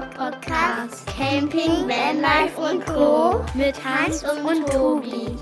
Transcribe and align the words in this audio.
Podcast. 0.00 1.06
Camping, 1.06 1.88
Vanlife 1.88 2.60
und 2.60 2.86
Co. 2.86 3.44
Mit 3.54 3.74
Hans 3.84 4.24
und, 4.24 4.66
Tobi. 4.66 5.36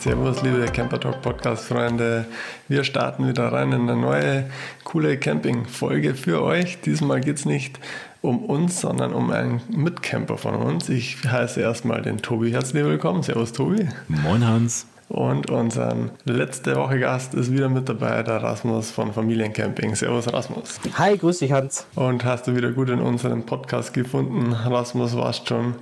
servus, 0.00 0.42
liebe 0.42 0.64
Camper 0.66 1.00
Talk 1.00 1.22
Podcast 1.22 1.64
Freunde. 1.64 2.24
Wir 2.68 2.84
starten 2.84 3.28
wieder 3.28 3.52
rein 3.52 3.72
in 3.72 3.88
eine 3.88 4.00
neue, 4.00 4.50
coole 4.84 5.18
Camping-Folge 5.18 6.14
für 6.14 6.42
euch. 6.42 6.80
Diesmal 6.80 7.20
geht 7.20 7.36
es 7.36 7.44
nicht 7.44 7.80
um 8.22 8.44
uns, 8.44 8.80
sondern 8.80 9.12
um 9.12 9.30
einen 9.30 9.60
Mitcamper 9.68 10.38
von 10.38 10.54
uns. 10.54 10.88
Ich 10.88 11.16
heiße 11.24 11.60
erstmal 11.60 12.02
den 12.02 12.18
Tobi. 12.18 12.52
Herzlich 12.52 12.84
willkommen. 12.84 13.22
Servus, 13.22 13.52
Tobi. 13.52 13.88
Moin, 14.08 14.46
Hans. 14.46 14.86
Und 15.08 15.50
unser 15.50 15.96
letzte 16.24 16.76
Woche 16.76 17.00
Gast 17.00 17.32
ist 17.32 17.50
wieder 17.50 17.70
mit 17.70 17.88
dabei, 17.88 18.22
der 18.22 18.42
Rasmus 18.42 18.90
von 18.90 19.14
Familiencamping. 19.14 19.94
Servus 19.94 20.30
Rasmus. 20.30 20.78
Hi, 20.98 21.16
grüß 21.16 21.38
dich 21.38 21.50
Hans. 21.50 21.86
Und 21.94 22.26
hast 22.26 22.46
du 22.46 22.54
wieder 22.54 22.72
gut 22.72 22.90
in 22.90 23.00
unserem 23.00 23.46
Podcast 23.46 23.94
gefunden? 23.94 24.52
Rasmus, 24.52 25.16
warst 25.16 25.48
schon 25.48 25.76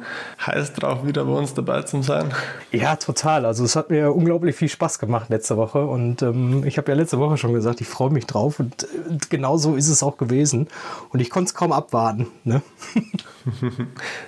heiß 0.47 0.75
drauf, 0.75 1.05
wieder 1.05 1.25
bei 1.25 1.33
uns 1.33 1.55
dabei 1.55 1.83
zu 1.83 2.03
sein? 2.03 2.33
Ja, 2.71 2.95
total. 2.95 3.47
Also 3.47 3.65
es 3.65 3.75
hat 3.75 3.91
mir 3.91 4.13
unglaublich 4.13 4.55
viel 4.55 4.69
Spaß 4.69 5.01
gemacht 5.01 5.29
letzte 5.29 5.57
Woche. 5.57 5.85
Und 5.85 6.23
ähm, 6.23 6.63
ich 6.65 6.79
habe 6.79 6.93
ja 6.93 6.97
letzte 6.97 7.19
Woche 7.19 7.37
schon 7.37 7.53
gesagt, 7.53 7.81
ich 7.81 7.89
freue 7.89 8.11
mich 8.11 8.27
drauf. 8.27 8.61
Und 8.61 8.85
äh, 8.85 8.87
genau 9.29 9.57
so 9.57 9.75
ist 9.75 9.89
es 9.89 10.05
auch 10.05 10.19
gewesen. 10.19 10.69
Und 11.11 11.19
ich 11.19 11.31
konnte 11.31 11.49
es 11.49 11.55
kaum 11.55 11.73
abwarten. 11.73 12.29
Ne? 12.45 12.63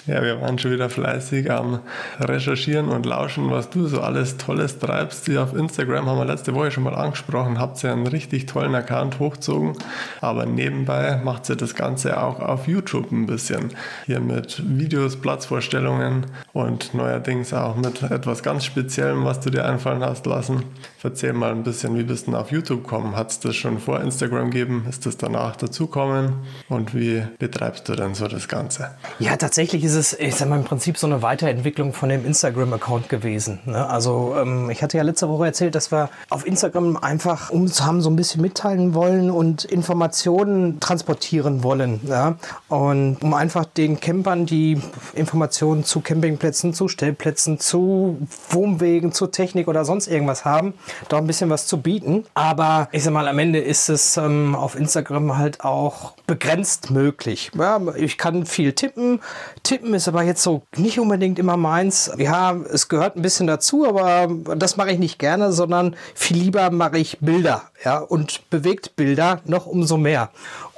ja, 0.06 0.22
wir 0.22 0.40
waren 0.40 0.58
schon 0.58 0.72
wieder 0.72 0.88
fleißig 0.88 1.50
am 1.50 1.80
Recherchieren 2.20 2.88
und 2.88 3.04
Lauschen, 3.06 3.50
was 3.50 3.70
du 3.70 3.86
so 3.86 4.00
alles 4.00 4.36
Tolles 4.36 4.78
treibst. 4.78 5.24
Sie 5.24 5.38
auf 5.38 5.54
Instagram 5.54 6.06
haben 6.06 6.18
wir 6.18 6.24
letzte 6.24 6.54
Woche 6.54 6.70
schon 6.70 6.84
mal 6.84 6.94
angesprochen, 6.94 7.58
habt 7.58 7.82
ihr 7.82 7.92
einen 7.92 8.06
richtig 8.06 8.46
tollen 8.46 8.74
Account 8.74 9.18
hochgezogen, 9.18 9.74
aber 10.20 10.46
nebenbei 10.46 11.20
macht 11.22 11.46
sie 11.46 11.56
das 11.56 11.74
Ganze 11.74 12.22
auch 12.22 12.40
auf 12.40 12.68
YouTube 12.68 13.10
ein 13.10 13.26
bisschen. 13.26 13.70
Hier 14.06 14.20
mit 14.20 14.62
Videos, 14.66 15.16
Platzvorstellungen 15.16 16.26
und 16.52 16.94
neuerdings 16.94 17.52
auch 17.52 17.76
mit 17.76 18.02
etwas 18.02 18.42
ganz 18.42 18.64
Speziellem, 18.64 19.24
was 19.24 19.40
du 19.40 19.50
dir 19.50 19.64
einfallen 19.64 20.02
hast 20.02 20.26
lassen. 20.26 20.62
Erzähl 21.00 21.32
mal 21.32 21.52
ein 21.52 21.62
bisschen, 21.62 21.96
wie 21.96 22.02
bist 22.02 22.26
du 22.26 22.34
auf 22.36 22.50
YouTube 22.50 22.82
gekommen? 22.82 23.14
Hat 23.14 23.30
es 23.30 23.38
das 23.38 23.54
schon 23.54 23.78
vor 23.78 24.00
Instagram 24.00 24.50
gegeben? 24.50 24.84
Ist 24.88 25.06
das 25.06 25.16
danach 25.16 25.54
dazukommen? 25.54 26.32
Und 26.68 26.92
wie 26.92 27.22
betreibst 27.38 27.88
du 27.88 27.94
denn 27.94 28.14
so 28.14 28.26
das 28.26 28.48
Ganze? 28.48 28.90
Ja, 29.20 29.36
tatsächlich 29.36 29.84
ist 29.84 29.94
es, 29.94 30.12
ich 30.18 30.34
sag 30.34 30.48
mal, 30.48 30.58
im 30.58 30.64
Prinzip 30.64 30.98
so 30.98 31.06
eine 31.06 31.22
Weiterentwicklung 31.22 31.92
von 31.92 32.08
dem 32.08 32.26
Instagram-Account 32.26 33.08
gewesen. 33.08 33.60
Ne? 33.64 33.88
Also 33.88 34.34
ähm, 34.36 34.70
ich 34.70 34.82
hatte 34.82 34.96
ja 34.96 35.04
letzte 35.04 35.28
Woche 35.28 35.46
erzählt, 35.46 35.76
dass 35.76 35.92
wir 35.92 36.10
auf 36.30 36.44
Instagram 36.44 36.96
einfach 36.96 37.50
uns 37.50 37.80
haben 37.82 38.02
so 38.02 38.10
ein 38.10 38.16
bisschen 38.16 38.42
mitteilen 38.42 38.92
wollen 38.92 39.30
und 39.30 39.64
Informationen 39.64 40.80
transportieren 40.80 41.62
wollen. 41.62 42.00
Ja? 42.08 42.38
Und 42.68 43.18
um 43.22 43.34
einfach 43.34 43.66
den 43.66 44.00
Campern 44.00 44.46
die 44.46 44.80
Informationen 45.14 45.84
zu 45.84 46.00
Campingplätzen, 46.00 46.74
zu 46.74 46.88
Stellplätzen, 46.88 47.60
zu 47.60 48.18
Wohnwegen, 48.50 49.12
zu 49.12 49.28
Technik 49.28 49.68
oder 49.68 49.84
sonst 49.84 50.08
irgendwas 50.08 50.44
haben, 50.44 50.74
da 51.08 51.18
ein 51.18 51.26
bisschen 51.26 51.50
was 51.50 51.66
zu 51.66 51.80
bieten. 51.80 52.24
Aber 52.34 52.88
ich 52.92 53.04
sag 53.04 53.12
mal, 53.12 53.28
am 53.28 53.38
Ende 53.38 53.58
ist 53.58 53.88
es 53.88 54.16
ähm, 54.16 54.54
auf 54.54 54.74
Instagram 54.74 55.36
halt 55.36 55.62
auch 55.62 56.14
begrenzt 56.26 56.90
möglich. 56.90 57.50
Ja, 57.58 57.80
ich 57.96 58.18
kann 58.18 58.46
viel 58.46 58.72
tippen. 58.72 59.20
Tippen 59.62 59.94
ist 59.94 60.08
aber 60.08 60.22
jetzt 60.22 60.42
so 60.42 60.62
nicht 60.76 60.98
unbedingt 61.00 61.38
immer 61.38 61.56
meins. 61.56 62.10
Ja, 62.18 62.54
es 62.54 62.88
gehört 62.88 63.16
ein 63.16 63.22
bisschen 63.22 63.46
dazu, 63.46 63.86
aber 63.86 64.28
das 64.56 64.76
mache 64.76 64.90
ich 64.90 64.98
nicht 64.98 65.18
gerne, 65.18 65.52
sondern 65.52 65.96
viel 66.14 66.36
lieber 66.38 66.70
mache 66.70 66.98
ich 66.98 67.18
Bilder. 67.20 67.62
Ja, 67.84 67.98
und 67.98 68.50
bewegt 68.50 68.96
Bilder 68.96 69.40
noch 69.44 69.66
umso 69.66 69.96
mehr. 69.96 70.30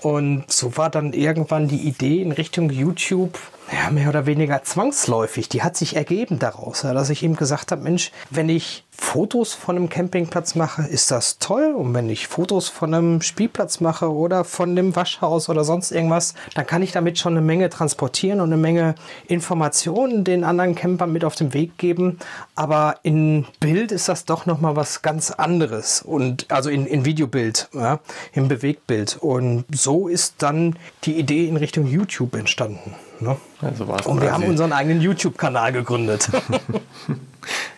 Und 0.03 0.51
so 0.51 0.77
war 0.77 0.91
dann 0.91 1.13
irgendwann 1.13 1.69
die 1.69 1.87
Idee 1.87 2.23
in 2.23 2.33
Richtung 2.33 2.71
YouTube 2.71 3.39
ja, 3.73 3.91
mehr 3.91 4.09
oder 4.09 4.27
weniger 4.27 4.63
zwangsläufig. 4.63 5.49
Die 5.49 5.63
hat 5.63 5.77
sich 5.77 5.95
ergeben 5.95 6.39
daraus, 6.39 6.83
ja, 6.83 6.93
dass 6.93 7.11
ich 7.11 7.23
ihm 7.23 7.37
gesagt 7.37 7.71
habe, 7.71 7.83
Mensch, 7.83 8.11
wenn 8.31 8.49
ich 8.49 8.85
Fotos 8.91 9.55
von 9.55 9.77
einem 9.77 9.89
Campingplatz 9.89 10.57
mache, 10.57 10.83
ist 10.83 11.11
das 11.11 11.39
toll. 11.39 11.75
Und 11.77 11.95
wenn 11.95 12.11
ich 12.11 12.27
Fotos 12.29 12.69
von 12.69 12.93
einem 12.93 13.23
Spielplatz 13.23 13.81
mache 13.81 14.13
oder 14.13 14.45
von 14.45 14.77
dem 14.77 14.95
Waschhaus 14.95 15.49
oder 15.49 15.65
sonst 15.65 15.91
irgendwas, 15.91 16.35
dann 16.55 16.67
kann 16.67 16.83
ich 16.83 16.93
damit 16.93 17.19
schon 17.19 17.33
eine 17.33 17.47
Menge 17.47 17.71
transportieren 17.71 18.41
und 18.41 18.53
eine 18.53 18.61
Menge 18.61 18.95
Informationen 19.27 20.25
den 20.25 20.45
anderen 20.45 20.75
Campern 20.75 21.13
mit 21.13 21.25
auf 21.25 21.35
den 21.35 21.55
Weg 21.55 21.79
geben. 21.79 22.19
Aber 22.57 22.97
in 23.03 23.47
Bild 23.61 23.93
ist 23.93 24.09
das 24.09 24.25
doch 24.25 24.47
nochmal 24.47 24.77
was 24.77 25.03
ganz 25.03 25.31
anderes. 25.31 26.03
Und 26.03 26.51
also 26.51 26.71
in, 26.71 26.87
in 26.87 27.05
Videobild, 27.05 27.69
ja, 27.73 28.01
im 28.33 28.49
Bewegtbild. 28.49 29.17
Und 29.21 29.65
so 29.73 30.09
ist 30.09 30.35
dann 30.39 30.77
die 31.05 31.19
Idee 31.19 31.49
in 31.49 31.57
Richtung 31.57 31.87
YouTube 31.87 32.35
entstanden. 32.35 32.95
Ne? 33.21 33.37
Also 33.61 33.85
und 33.85 34.21
wir 34.23 34.33
haben 34.33 34.45
unseren 34.45 34.73
eigenen 34.73 35.01
YouTube-Kanal 35.01 35.73
gegründet. 35.73 36.31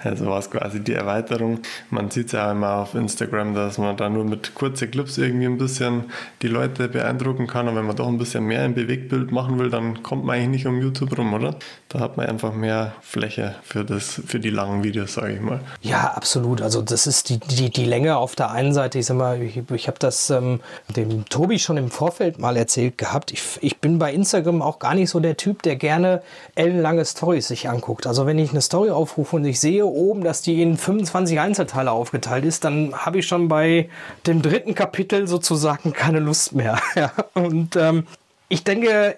Also 0.04 0.26
war 0.26 0.38
es 0.38 0.50
quasi 0.50 0.80
die 0.80 0.94
Erweiterung. 0.94 1.60
Man 1.90 2.10
sieht 2.10 2.26
es 2.26 2.32
ja 2.32 2.50
immer 2.50 2.76
auf 2.76 2.94
Instagram, 2.94 3.54
dass 3.54 3.78
man 3.78 3.96
da 3.96 4.08
nur 4.08 4.24
mit 4.24 4.54
kurzen 4.54 4.90
Clips 4.90 5.18
irgendwie 5.18 5.46
ein 5.46 5.58
bisschen 5.58 6.04
die 6.42 6.48
Leute 6.48 6.88
beeindrucken 6.88 7.46
kann. 7.46 7.68
Und 7.68 7.76
wenn 7.76 7.86
man 7.86 7.96
doch 7.96 8.08
ein 8.08 8.18
bisschen 8.18 8.44
mehr 8.44 8.64
im 8.64 8.74
Bewegtbild 8.74 9.32
machen 9.32 9.58
will, 9.58 9.70
dann 9.70 10.02
kommt 10.02 10.24
man 10.24 10.36
eigentlich 10.36 10.48
nicht 10.48 10.66
um 10.66 10.80
YouTube 10.80 11.16
rum, 11.16 11.34
oder? 11.34 11.56
Da 11.88 12.00
hat 12.00 12.16
man 12.16 12.26
einfach 12.26 12.52
mehr 12.54 12.94
Fläche 13.02 13.56
für, 13.62 13.84
das, 13.84 14.20
für 14.26 14.40
die 14.40 14.50
langen 14.50 14.82
Videos, 14.82 15.14
sage 15.14 15.34
ich 15.34 15.40
mal. 15.40 15.60
Ja, 15.82 16.12
absolut. 16.14 16.62
Also 16.62 16.82
das 16.82 17.06
ist 17.06 17.28
die, 17.28 17.38
die, 17.38 17.70
die 17.70 17.84
Länge 17.84 18.16
auf 18.16 18.34
der 18.34 18.50
einen 18.50 18.72
Seite. 18.72 18.98
Ich 18.98 19.06
sag 19.06 19.16
mal, 19.16 19.42
ich, 19.42 19.60
ich 19.70 19.88
habe 19.88 19.98
das 19.98 20.30
ähm, 20.30 20.60
dem 20.96 21.24
Tobi 21.26 21.58
schon 21.58 21.76
im 21.76 21.90
Vorfeld 21.90 22.38
mal 22.38 22.56
erzählt 22.56 22.98
gehabt. 22.98 23.32
Ich, 23.32 23.42
ich 23.60 23.78
bin 23.78 23.98
bei 23.98 24.12
Instagram 24.12 24.62
auch 24.62 24.78
gar 24.78 24.94
nicht 24.94 25.10
so 25.10 25.20
der 25.20 25.36
Typ, 25.36 25.62
der 25.62 25.76
gerne 25.76 26.22
ellenlange 26.54 27.04
Stories 27.04 27.48
sich 27.48 27.68
anguckt. 27.68 28.06
Also 28.06 28.26
wenn 28.26 28.38
ich 28.38 28.50
eine 28.50 28.62
Story 28.62 28.90
aufrufe 28.90 29.36
und 29.36 29.44
ich 29.44 29.60
sehe 29.60 29.84
oben, 29.92 30.24
dass 30.24 30.42
die 30.42 30.62
in 30.62 30.76
25 30.76 31.38
Einzelteile 31.38 31.92
aufgeteilt 31.92 32.44
ist, 32.44 32.64
dann 32.64 32.94
habe 32.94 33.18
ich 33.18 33.26
schon 33.26 33.48
bei 33.48 33.88
dem 34.26 34.42
dritten 34.42 34.74
Kapitel 34.74 35.26
sozusagen 35.28 35.92
keine 35.92 36.20
Lust 36.20 36.54
mehr. 36.54 36.80
Und 37.34 37.76
ähm, 37.76 38.06
ich 38.48 38.64
denke, 38.64 39.16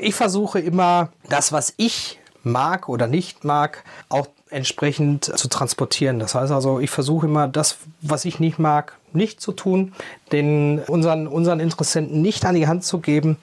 ich 0.00 0.14
versuche 0.14 0.60
immer 0.60 1.08
das, 1.28 1.52
was 1.52 1.74
ich 1.76 2.18
mag 2.42 2.88
oder 2.88 3.06
nicht 3.06 3.44
mag, 3.44 3.84
auch 4.08 4.28
entsprechend 4.50 5.24
zu 5.24 5.48
transportieren. 5.48 6.18
Das 6.18 6.34
heißt 6.34 6.52
also, 6.52 6.78
ich 6.78 6.90
versuche 6.90 7.26
immer 7.26 7.48
das, 7.48 7.78
was 8.02 8.24
ich 8.24 8.38
nicht 8.38 8.58
mag, 8.58 8.98
nicht 9.12 9.40
zu 9.40 9.52
tun, 9.52 9.92
den 10.32 10.80
unseren, 10.80 11.26
unseren 11.26 11.60
Interessenten 11.60 12.22
nicht 12.22 12.44
an 12.44 12.54
die 12.54 12.68
Hand 12.68 12.84
zu 12.84 12.98
geben 12.98 13.38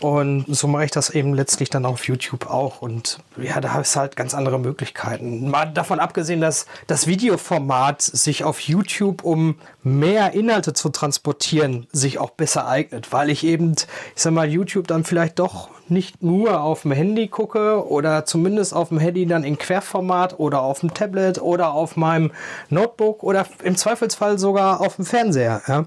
und 0.00 0.44
so 0.48 0.68
mache 0.68 0.84
ich 0.84 0.90
das 0.90 1.10
eben 1.10 1.34
letztlich 1.34 1.70
dann 1.70 1.84
auf 1.84 2.06
YouTube 2.06 2.48
auch. 2.48 2.82
Und 2.82 3.18
ja, 3.36 3.60
da 3.60 3.72
habe 3.72 3.82
ich 3.82 3.96
halt 3.96 4.16
ganz 4.16 4.34
andere 4.34 4.58
Möglichkeiten. 4.58 5.50
Mal 5.50 5.66
davon 5.66 5.98
abgesehen, 6.00 6.40
dass 6.40 6.66
das 6.86 7.06
Videoformat 7.06 8.02
sich 8.02 8.44
auf 8.44 8.60
YouTube, 8.60 9.24
um 9.24 9.56
mehr 9.82 10.32
Inhalte 10.32 10.72
zu 10.72 10.90
transportieren, 10.90 11.86
sich 11.92 12.18
auch 12.18 12.30
besser 12.30 12.68
eignet, 12.68 13.12
weil 13.12 13.30
ich 13.30 13.44
eben, 13.44 13.72
ich 13.72 14.22
sag 14.22 14.32
mal, 14.32 14.48
YouTube 14.48 14.86
dann 14.86 15.04
vielleicht 15.04 15.38
doch 15.38 15.70
nicht 15.90 16.22
nur 16.22 16.62
auf 16.62 16.82
dem 16.82 16.92
Handy 16.92 17.28
gucke 17.28 17.86
oder 17.88 18.24
zumindest 18.24 18.74
auf 18.74 18.88
dem 18.88 18.98
Handy 18.98 19.26
dann 19.26 19.44
in 19.44 19.58
Querformat 19.58 20.38
oder 20.38 20.62
auf 20.62 20.80
dem 20.80 20.94
Tablet 20.94 21.40
oder 21.40 21.72
auf 21.72 21.96
meinem 21.96 22.30
Notebook 22.70 23.22
oder 23.22 23.46
im 23.62 23.76
Zweifelsfall 23.76 24.38
sogar 24.38 24.80
auf 24.80 24.96
dem 24.96 25.04
Fernseher. 25.04 25.62
Ja. 25.66 25.86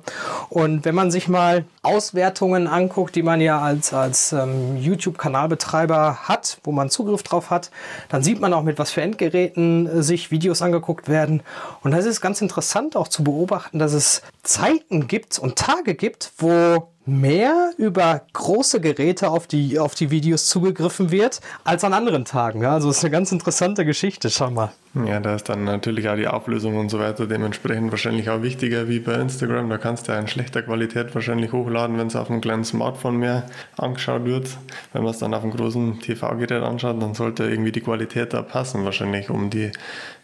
Und 0.49 0.85
wenn 0.85 0.95
man 0.95 1.11
sich 1.11 1.27
mal 1.27 1.65
Auswertungen 1.83 2.67
anguckt, 2.67 3.15
die 3.15 3.23
man 3.23 3.41
ja 3.41 3.59
als, 3.59 3.93
als 3.93 4.33
ähm, 4.33 4.77
YouTube-Kanalbetreiber 4.77 6.27
hat, 6.27 6.59
wo 6.63 6.71
man 6.71 6.89
Zugriff 6.89 7.23
drauf 7.23 7.49
hat, 7.49 7.71
dann 8.09 8.23
sieht 8.23 8.39
man 8.39 8.53
auch 8.53 8.63
mit 8.63 8.77
was 8.77 8.91
für 8.91 9.01
Endgeräten 9.01 9.87
äh, 9.87 10.03
sich 10.03 10.31
Videos 10.31 10.61
angeguckt 10.61 11.09
werden. 11.09 11.41
Und 11.83 11.91
das 11.91 12.05
ist 12.05 12.21
ganz 12.21 12.41
interessant 12.41 12.95
auch 12.95 13.07
zu 13.07 13.23
beobachten, 13.23 13.79
dass 13.79 13.93
es 13.93 14.21
Zeiten 14.43 15.07
gibt 15.07 15.39
und 15.39 15.55
Tage 15.55 15.95
gibt, 15.95 16.33
wo 16.37 16.89
mehr 17.05 17.71
über 17.77 18.21
große 18.33 18.81
Geräte 18.81 19.29
auf 19.29 19.47
die, 19.47 19.79
auf 19.79 19.95
die 19.95 20.11
Videos 20.11 20.47
zugegriffen 20.47 21.11
wird 21.11 21.41
als 21.63 21.83
an 21.83 21.93
anderen 21.93 22.25
Tagen. 22.25 22.61
Ja, 22.61 22.73
also 22.73 22.89
ist 22.89 23.03
eine 23.03 23.11
ganz 23.11 23.31
interessante 23.31 23.85
Geschichte, 23.85 24.29
schau 24.29 24.51
mal. 24.51 24.71
Ja, 24.93 25.21
da 25.21 25.35
ist 25.35 25.47
dann 25.47 25.63
natürlich 25.63 26.09
auch 26.09 26.17
die 26.17 26.27
Auflösung 26.27 26.77
und 26.77 26.89
so 26.89 26.99
weiter 26.99 27.25
dementsprechend 27.25 27.91
wahrscheinlich 27.91 28.29
auch 28.29 28.41
wichtiger 28.41 28.89
wie 28.89 28.99
bei 28.99 29.13
Instagram. 29.13 29.69
Da 29.69 29.77
kannst 29.77 30.07
du 30.07 30.11
ja 30.11 30.19
in 30.19 30.27
schlechter 30.27 30.63
Qualität 30.63 31.15
wahrscheinlich 31.15 31.53
hochladen, 31.53 31.97
wenn 31.97 32.07
es 32.07 32.17
auf 32.17 32.29
einem 32.29 32.41
kleinen 32.41 32.65
Smartphone 32.65 33.15
mehr 33.15 33.43
angeschaut 33.77 34.25
wird. 34.25 34.49
Wenn 34.91 35.03
man 35.03 35.11
es 35.11 35.19
dann 35.19 35.33
auf 35.33 35.43
einem 35.43 35.53
großen 35.53 36.01
TV-Gerät 36.01 36.61
anschaut, 36.63 37.01
dann 37.01 37.13
sollte 37.13 37.45
irgendwie 37.45 37.71
die 37.71 37.79
Qualität 37.79 38.33
da 38.33 38.41
passen, 38.41 38.83
wahrscheinlich, 38.83 39.29
um 39.29 39.49
die 39.49 39.71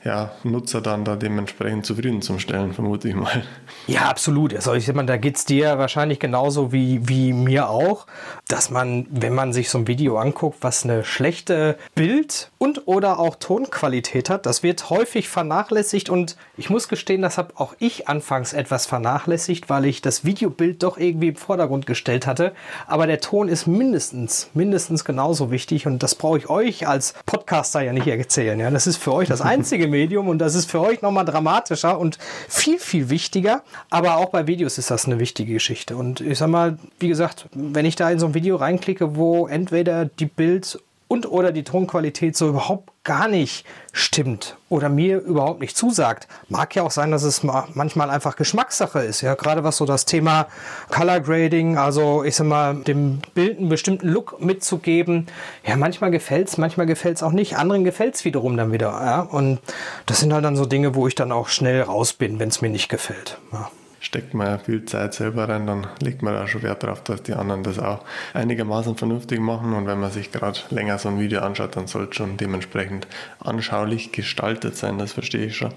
ja, 0.04 0.32
Nutzer 0.44 0.82
dann 0.82 1.04
da 1.04 1.16
dementsprechend 1.16 1.86
zufriedenzustellen, 1.86 2.74
vermute 2.74 3.10
ich 3.10 3.16
mal. 3.16 3.44
Ja, 3.88 4.04
absolut. 4.04 4.54
Also 4.54 4.74
ich 4.74 4.92
meine, 4.94 5.08
da 5.08 5.18
geht 5.18 5.38
es 5.38 5.46
dir 5.46 5.78
wahrscheinlich 5.78 6.20
genauso 6.20 6.72
wie, 6.72 7.08
wie 7.08 7.34
mir 7.34 7.70
auch, 7.70 8.06
dass 8.48 8.70
man, 8.70 9.08
wenn 9.10 9.34
man 9.34 9.54
sich 9.54 9.70
so 9.70 9.80
ein 9.80 9.88
Video 9.88 10.18
anguckt, 10.18 10.60
was 10.62 10.84
eine 10.84 11.04
schlechte 11.04 11.78
Bild- 11.96 12.52
und 12.58 12.88
oder 12.88 13.20
auch 13.20 13.36
Tonqualität 13.36 14.30
hat, 14.30 14.46
das 14.46 14.57
Das 14.58 14.64
wird 14.64 14.90
häufig 14.90 15.30
vernachlässigt 15.30 16.10
und 16.10 16.36
ich 16.58 16.72
muss 16.72 16.88
gestehen, 16.88 17.22
das 17.22 17.38
habe 17.38 17.54
auch 17.58 17.76
ich 17.78 18.08
anfangs 18.08 18.54
etwas 18.54 18.88
vernachlässigt, 18.88 19.70
weil 19.70 19.86
ich 19.86 20.02
das 20.02 20.26
Videobild 20.26 20.82
doch 20.82 20.98
irgendwie 20.98 21.28
im 21.28 21.36
Vordergrund 21.36 21.86
gestellt 21.86 22.26
hatte. 22.26 22.54
Aber 22.88 23.06
der 23.06 23.20
Ton 23.20 23.50
ist 23.50 23.68
mindestens, 23.68 24.50
mindestens 24.56 25.06
genauso 25.06 25.52
wichtig 25.52 25.86
und 25.86 26.02
das 26.02 26.16
brauche 26.16 26.40
ich 26.40 26.50
euch 26.50 26.88
als 26.88 27.14
Podcaster 27.28 27.82
ja 27.82 27.94
nicht 27.94 28.08
erzählen. 28.08 28.60
Ja, 28.60 28.72
das 28.72 28.88
ist 28.88 28.98
für 28.98 29.14
euch 29.14 29.28
das 29.28 29.42
einzige 29.42 29.88
Medium 29.88 30.28
und 30.28 30.40
das 30.40 30.56
ist 30.56 30.72
für 30.72 30.82
euch 30.82 31.04
nochmal 31.04 31.26
dramatischer 31.26 32.00
und 32.00 32.18
viel, 32.50 32.80
viel 32.80 33.12
wichtiger. 33.12 33.62
Aber 33.92 34.18
auch 34.18 34.30
bei 34.30 34.48
Videos 34.48 34.80
ist 34.80 34.90
das 34.90 35.06
eine 35.06 35.20
wichtige 35.20 35.54
Geschichte. 35.54 35.96
Und 35.96 36.20
ich 36.20 36.40
sag 36.40 36.50
mal, 36.50 36.80
wie 37.00 37.10
gesagt, 37.10 37.46
wenn 37.54 37.86
ich 37.86 37.96
da 37.96 38.10
in 38.10 38.18
so 38.18 38.26
ein 38.26 38.34
Video 38.34 38.56
reinklicke, 38.56 39.16
wo 39.16 39.46
entweder 39.46 40.06
die 40.06 40.26
Bild 40.26 40.80
und 41.08 41.30
oder 41.32 41.52
die 41.52 41.64
Tonqualität 41.64 42.36
so 42.36 42.50
überhaupt 42.50 42.92
gar 43.08 43.28
nicht 43.28 43.66
stimmt 43.94 44.58
oder 44.70 44.90
mir 44.90 45.20
überhaupt 45.20 45.62
nicht 45.62 45.76
zusagt. 45.76 46.28
Mag 46.50 46.76
ja 46.76 46.84
auch 46.84 46.92
sein, 46.92 47.10
dass 47.10 47.24
es 47.24 47.42
manchmal 47.42 48.12
einfach 48.12 48.36
Geschmackssache 48.36 49.00
ist. 49.00 49.22
Ja, 49.22 49.34
gerade 49.34 49.64
was 49.64 49.78
so 49.78 49.86
das 49.86 50.06
Thema 50.06 50.48
Color 50.92 51.22
Grading, 51.22 51.78
also 51.80 52.24
ich 52.24 52.36
sag 52.36 52.46
mal, 52.46 52.76
dem 52.76 53.22
Bild 53.34 53.58
einen 53.58 53.70
bestimmten 53.70 54.10
Look 54.10 54.40
mitzugeben. 54.40 55.26
Ja, 55.66 55.78
manchmal 55.78 56.12
gefällt 56.12 56.50
es, 56.50 56.60
manchmal 56.60 56.86
gefällt 56.86 57.16
es 57.16 57.24
auch 57.24 57.32
nicht. 57.32 57.58
Anderen 57.58 57.84
gefällt 57.84 58.14
es 58.14 58.26
wiederum 58.26 58.56
dann 58.58 58.72
wieder. 58.72 58.90
Ja, 58.90 59.22
und 59.22 59.60
das 60.06 60.20
sind 60.20 60.32
halt 60.34 60.46
dann 60.46 60.56
so 60.56 60.66
Dinge, 60.66 60.94
wo 60.94 61.08
ich 61.08 61.16
dann 61.16 61.32
auch 61.32 61.48
schnell 61.48 61.82
raus 61.82 62.14
bin, 62.14 62.38
wenn 62.38 62.50
es 62.50 62.62
mir 62.62 62.70
nicht 62.70 62.90
gefällt. 62.90 63.40
Ja 63.52 63.72
steckt 64.00 64.34
man 64.34 64.48
ja 64.48 64.58
viel 64.58 64.86
Zeit 64.86 65.14
selber 65.14 65.50
rein, 65.50 65.68
dann 65.68 65.88
legt 66.02 66.22
man 66.22 66.34
da 66.34 66.48
schon 66.48 66.64
Wert 66.64 66.84
darauf, 66.84 67.04
dass 67.04 67.24
die 67.24 67.34
anderen 67.34 67.64
das 67.64 67.80
auch 67.80 68.02
einigermaßen 68.34 68.96
vernünftig 68.96 69.40
machen. 69.40 69.74
Und 69.74 69.88
wenn 69.88 70.00
man 70.00 70.12
sich 70.12 70.32
gerade 70.32 70.60
länger 70.70 70.98
so 70.98 71.10
ein 71.10 71.20
Video 71.20 71.42
anschaut, 71.42 71.76
dann 71.76 71.88
sollte 71.88 72.16
schon 72.16 72.38
dementsprechend 72.38 73.08
anschaulich 73.40 74.12
gestaltet 74.12 74.78
sein, 74.78 74.98
das 74.98 75.14
verstehe 75.14 75.46
ich 75.46 75.58
schon. 75.58 75.72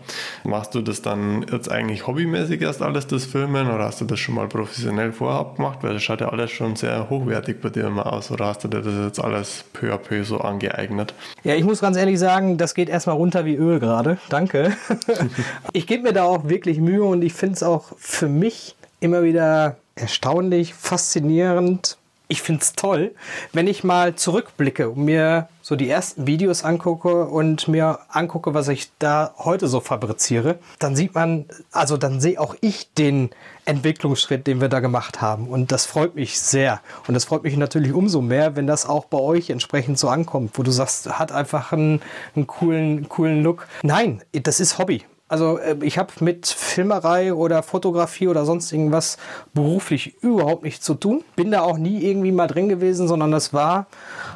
Machst 0.44 0.74
du 0.74 0.82
das 0.82 1.02
dann 1.02 1.46
jetzt 1.50 1.70
eigentlich 1.70 2.06
hobbymäßig 2.06 2.60
erst 2.62 2.82
alles, 2.82 3.06
das 3.06 3.24
Filmen, 3.24 3.70
oder 3.70 3.84
hast 3.84 4.00
du 4.00 4.04
das 4.04 4.18
schon 4.18 4.34
mal 4.34 4.48
professionell 4.48 5.12
vorab 5.12 5.56
gemacht? 5.56 5.78
Weil 5.82 5.94
das 5.94 6.02
schaut 6.02 6.20
ja 6.20 6.28
alles 6.28 6.50
schon 6.50 6.76
sehr 6.76 7.08
hochwertig 7.08 7.60
bei 7.60 7.70
dir 7.70 7.86
immer 7.86 8.12
aus, 8.12 8.30
oder 8.30 8.46
hast 8.46 8.64
du 8.64 8.68
dir 8.68 8.82
das 8.82 8.94
jetzt 8.94 9.20
alles 9.20 9.64
peu 9.72 9.92
à 9.92 9.98
peu 9.98 10.24
so 10.24 10.38
angeeignet? 10.38 11.14
Ja, 11.44 11.54
ich 11.54 11.64
muss 11.64 11.80
ganz 11.80 11.96
ehrlich 11.96 12.18
sagen, 12.18 12.58
das 12.58 12.74
geht 12.74 12.88
erstmal 12.88 13.16
runter 13.16 13.44
wie 13.44 13.56
Öl 13.56 13.80
gerade. 13.80 14.18
Danke. 14.28 14.76
ich 15.72 15.86
gebe 15.86 16.04
mir 16.04 16.12
da 16.12 16.24
auch 16.24 16.48
wirklich 16.48 16.78
Mühe 16.78 17.04
und 17.04 17.22
ich 17.22 17.32
finde 17.32 17.54
es 17.54 17.62
auch 17.62 17.92
für 18.10 18.28
mich 18.28 18.76
immer 19.00 19.22
wieder 19.22 19.76
erstaunlich, 19.94 20.74
faszinierend. 20.74 21.96
Ich 22.28 22.42
finde 22.42 22.62
es 22.62 22.74
toll, 22.74 23.12
wenn 23.52 23.66
ich 23.66 23.82
mal 23.82 24.14
zurückblicke 24.14 24.90
und 24.90 25.04
mir 25.04 25.48
so 25.62 25.74
die 25.74 25.90
ersten 25.90 26.28
Videos 26.28 26.62
angucke 26.62 27.24
und 27.24 27.66
mir 27.66 27.98
angucke, 28.08 28.54
was 28.54 28.68
ich 28.68 28.90
da 29.00 29.34
heute 29.38 29.66
so 29.66 29.80
fabriziere, 29.80 30.60
dann 30.78 30.94
sieht 30.94 31.14
man, 31.14 31.46
also 31.72 31.96
dann 31.96 32.20
sehe 32.20 32.40
auch 32.40 32.54
ich 32.60 32.92
den 32.94 33.30
Entwicklungsschritt, 33.64 34.46
den 34.46 34.60
wir 34.60 34.68
da 34.68 34.78
gemacht 34.78 35.20
haben. 35.20 35.48
Und 35.48 35.72
das 35.72 35.86
freut 35.86 36.14
mich 36.14 36.38
sehr. 36.38 36.80
Und 37.08 37.14
das 37.14 37.24
freut 37.24 37.42
mich 37.42 37.56
natürlich 37.56 37.92
umso 37.92 38.20
mehr, 38.20 38.54
wenn 38.54 38.68
das 38.68 38.86
auch 38.86 39.06
bei 39.06 39.18
euch 39.18 39.50
entsprechend 39.50 39.98
so 39.98 40.08
ankommt, 40.08 40.52
wo 40.54 40.62
du 40.62 40.70
sagst, 40.70 41.18
hat 41.18 41.32
einfach 41.32 41.72
einen, 41.72 42.00
einen 42.36 42.46
coolen, 42.46 43.08
coolen 43.08 43.42
Look. 43.42 43.66
Nein, 43.82 44.22
das 44.32 44.60
ist 44.60 44.78
Hobby. 44.78 45.04
Also 45.30 45.58
äh, 45.58 45.76
ich 45.82 45.96
habe 45.96 46.12
mit 46.20 46.48
Filmerei 46.48 47.32
oder 47.32 47.62
Fotografie 47.62 48.26
oder 48.26 48.44
sonst 48.44 48.72
irgendwas 48.72 49.16
beruflich 49.54 50.16
überhaupt 50.22 50.64
nichts 50.64 50.84
zu 50.84 50.94
tun. 50.94 51.22
Bin 51.36 51.52
da 51.52 51.62
auch 51.62 51.78
nie 51.78 52.02
irgendwie 52.02 52.32
mal 52.32 52.48
drin 52.48 52.68
gewesen, 52.68 53.06
sondern 53.06 53.30
das 53.30 53.54
war 53.54 53.86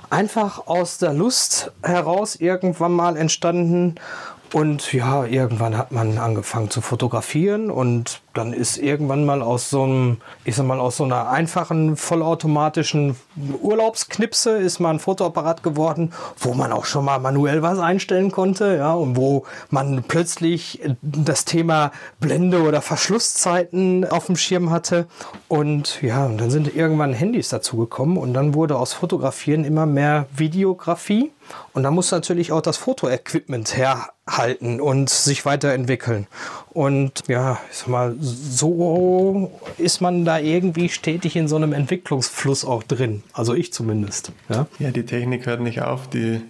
einfach 0.08 0.69
aus 0.69 0.99
der 0.99 1.12
Lust 1.12 1.73
heraus 1.82 2.37
irgendwann 2.37 2.93
mal 2.93 3.17
entstanden 3.17 3.96
und 4.52 4.93
ja, 4.93 5.25
irgendwann 5.25 5.76
hat 5.76 5.91
man 5.91 6.17
angefangen 6.17 6.70
zu 6.70 6.81
fotografieren 6.81 7.73
und 7.73 8.20
dann 8.34 8.52
ist 8.52 8.78
irgendwann 8.78 9.25
mal 9.25 9.42
aus 9.42 9.70
so 9.70 9.84
einem, 9.84 10.19
ich 10.44 10.56
sag 10.56 10.66
mal, 10.66 10.81
aus 10.81 10.96
so 10.96 11.04
einer 11.04 11.31
einfachen, 11.31 11.96
vollautomatischen 11.96 13.16
Urlaubsknipse 13.62 14.58
ist 14.58 14.81
mal 14.81 14.90
ein 14.90 14.98
Fotoapparat 14.98 15.62
geworden, 15.62 16.12
wo 16.38 16.52
man 16.52 16.72
auch 16.72 16.84
schon 16.84 17.04
mal 17.04 17.19
manuell 17.20 17.62
was 17.62 17.78
einstellen 17.78 18.32
konnte, 18.32 18.76
ja, 18.76 18.92
und 18.92 19.16
wo 19.16 19.44
man 19.70 20.04
plötzlich 20.06 20.81
das 21.00 21.44
Thema 21.44 21.92
Blende 22.20 22.62
oder 22.62 22.82
Verschlusszeiten 22.82 24.04
auf 24.04 24.26
dem 24.26 24.36
Schirm 24.36 24.70
hatte. 24.70 25.06
Und 25.48 26.02
ja, 26.02 26.26
und 26.26 26.38
dann 26.38 26.50
sind 26.50 26.75
irgendwann 26.75 27.12
Handys 27.12 27.48
dazugekommen 27.48 28.16
und 28.16 28.34
dann 28.34 28.54
wurde 28.54 28.76
aus 28.76 28.92
Fotografieren 28.92 29.64
immer 29.64 29.86
mehr 29.86 30.26
Videografie. 30.36 31.31
Und 31.72 31.82
da 31.82 31.90
muss 31.90 32.10
natürlich 32.10 32.52
auch 32.52 32.62
das 32.62 32.76
Fotoequipment 32.78 33.76
herhalten 33.76 34.81
und 34.81 35.10
sich 35.10 35.44
weiterentwickeln. 35.44 36.26
Und 36.74 37.22
ja, 37.28 37.60
ich 37.70 37.78
sag 37.78 37.88
mal, 37.88 38.16
so 38.20 39.52
ist 39.78 40.00
man 40.00 40.24
da 40.24 40.40
irgendwie 40.40 40.88
stetig 40.88 41.36
in 41.36 41.46
so 41.46 41.54
einem 41.54 41.72
Entwicklungsfluss 41.72 42.64
auch 42.64 42.82
drin. 42.82 43.22
Also 43.32 43.54
ich 43.54 43.72
zumindest. 43.72 44.32
Ja, 44.48 44.66
ja 44.80 44.90
die 44.90 45.06
Technik 45.06 45.46
hört 45.46 45.60
nicht 45.60 45.82
auf, 45.82 46.10
die 46.10 46.40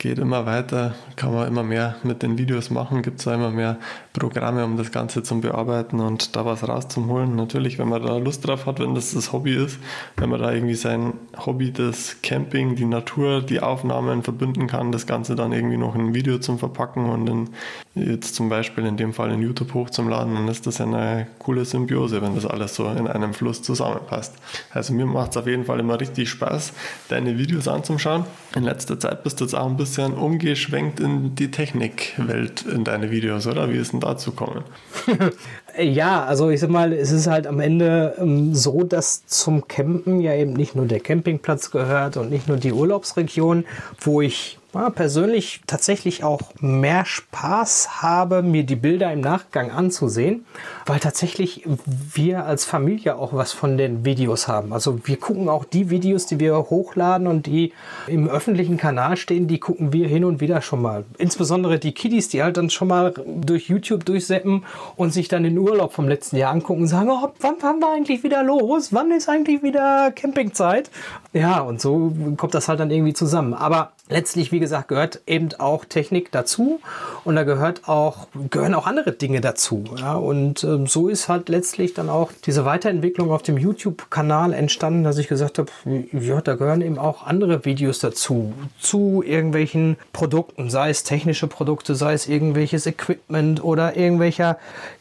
geht 0.00 0.18
immer 0.18 0.46
weiter, 0.46 0.94
kann 1.14 1.34
man 1.34 1.46
immer 1.46 1.62
mehr 1.62 1.96
mit 2.04 2.22
den 2.22 2.38
Videos 2.38 2.70
machen, 2.70 3.02
gibt 3.02 3.20
es 3.20 3.26
immer 3.26 3.50
mehr 3.50 3.76
Programme, 4.14 4.64
um 4.64 4.78
das 4.78 4.92
Ganze 4.92 5.22
zu 5.22 5.38
bearbeiten 5.42 6.00
und 6.00 6.34
da 6.34 6.46
was 6.46 6.66
rauszuholen. 6.66 7.36
Natürlich, 7.36 7.78
wenn 7.78 7.90
man 7.90 8.02
da 8.02 8.16
Lust 8.16 8.46
drauf 8.46 8.64
hat, 8.64 8.80
wenn 8.80 8.94
das 8.94 9.12
das 9.12 9.30
Hobby 9.34 9.54
ist, 9.54 9.78
wenn 10.16 10.30
man 10.30 10.40
da 10.40 10.52
irgendwie 10.52 10.74
sein 10.74 11.12
Hobby, 11.44 11.70
das 11.70 12.16
Camping, 12.22 12.76
die 12.76 12.86
Natur, 12.86 13.42
die 13.42 13.60
Aufnahmen 13.60 14.22
verbinden 14.22 14.66
kann, 14.68 14.90
das 14.90 15.06
Ganze 15.06 15.36
dann 15.36 15.52
irgendwie 15.52 15.76
noch 15.76 15.94
in 15.94 16.06
ein 16.06 16.14
Video 16.14 16.38
zum 16.38 16.58
Verpacken 16.58 17.10
und 17.10 17.28
in, 17.28 17.50
jetzt 17.94 18.34
zum 18.34 18.48
Beispiel 18.48 18.86
in 18.86 18.96
dem 18.96 19.12
Fall 19.12 19.30
in 19.30 19.42
YouTube 19.42 19.74
hochzuladen, 19.74 20.34
dann 20.34 20.48
ist 20.48 20.66
das 20.66 20.80
eine 20.80 21.26
coole 21.38 21.66
Symbiose, 21.66 22.22
wenn 22.22 22.34
das 22.34 22.46
alles 22.46 22.74
so 22.74 22.88
in 22.88 23.06
einem 23.06 23.34
Fluss 23.34 23.60
zusammenpasst. 23.60 24.34
Also 24.72 24.94
mir 24.94 25.04
macht 25.04 25.32
es 25.32 25.36
auf 25.36 25.46
jeden 25.46 25.66
Fall 25.66 25.78
immer 25.78 26.00
richtig 26.00 26.30
Spaß, 26.30 26.72
deine 27.10 27.36
Videos 27.36 27.68
anzuschauen. 27.68 28.24
In 28.56 28.62
letzter 28.62 28.98
Zeit 28.98 29.22
bist 29.24 29.40
du 29.40 29.44
jetzt 29.44 29.54
auch 29.54 29.66
ein 29.66 29.76
bisschen 29.76 29.89
umgeschwenkt 29.98 31.00
in 31.00 31.34
die 31.34 31.50
Technikwelt 31.50 32.62
in 32.62 32.84
deine 32.84 33.10
Videos, 33.10 33.46
oder? 33.46 33.72
Wie 33.72 33.76
ist 33.76 33.92
denn 33.92 34.00
dazu 34.00 34.32
kommen? 34.32 34.62
ja, 35.78 36.24
also 36.24 36.50
ich 36.50 36.60
sag 36.60 36.70
mal, 36.70 36.92
es 36.92 37.10
ist 37.10 37.26
halt 37.26 37.46
am 37.46 37.60
Ende 37.60 38.14
ähm, 38.18 38.54
so, 38.54 38.84
dass 38.84 39.26
zum 39.26 39.66
Campen 39.66 40.20
ja 40.20 40.34
eben 40.34 40.52
nicht 40.52 40.76
nur 40.76 40.86
der 40.86 41.00
Campingplatz 41.00 41.70
gehört 41.70 42.16
und 42.16 42.30
nicht 42.30 42.48
nur 42.48 42.56
die 42.56 42.72
Urlaubsregion, 42.72 43.64
wo 44.00 44.20
ich 44.20 44.59
persönlich 44.72 45.60
tatsächlich 45.66 46.24
auch 46.24 46.40
mehr 46.60 47.04
Spaß 47.04 48.02
habe, 48.02 48.42
mir 48.42 48.64
die 48.64 48.76
Bilder 48.76 49.12
im 49.12 49.20
Nachgang 49.20 49.70
anzusehen, 49.70 50.46
weil 50.86 51.00
tatsächlich 51.00 51.66
wir 51.86 52.46
als 52.46 52.64
Familie 52.64 53.16
auch 53.16 53.32
was 53.32 53.52
von 53.52 53.76
den 53.76 54.04
Videos 54.04 54.48
haben. 54.48 54.72
Also 54.72 55.00
wir 55.06 55.16
gucken 55.18 55.48
auch 55.48 55.64
die 55.64 55.90
Videos, 55.90 56.26
die 56.26 56.40
wir 56.40 56.56
hochladen 56.56 57.26
und 57.26 57.46
die 57.46 57.72
im 58.06 58.28
öffentlichen 58.28 58.76
Kanal 58.76 59.16
stehen, 59.16 59.48
die 59.48 59.58
gucken 59.58 59.92
wir 59.92 60.06
hin 60.08 60.24
und 60.24 60.40
wieder 60.40 60.62
schon 60.62 60.82
mal. 60.82 61.04
Insbesondere 61.18 61.78
die 61.78 61.92
Kiddies, 61.92 62.28
die 62.28 62.42
halt 62.42 62.56
dann 62.56 62.70
schon 62.70 62.88
mal 62.88 63.12
durch 63.26 63.68
YouTube 63.68 64.04
durchseppen 64.04 64.64
und 64.96 65.12
sich 65.12 65.28
dann 65.28 65.42
den 65.42 65.58
Urlaub 65.58 65.92
vom 65.92 66.08
letzten 66.08 66.36
Jahr 66.36 66.52
angucken 66.52 66.82
und 66.82 66.88
sagen, 66.88 67.10
oh, 67.10 67.28
wann 67.40 67.58
fahren 67.58 67.80
wir 67.80 67.92
eigentlich 67.92 68.22
wieder 68.22 68.42
los? 68.42 68.92
Wann 68.92 69.10
ist 69.10 69.28
eigentlich 69.28 69.62
wieder 69.62 70.12
Campingzeit? 70.12 70.90
Ja, 71.32 71.60
und 71.60 71.80
so 71.80 72.12
kommt 72.36 72.54
das 72.54 72.68
halt 72.68 72.80
dann 72.80 72.90
irgendwie 72.90 73.12
zusammen. 73.12 73.54
Aber 73.54 73.92
letztlich, 74.08 74.50
wie 74.50 74.58
gesagt, 74.58 74.88
gehört 74.88 75.20
eben 75.28 75.50
auch 75.58 75.84
Technik 75.84 76.32
dazu 76.32 76.80
und 77.24 77.36
da 77.36 77.44
gehört 77.44 77.88
auch, 77.88 78.26
gehören 78.50 78.74
auch 78.74 78.86
andere 78.88 79.12
Dinge 79.12 79.40
dazu. 79.40 79.84
Ja? 79.96 80.14
Und 80.14 80.64
ähm, 80.64 80.88
so 80.88 81.08
ist 81.08 81.28
halt 81.28 81.48
letztlich 81.48 81.94
dann 81.94 82.08
auch 82.08 82.32
diese 82.44 82.64
Weiterentwicklung 82.64 83.30
auf 83.30 83.42
dem 83.42 83.58
YouTube-Kanal 83.58 84.52
entstanden, 84.52 85.04
dass 85.04 85.18
ich 85.18 85.28
gesagt 85.28 85.58
habe, 85.58 85.70
ja, 86.12 86.40
da 86.40 86.56
gehören 86.56 86.82
eben 86.82 86.98
auch 86.98 87.24
andere 87.24 87.64
Videos 87.64 88.00
dazu, 88.00 88.52
zu 88.80 89.22
irgendwelchen 89.24 89.96
Produkten, 90.12 90.68
sei 90.68 90.90
es 90.90 91.04
technische 91.04 91.46
Produkte, 91.46 91.94
sei 91.94 92.12
es 92.12 92.26
irgendwelches 92.26 92.86
Equipment 92.86 93.62
oder 93.62 93.96
irgendwelcher 93.96 94.58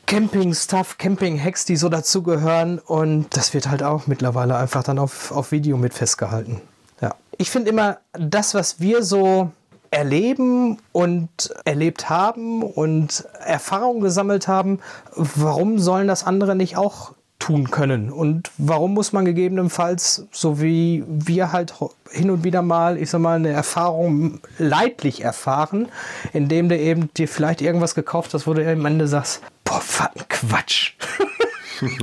Camping-Stuff, 0.10 0.98
Camping-Hacks, 0.98 1.66
die 1.66 1.78
so 1.78 1.88
dazugehören. 1.88 2.80
Und 2.80 3.38
das 3.38 3.54
wird 3.54 3.70
halt 3.70 3.84
auch 3.84 4.08
mittlerweile 4.08 4.58
einfach 4.58 4.84
dann 4.84 5.00
auf, 5.00 5.32
auf 5.32 5.52
Video 5.52 5.78
mit 5.78 5.94
festgehalten 5.94 6.62
ich 7.40 7.50
finde 7.50 7.72
immer, 7.72 7.98
das, 8.12 8.54
was 8.54 8.80
wir 8.80 9.02
so 9.02 9.52
erleben 9.92 10.78
und 10.92 11.30
erlebt 11.66 12.10
haben 12.10 12.62
und 12.62 13.26
Erfahrungen 13.44 14.02
gesammelt 14.02 14.48
haben, 14.48 14.80
warum 15.16 15.80
sollen 15.80 16.08
das 16.08 16.26
andere 16.26 16.56
nicht 16.56 16.78
auch 16.78 17.14
tun 17.40 17.72
können? 17.72 18.12
Und 18.12 18.52
warum 18.58 18.94
muss 18.94 19.14
man 19.14 19.24
gegebenenfalls, 19.24 20.28
so 20.32 20.62
wie 20.62 21.04
wir 21.08 21.54
halt 21.54 21.74
hin 22.12 22.30
und 22.30 22.44
wieder 22.44 22.62
mal, 22.62 22.98
ich 22.98 23.10
sag 23.10 23.22
mal, 23.22 23.38
eine 23.38 23.50
Erfahrung 23.50 24.42
leidlich 24.58 25.24
erfahren, 25.24 25.88
indem 26.34 26.68
du 26.68 26.78
eben 26.78 27.10
dir 27.14 27.30
vielleicht 27.30 27.62
irgendwas 27.62 27.96
gekauft 27.96 28.34
hast, 28.34 28.48
wo 28.48 28.54
du 28.54 28.70
am 28.70 28.86
Ende 28.86 29.08
sagst, 29.08 29.42
boah, 29.70 29.82
Quatsch. 30.28 30.94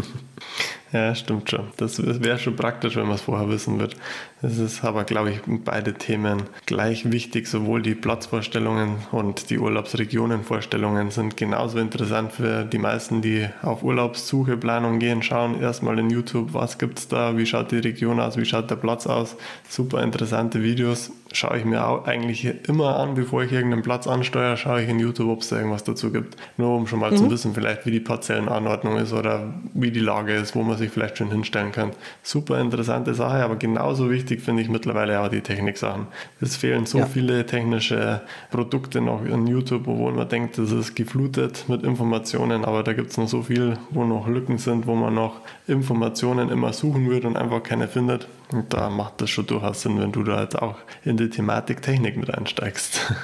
Ja, 0.92 1.14
stimmt 1.14 1.50
schon. 1.50 1.72
Das 1.76 1.98
wäre 1.98 2.38
schon 2.38 2.56
praktisch, 2.56 2.94
wenn 2.96 3.06
man 3.06 3.16
es 3.16 3.22
vorher 3.22 3.50
wissen 3.50 3.78
wird. 3.80 3.96
Es 4.42 4.58
ist 4.58 4.84
aber, 4.84 5.04
glaube 5.04 5.30
ich, 5.30 5.40
beide 5.46 5.94
Themen 5.94 6.42
gleich 6.66 7.10
wichtig. 7.10 7.46
Sowohl 7.46 7.80
die 7.80 7.94
Platzvorstellungen 7.94 8.96
und 9.10 9.48
die 9.48 9.58
Urlaubsregionenvorstellungen 9.58 11.10
sind 11.10 11.38
genauso 11.38 11.78
interessant 11.78 12.32
für 12.32 12.64
die 12.64 12.78
meisten, 12.78 13.22
die 13.22 13.48
auf 13.62 13.82
Urlaubssuche, 13.82 14.58
Planung 14.58 14.98
gehen. 14.98 15.22
Schauen 15.22 15.60
erstmal 15.60 15.98
in 15.98 16.10
YouTube, 16.10 16.52
was 16.52 16.76
gibt 16.76 16.98
es 16.98 17.08
da, 17.08 17.36
wie 17.38 17.46
schaut 17.46 17.72
die 17.72 17.78
Region 17.78 18.20
aus, 18.20 18.36
wie 18.36 18.44
schaut 18.44 18.70
der 18.70 18.76
Platz 18.76 19.06
aus. 19.06 19.36
Super 19.68 20.02
interessante 20.02 20.62
Videos 20.62 21.12
schaue 21.32 21.58
ich 21.58 21.64
mir 21.64 21.86
auch 21.86 22.06
eigentlich 22.06 22.46
immer 22.68 22.96
an, 22.96 23.14
bevor 23.14 23.42
ich 23.42 23.52
irgendeinen 23.52 23.82
Platz 23.82 24.06
ansteuere, 24.06 24.56
schaue 24.56 24.82
ich 24.82 24.88
in 24.88 24.98
YouTube, 24.98 25.28
ob 25.28 25.40
es 25.40 25.48
da 25.48 25.56
irgendwas 25.56 25.84
dazu 25.84 26.10
gibt. 26.10 26.36
Nur 26.56 26.74
um 26.74 26.86
schon 26.86 27.00
mal 27.00 27.10
mhm. 27.10 27.16
zu 27.16 27.30
wissen, 27.30 27.54
vielleicht 27.54 27.86
wie 27.86 27.90
die 27.90 28.00
Parzellenanordnung 28.00 28.96
ist 28.96 29.12
oder 29.12 29.54
wie 29.74 29.90
die 29.90 30.00
Lage 30.00 30.34
ist, 30.34 30.54
wo 30.54 30.62
man 30.62 30.78
sich 30.78 30.90
vielleicht 30.90 31.18
schon 31.18 31.30
hinstellen 31.30 31.72
kann. 31.72 31.90
Super 32.22 32.60
interessante 32.60 33.14
Sache, 33.14 33.42
aber 33.44 33.56
genauso 33.56 34.10
wichtig 34.10 34.35
finde 34.40 34.62
ich 34.62 34.68
mittlerweile 34.68 35.20
auch 35.20 35.28
die 35.28 35.40
Techniksachen. 35.40 36.06
Es 36.40 36.56
fehlen 36.56 36.86
so 36.86 36.98
ja. 36.98 37.06
viele 37.06 37.46
technische 37.46 38.22
Produkte 38.50 39.00
noch 39.00 39.24
in 39.24 39.46
YouTube, 39.46 39.88
obwohl 39.88 40.12
man 40.12 40.28
denkt, 40.28 40.58
das 40.58 40.72
ist 40.72 40.94
geflutet 40.94 41.64
mit 41.68 41.82
Informationen, 41.82 42.64
aber 42.64 42.82
da 42.82 42.92
gibt 42.92 43.10
es 43.10 43.16
noch 43.16 43.28
so 43.28 43.42
viel, 43.42 43.78
wo 43.90 44.04
noch 44.04 44.28
Lücken 44.28 44.58
sind, 44.58 44.86
wo 44.86 44.94
man 44.94 45.14
noch 45.14 45.40
Informationen 45.66 46.50
immer 46.50 46.72
suchen 46.72 47.06
würde 47.06 47.26
und 47.26 47.36
einfach 47.36 47.62
keine 47.62 47.88
findet. 47.88 48.28
Und 48.52 48.72
da 48.72 48.90
macht 48.90 49.20
das 49.20 49.30
schon 49.30 49.46
durchaus 49.46 49.82
Sinn, 49.82 49.98
wenn 50.00 50.12
du 50.12 50.22
da 50.22 50.42
jetzt 50.42 50.56
auch 50.60 50.76
in 51.04 51.16
die 51.16 51.30
Thematik 51.30 51.82
Technik 51.82 52.16
mit 52.16 52.32
einsteigst. 52.32 53.12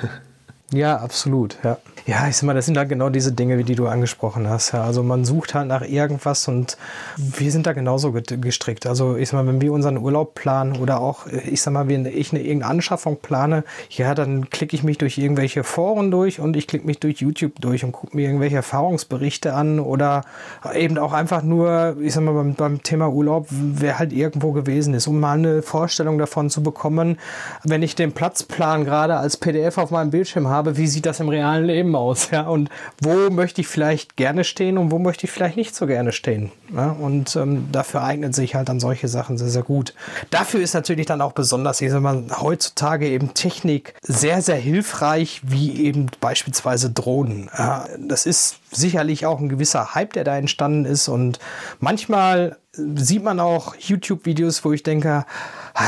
Ja, 0.72 0.96
absolut. 0.96 1.58
Ja. 1.62 1.78
Ja, 2.06 2.28
ich 2.28 2.36
sag 2.36 2.46
mal, 2.46 2.54
das 2.54 2.66
sind 2.66 2.78
halt 2.78 2.88
genau 2.88 3.10
diese 3.10 3.32
Dinge, 3.32 3.62
die 3.62 3.74
du 3.74 3.86
angesprochen 3.86 4.48
hast. 4.48 4.72
Ja. 4.72 4.82
Also 4.82 5.02
man 5.02 5.24
sucht 5.24 5.54
halt 5.54 5.68
nach 5.68 5.82
irgendwas 5.82 6.48
und 6.48 6.76
wir 7.16 7.52
sind 7.52 7.66
da 7.66 7.72
genauso 7.72 8.12
gestrickt. 8.12 8.86
Also 8.86 9.16
ich 9.16 9.28
sag 9.28 9.38
mal, 9.38 9.46
wenn 9.46 9.60
wir 9.60 9.72
unseren 9.72 9.98
Urlaub 9.98 10.34
planen 10.34 10.76
oder 10.76 11.00
auch, 11.00 11.26
ich 11.26 11.60
sag 11.60 11.72
mal, 11.72 11.88
wenn 11.88 12.06
ich 12.06 12.32
eine 12.32 12.42
irgendeine 12.42 12.70
Anschaffung 12.70 13.18
plane, 13.20 13.64
ja, 13.90 14.14
dann 14.14 14.48
klicke 14.48 14.74
ich 14.74 14.82
mich 14.82 14.98
durch 14.98 15.18
irgendwelche 15.18 15.64
Foren 15.64 16.10
durch 16.10 16.40
und 16.40 16.56
ich 16.56 16.66
klicke 16.66 16.86
mich 16.86 16.98
durch 16.98 17.18
YouTube 17.18 17.60
durch 17.60 17.84
und 17.84 17.92
gucke 17.92 18.16
mir 18.16 18.26
irgendwelche 18.26 18.56
Erfahrungsberichte 18.56 19.52
an 19.52 19.78
oder 19.78 20.22
eben 20.74 20.96
auch 20.98 21.12
einfach 21.12 21.42
nur, 21.42 21.96
ich 22.00 22.14
sag 22.14 22.22
mal, 22.22 22.32
beim, 22.32 22.54
beim 22.54 22.82
Thema 22.82 23.10
Urlaub, 23.10 23.46
wer 23.50 23.98
halt 23.98 24.12
irgendwo 24.12 24.52
gewesen 24.52 24.94
ist, 24.94 25.06
um 25.06 25.20
mal 25.20 25.38
eine 25.38 25.62
Vorstellung 25.62 26.18
davon 26.18 26.50
zu 26.50 26.62
bekommen, 26.62 27.18
wenn 27.62 27.82
ich 27.82 27.94
den 27.94 28.12
Platzplan 28.12 28.84
gerade 28.84 29.16
als 29.16 29.36
PDF 29.36 29.78
auf 29.78 29.90
meinem 29.90 30.10
Bildschirm 30.10 30.48
habe, 30.48 30.62
habe, 30.62 30.76
wie 30.76 30.86
sieht 30.86 31.06
das 31.06 31.18
im 31.18 31.28
realen 31.28 31.64
Leben 31.64 31.91
aus? 31.94 32.30
Ja? 32.30 32.42
Und 32.42 32.70
wo 33.00 33.30
möchte 33.30 33.60
ich 33.60 33.68
vielleicht 33.68 34.16
gerne 34.16 34.44
stehen 34.44 34.78
und 34.78 34.90
wo 34.90 34.98
möchte 34.98 35.26
ich 35.26 35.32
vielleicht 35.32 35.56
nicht 35.56 35.74
so 35.74 35.86
gerne 35.86 36.12
stehen? 36.12 36.52
Ja? 36.74 36.90
Und 36.90 37.36
ähm, 37.36 37.68
dafür 37.72 38.02
eignet 38.02 38.34
sich 38.34 38.54
halt 38.54 38.68
dann 38.68 38.80
solche 38.80 39.08
Sachen 39.08 39.38
sehr, 39.38 39.48
sehr 39.48 39.62
gut. 39.62 39.94
Dafür 40.30 40.60
ist 40.60 40.74
natürlich 40.74 41.06
dann 41.06 41.20
auch 41.20 41.32
besonders, 41.32 41.80
ich 41.80 41.92
mal, 41.92 42.24
heutzutage 42.40 43.08
eben 43.08 43.34
Technik 43.34 43.94
sehr, 44.02 44.42
sehr 44.42 44.56
hilfreich, 44.56 45.42
wie 45.44 45.84
eben 45.84 46.06
beispielsweise 46.20 46.90
Drohnen. 46.90 47.50
Ja? 47.56 47.86
Das 47.98 48.26
ist 48.26 48.56
sicherlich 48.70 49.26
auch 49.26 49.38
ein 49.38 49.48
gewisser 49.48 49.94
Hype, 49.94 50.12
der 50.14 50.24
da 50.24 50.36
entstanden 50.36 50.84
ist. 50.84 51.08
Und 51.08 51.38
manchmal 51.80 52.56
sieht 52.72 53.22
man 53.22 53.38
auch 53.38 53.74
YouTube-Videos, 53.76 54.64
wo 54.64 54.72
ich 54.72 54.82
denke, 54.82 55.26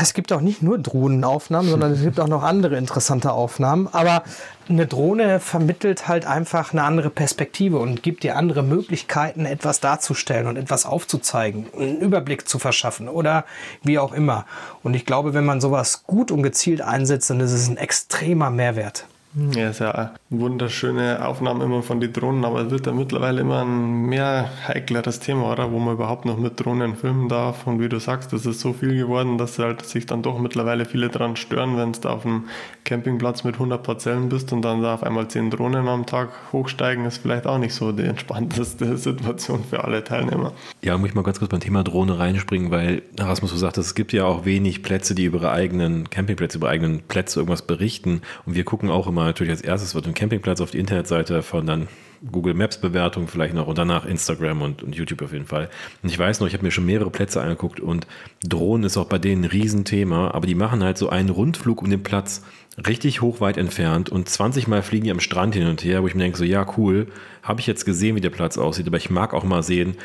es 0.01 0.13
gibt 0.13 0.33
auch 0.33 0.41
nicht 0.41 0.61
nur 0.61 0.77
Drohnenaufnahmen, 0.77 1.69
sondern 1.69 1.91
es 1.91 2.01
gibt 2.01 2.19
auch 2.19 2.27
noch 2.27 2.43
andere 2.43 2.77
interessante 2.77 3.31
Aufnahmen. 3.31 3.87
Aber 3.91 4.23
eine 4.67 4.87
Drohne 4.87 5.39
vermittelt 5.39 6.07
halt 6.07 6.25
einfach 6.25 6.73
eine 6.73 6.83
andere 6.83 7.09
Perspektive 7.09 7.77
und 7.77 8.01
gibt 8.01 8.23
dir 8.23 8.35
andere 8.35 8.63
Möglichkeiten, 8.63 9.45
etwas 9.45 9.79
darzustellen 9.79 10.47
und 10.47 10.57
etwas 10.57 10.85
aufzuzeigen, 10.85 11.67
einen 11.77 11.99
Überblick 11.99 12.47
zu 12.47 12.59
verschaffen 12.59 13.07
oder 13.07 13.45
wie 13.83 13.99
auch 13.99 14.13
immer. 14.13 14.45
Und 14.83 14.95
ich 14.95 15.05
glaube, 15.05 15.33
wenn 15.33 15.45
man 15.45 15.61
sowas 15.61 16.03
gut 16.05 16.31
und 16.31 16.43
gezielt 16.43 16.81
einsetzt, 16.81 17.29
dann 17.29 17.39
ist 17.39 17.51
es 17.51 17.67
ein 17.67 17.77
extremer 17.77 18.49
Mehrwert. 18.49 19.05
Ja, 19.35 19.69
ist 19.69 19.79
ja 19.79 19.91
eine 19.91 20.11
wunderschöne 20.29 21.25
Aufnahme 21.27 21.65
immer 21.65 21.83
von 21.83 21.99
den 21.99 22.13
Drohnen, 22.13 22.45
aber 22.45 22.61
es 22.61 22.69
wird 22.71 22.85
ja 22.85 22.93
mittlerweile 22.93 23.41
immer 23.41 23.63
ein 23.63 24.05
mehr 24.05 24.49
heikleres 24.65 25.19
Thema, 25.19 25.51
oder? 25.51 25.71
Wo 25.73 25.79
man 25.79 25.95
überhaupt 25.95 26.23
noch 26.23 26.37
mit 26.37 26.63
Drohnen 26.63 26.95
filmen 26.95 27.27
darf. 27.27 27.67
Und 27.67 27.81
wie 27.81 27.89
du 27.89 27.99
sagst, 27.99 28.31
das 28.31 28.45
ist 28.45 28.61
so 28.61 28.71
viel 28.71 28.95
geworden, 28.95 29.37
dass 29.37 29.59
halt 29.59 29.85
sich 29.85 30.05
dann 30.05 30.21
doch 30.21 30.39
mittlerweile 30.39 30.85
viele 30.85 31.09
dran 31.09 31.35
stören, 31.35 31.75
wenn 31.75 31.91
du 31.91 32.07
auf 32.07 32.25
einem 32.25 32.45
Campingplatz 32.85 33.43
mit 33.43 33.55
100 33.55 33.83
Parzellen 33.83 34.29
bist 34.29 34.53
und 34.53 34.61
dann 34.61 34.81
da 34.81 34.93
auf 34.93 35.03
einmal 35.03 35.27
10 35.27 35.49
Drohnen 35.49 35.87
am 35.89 36.05
Tag 36.05 36.29
hochsteigen, 36.53 37.05
ist 37.05 37.17
vielleicht 37.17 37.45
auch 37.45 37.57
nicht 37.57 37.73
so 37.73 37.91
die 37.91 38.03
entspannteste 38.03 38.95
Situation 38.97 39.65
für 39.69 39.83
alle 39.83 40.01
Teilnehmer. 40.03 40.53
Ja, 40.81 40.97
muss 40.97 41.09
ich 41.09 41.15
mal 41.15 41.23
ganz 41.23 41.39
kurz 41.39 41.51
beim 41.51 41.59
Thema 41.59 41.83
Drohne 41.83 42.19
reinspringen, 42.19 42.71
weil 42.71 43.01
Rasmus 43.19 43.51
so 43.51 43.57
sagt, 43.57 43.77
es 43.77 43.95
gibt 43.95 44.13
ja 44.13 44.23
auch 44.23 44.45
wenig 44.45 44.81
Plätze, 44.81 45.13
die 45.13 45.25
über 45.25 45.39
ihre 45.39 45.51
eigenen 45.51 46.09
Campingplätze, 46.09 46.57
über 46.57 46.69
eigenen 46.69 47.01
Plätze 47.01 47.39
irgendwas 47.39 47.63
berichten. 47.63 48.21
Und 48.45 48.55
wir 48.55 48.63
gucken 48.63 48.89
auch 48.89 49.07
immer 49.07 49.24
natürlich 49.25 49.51
als 49.51 49.61
erstes 49.61 49.95
wird 49.95 50.07
ein 50.07 50.13
Campingplatz 50.13 50.61
auf 50.61 50.71
die 50.71 50.79
Internetseite 50.79 51.41
von 51.41 51.65
dann 51.65 51.87
Google 52.31 52.53
Maps 52.53 52.77
Bewertung 52.77 53.27
vielleicht 53.27 53.53
noch 53.53 53.67
und 53.67 53.77
danach 53.77 54.05
Instagram 54.05 54.61
und, 54.61 54.83
und 54.83 54.95
YouTube 54.95 55.21
auf 55.21 55.33
jeden 55.33 55.45
Fall. 55.45 55.69
Und 56.01 56.09
ich 56.09 56.17
weiß 56.17 56.39
noch, 56.39 56.47
ich 56.47 56.53
habe 56.53 56.63
mir 56.63 56.71
schon 56.71 56.85
mehrere 56.85 57.09
Plätze 57.09 57.41
angeguckt 57.41 57.79
und 57.79 58.07
Drohnen 58.43 58.85
ist 58.85 58.97
auch 58.97 59.05
bei 59.05 59.17
denen 59.17 59.43
ein 59.43 59.49
Riesenthema, 59.49 60.31
aber 60.31 60.47
die 60.47 60.55
machen 60.55 60.83
halt 60.83 60.97
so 60.97 61.09
einen 61.09 61.29
Rundflug 61.29 61.81
um 61.81 61.89
den 61.89 62.03
Platz 62.03 62.43
richtig 62.87 63.21
hoch 63.21 63.41
weit 63.41 63.57
entfernt 63.57 64.09
und 64.09 64.27
20 64.27 64.67
Mal 64.67 64.81
fliegen 64.81 65.05
die 65.05 65.11
am 65.11 65.19
Strand 65.19 65.55
hin 65.55 65.67
und 65.67 65.83
her, 65.83 66.03
wo 66.03 66.07
ich 66.07 66.15
mir 66.15 66.23
denke, 66.23 66.37
so 66.37 66.43
ja 66.43 66.65
cool, 66.77 67.07
habe 67.43 67.61
ich 67.61 67.67
jetzt 67.67 67.85
gesehen, 67.85 68.15
wie 68.15 68.21
der 68.21 68.29
Platz 68.31 68.57
aussieht, 68.57 68.87
aber 68.87 68.97
ich 68.97 69.09
mag 69.09 69.33
auch 69.33 69.43
mal 69.43 69.63
sehen, 69.63 69.95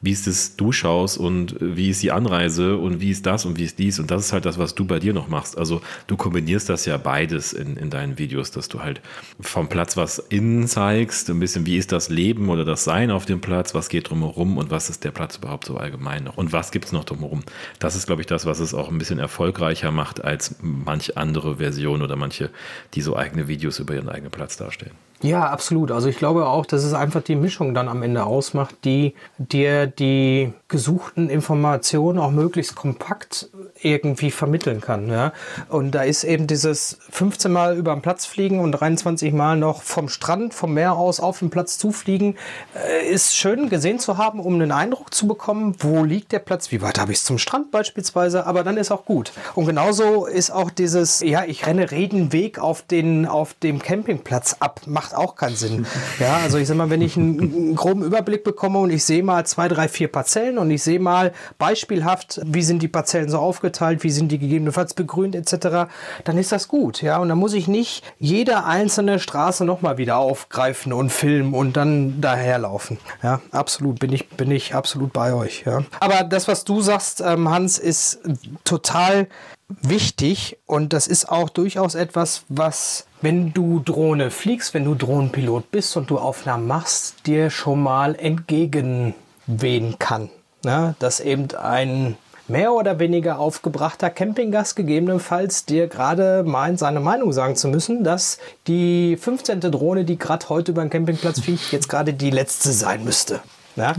wie 0.00 0.12
ist 0.12 0.26
es 0.26 0.56
du 0.56 0.70
schaust 0.72 1.18
und 1.18 1.56
wie 1.60 1.90
ist 1.90 2.02
die 2.02 2.12
Anreise 2.12 2.76
und 2.76 3.00
wie 3.00 3.10
ist 3.10 3.26
das 3.26 3.44
und 3.44 3.58
wie 3.58 3.64
ist 3.64 3.78
dies 3.78 3.98
und 3.98 4.10
das 4.10 4.26
ist 4.26 4.32
halt 4.32 4.44
das, 4.44 4.58
was 4.58 4.74
du 4.74 4.84
bei 4.84 4.98
dir 4.98 5.12
noch 5.12 5.28
machst. 5.28 5.58
Also 5.58 5.80
du 6.06 6.16
kombinierst 6.16 6.68
das 6.68 6.86
ja 6.86 6.96
beides 6.96 7.52
in, 7.52 7.76
in 7.76 7.90
deinen 7.90 8.18
Videos, 8.18 8.50
dass 8.50 8.68
du 8.68 8.80
halt 8.80 9.00
vom 9.40 9.68
Platz 9.68 9.96
was 9.96 10.18
innen 10.18 10.68
zeigst, 10.68 11.28
ein 11.30 11.40
bisschen 11.40 11.66
wie 11.66 11.76
ist 11.76 11.90
das 11.90 12.08
Leben 12.08 12.48
oder 12.48 12.64
das 12.64 12.84
Sein 12.84 13.10
auf 13.10 13.26
dem 13.26 13.40
Platz, 13.40 13.74
was 13.74 13.88
geht 13.88 14.10
drumherum 14.10 14.56
und 14.56 14.70
was 14.70 14.88
ist 14.88 15.04
der 15.04 15.10
Platz 15.10 15.36
überhaupt 15.36 15.64
so 15.64 15.76
allgemein 15.76 16.24
noch 16.24 16.36
und 16.36 16.52
was 16.52 16.70
gibt 16.70 16.84
es 16.84 16.92
noch 16.92 17.04
drumherum. 17.04 17.42
Das 17.78 17.96
ist, 17.96 18.06
glaube 18.06 18.22
ich, 18.22 18.26
das, 18.26 18.46
was 18.46 18.60
es 18.60 18.74
auch 18.74 18.90
ein 18.90 18.98
bisschen 18.98 19.18
erfolgreicher 19.18 19.90
macht 19.90 20.22
als 20.22 20.56
manche 20.60 21.16
andere 21.16 21.56
Version 21.56 22.02
oder 22.02 22.16
manche, 22.16 22.50
die 22.94 23.02
so 23.02 23.16
eigene 23.16 23.48
Videos 23.48 23.78
über 23.78 23.94
ihren 23.94 24.08
eigenen 24.08 24.30
Platz 24.30 24.56
darstellen. 24.56 24.94
Ja, 25.20 25.48
absolut. 25.48 25.90
Also 25.90 26.08
ich 26.08 26.16
glaube 26.16 26.46
auch, 26.46 26.64
dass 26.64 26.84
es 26.84 26.94
einfach 26.94 27.22
die 27.22 27.34
Mischung 27.34 27.74
dann 27.74 27.88
am 27.88 28.02
Ende 28.04 28.24
ausmacht, 28.24 28.76
die 28.84 29.14
dir 29.38 29.88
die 29.88 30.52
gesuchten 30.68 31.28
Informationen 31.28 32.20
auch 32.20 32.30
möglichst 32.30 32.76
kompakt 32.76 33.48
irgendwie 33.82 34.30
vermitteln 34.30 34.80
kann. 34.80 35.08
Ja? 35.08 35.32
Und 35.68 35.92
da 35.92 36.02
ist 36.02 36.22
eben 36.22 36.46
dieses 36.46 36.98
15 37.10 37.50
Mal 37.50 37.76
über 37.76 37.94
den 37.94 38.02
Platz 38.02 38.26
fliegen 38.26 38.60
und 38.60 38.72
23 38.72 39.32
Mal 39.32 39.56
noch 39.56 39.82
vom 39.82 40.08
Strand, 40.08 40.54
vom 40.54 40.74
Meer 40.74 40.94
aus 40.94 41.18
auf 41.18 41.40
den 41.40 41.50
Platz 41.50 41.78
zufliegen, 41.78 42.36
äh, 42.74 43.08
ist 43.08 43.34
schön 43.34 43.68
gesehen 43.68 43.98
zu 43.98 44.18
haben, 44.18 44.38
um 44.38 44.54
einen 44.54 44.70
Eindruck 44.70 45.12
zu 45.12 45.26
bekommen, 45.26 45.74
wo 45.80 46.04
liegt 46.04 46.30
der 46.30 46.38
Platz, 46.38 46.70
wie 46.70 46.80
weit 46.80 46.98
habe 46.98 47.10
ich 47.10 47.18
es 47.18 47.24
zum 47.24 47.38
Strand 47.38 47.72
beispielsweise, 47.72 48.46
aber 48.46 48.62
dann 48.62 48.76
ist 48.76 48.92
auch 48.92 49.04
gut. 49.04 49.32
Und 49.56 49.66
genauso 49.66 50.26
ist 50.26 50.52
auch 50.52 50.70
dieses, 50.70 51.20
ja, 51.20 51.44
ich 51.44 51.66
renne 51.66 51.90
Redenweg 51.90 52.60
auf, 52.60 52.82
den, 52.82 53.26
auf 53.26 53.54
dem 53.54 53.80
Campingplatz 53.80 54.56
ab, 54.60 54.82
macht 55.08 55.14
auch 55.14 55.34
keinen 55.34 55.56
Sinn. 55.56 55.86
Ja, 56.18 56.38
also 56.42 56.58
ich 56.58 56.68
sag 56.68 56.76
mal, 56.76 56.90
wenn 56.90 57.02
ich 57.02 57.16
einen, 57.16 57.40
einen 57.40 57.74
groben 57.76 58.02
Überblick 58.02 58.44
bekomme 58.44 58.78
und 58.78 58.90
ich 58.90 59.04
sehe 59.04 59.22
mal 59.22 59.46
zwei, 59.46 59.68
drei, 59.68 59.88
vier 59.88 60.08
Parzellen 60.08 60.58
und 60.58 60.70
ich 60.70 60.82
sehe 60.82 61.00
mal 61.00 61.32
beispielhaft, 61.58 62.40
wie 62.44 62.62
sind 62.62 62.82
die 62.82 62.88
Parzellen 62.88 63.28
so 63.28 63.38
aufgeteilt, 63.38 64.04
wie 64.04 64.10
sind 64.10 64.30
die 64.30 64.38
gegebenenfalls 64.38 64.94
begrünt 64.94 65.34
etc., 65.34 65.90
dann 66.24 66.38
ist 66.38 66.52
das 66.52 66.68
gut. 66.68 67.02
Ja, 67.02 67.18
und 67.18 67.28
dann 67.28 67.38
muss 67.38 67.54
ich 67.54 67.68
nicht 67.68 68.02
jede 68.18 68.64
einzelne 68.64 69.18
Straße 69.18 69.64
nochmal 69.64 69.98
wieder 69.98 70.18
aufgreifen 70.18 70.92
und 70.92 71.10
filmen 71.10 71.54
und 71.54 71.76
dann 71.76 72.20
daherlaufen. 72.20 72.98
Ja, 73.22 73.40
absolut, 73.50 73.98
bin 73.98 74.12
ich, 74.12 74.28
bin 74.28 74.50
ich 74.50 74.74
absolut 74.74 75.12
bei 75.12 75.32
euch. 75.32 75.64
Ja. 75.66 75.82
Aber 76.00 76.24
das, 76.24 76.48
was 76.48 76.64
du 76.64 76.80
sagst, 76.80 77.20
ähm, 77.20 77.48
Hans, 77.48 77.78
ist 77.78 78.20
total 78.64 79.28
wichtig 79.68 80.58
und 80.66 80.92
das 80.92 81.06
ist 81.06 81.28
auch 81.28 81.48
durchaus 81.48 81.94
etwas, 81.94 82.44
was, 82.48 83.06
wenn 83.20 83.52
du 83.52 83.80
Drohne 83.80 84.30
fliegst, 84.30 84.74
wenn 84.74 84.84
du 84.84 84.94
Drohnenpilot 84.94 85.70
bist 85.70 85.96
und 85.96 86.10
du 86.10 86.18
Aufnahmen 86.18 86.66
machst, 86.66 87.26
dir 87.26 87.50
schon 87.50 87.82
mal 87.82 88.14
entgegenwehen 88.14 89.98
kann. 89.98 90.30
Ja, 90.64 90.94
dass 90.98 91.20
eben 91.20 91.54
ein 91.54 92.16
mehr 92.48 92.72
oder 92.72 92.98
weniger 92.98 93.38
aufgebrachter 93.38 94.10
Campinggast 94.10 94.74
gegebenenfalls 94.74 95.66
dir 95.66 95.86
gerade 95.86 96.42
meint, 96.44 96.78
seine 96.78 97.00
Meinung 97.00 97.32
sagen 97.32 97.54
zu 97.54 97.68
müssen, 97.68 98.02
dass 98.02 98.38
die 98.66 99.16
15. 99.16 99.60
Drohne, 99.60 100.04
die 100.04 100.18
gerade 100.18 100.48
heute 100.48 100.72
über 100.72 100.82
den 100.82 100.90
Campingplatz 100.90 101.40
fliegt, 101.40 101.70
jetzt 101.72 101.88
gerade 101.88 102.14
die 102.14 102.30
letzte 102.30 102.72
sein 102.72 103.04
müsste. 103.04 103.40
Ja? 103.76 103.94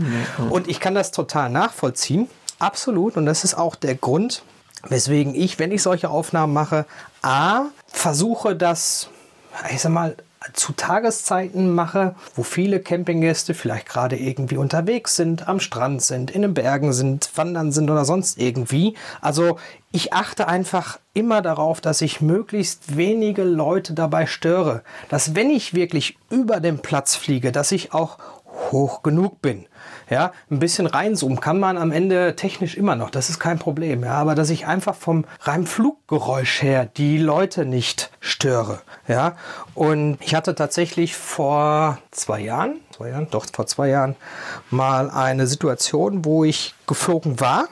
Und 0.50 0.68
ich 0.68 0.80
kann 0.80 0.94
das 0.94 1.12
total 1.12 1.48
nachvollziehen. 1.48 2.28
Absolut. 2.58 3.16
Und 3.16 3.24
das 3.24 3.44
ist 3.44 3.54
auch 3.54 3.76
der 3.76 3.94
Grund, 3.94 4.42
weswegen 4.88 5.34
ich, 5.34 5.58
wenn 5.58 5.72
ich 5.72 5.82
solche 5.82 6.10
Aufnahmen 6.10 6.52
mache, 6.52 6.86
A, 7.22 7.64
versuche 7.86 8.56
das, 8.56 9.08
ich 9.70 9.80
sag 9.80 9.92
mal, 9.92 10.16
zu 10.54 10.72
Tageszeiten 10.72 11.74
mache, 11.74 12.14
wo 12.34 12.42
viele 12.42 12.80
Campinggäste 12.80 13.52
vielleicht 13.52 13.86
gerade 13.86 14.16
irgendwie 14.16 14.56
unterwegs 14.56 15.14
sind, 15.16 15.48
am 15.48 15.60
Strand 15.60 16.00
sind, 16.00 16.30
in 16.30 16.42
den 16.42 16.54
Bergen 16.54 16.94
sind, 16.94 17.30
wandern 17.36 17.72
sind 17.72 17.90
oder 17.90 18.06
sonst 18.06 18.38
irgendwie. 18.38 18.96
Also 19.20 19.58
ich 19.92 20.14
achte 20.14 20.48
einfach 20.48 20.98
immer 21.12 21.42
darauf, 21.42 21.82
dass 21.82 22.00
ich 22.00 22.22
möglichst 22.22 22.96
wenige 22.96 23.42
Leute 23.42 23.92
dabei 23.92 24.24
störe. 24.24 24.82
Dass 25.10 25.34
wenn 25.34 25.50
ich 25.50 25.74
wirklich 25.74 26.16
über 26.30 26.60
den 26.60 26.78
Platz 26.78 27.16
fliege, 27.16 27.52
dass 27.52 27.70
ich 27.70 27.92
auch 27.92 28.16
hoch 28.72 29.02
genug 29.02 29.42
bin. 29.42 29.66
Ja, 30.10 30.32
ein 30.50 30.58
bisschen 30.58 30.86
reinzoomen 30.86 31.40
kann 31.40 31.60
man 31.60 31.78
am 31.78 31.92
Ende 31.92 32.34
technisch 32.34 32.76
immer 32.76 32.96
noch, 32.96 33.10
das 33.10 33.30
ist 33.30 33.38
kein 33.38 33.60
Problem. 33.60 34.02
Ja, 34.02 34.14
aber 34.14 34.34
dass 34.34 34.50
ich 34.50 34.66
einfach 34.66 34.96
vom 34.96 35.24
reinen 35.40 35.66
Fluggeräusch 35.66 36.62
her 36.62 36.84
die 36.84 37.16
Leute 37.16 37.64
nicht 37.64 38.10
störe. 38.18 38.80
Ja, 39.06 39.36
und 39.74 40.18
ich 40.20 40.34
hatte 40.34 40.56
tatsächlich 40.56 41.14
vor 41.16 41.98
zwei 42.10 42.40
Jahren, 42.40 42.80
zwei 42.90 43.10
Jahren, 43.10 43.28
doch 43.30 43.46
vor 43.52 43.66
zwei 43.66 43.88
Jahren 43.88 44.16
mal 44.70 45.10
eine 45.10 45.46
Situation, 45.46 46.24
wo 46.24 46.44
ich 46.44 46.74
geflogen 46.86 47.38
war 47.38 47.68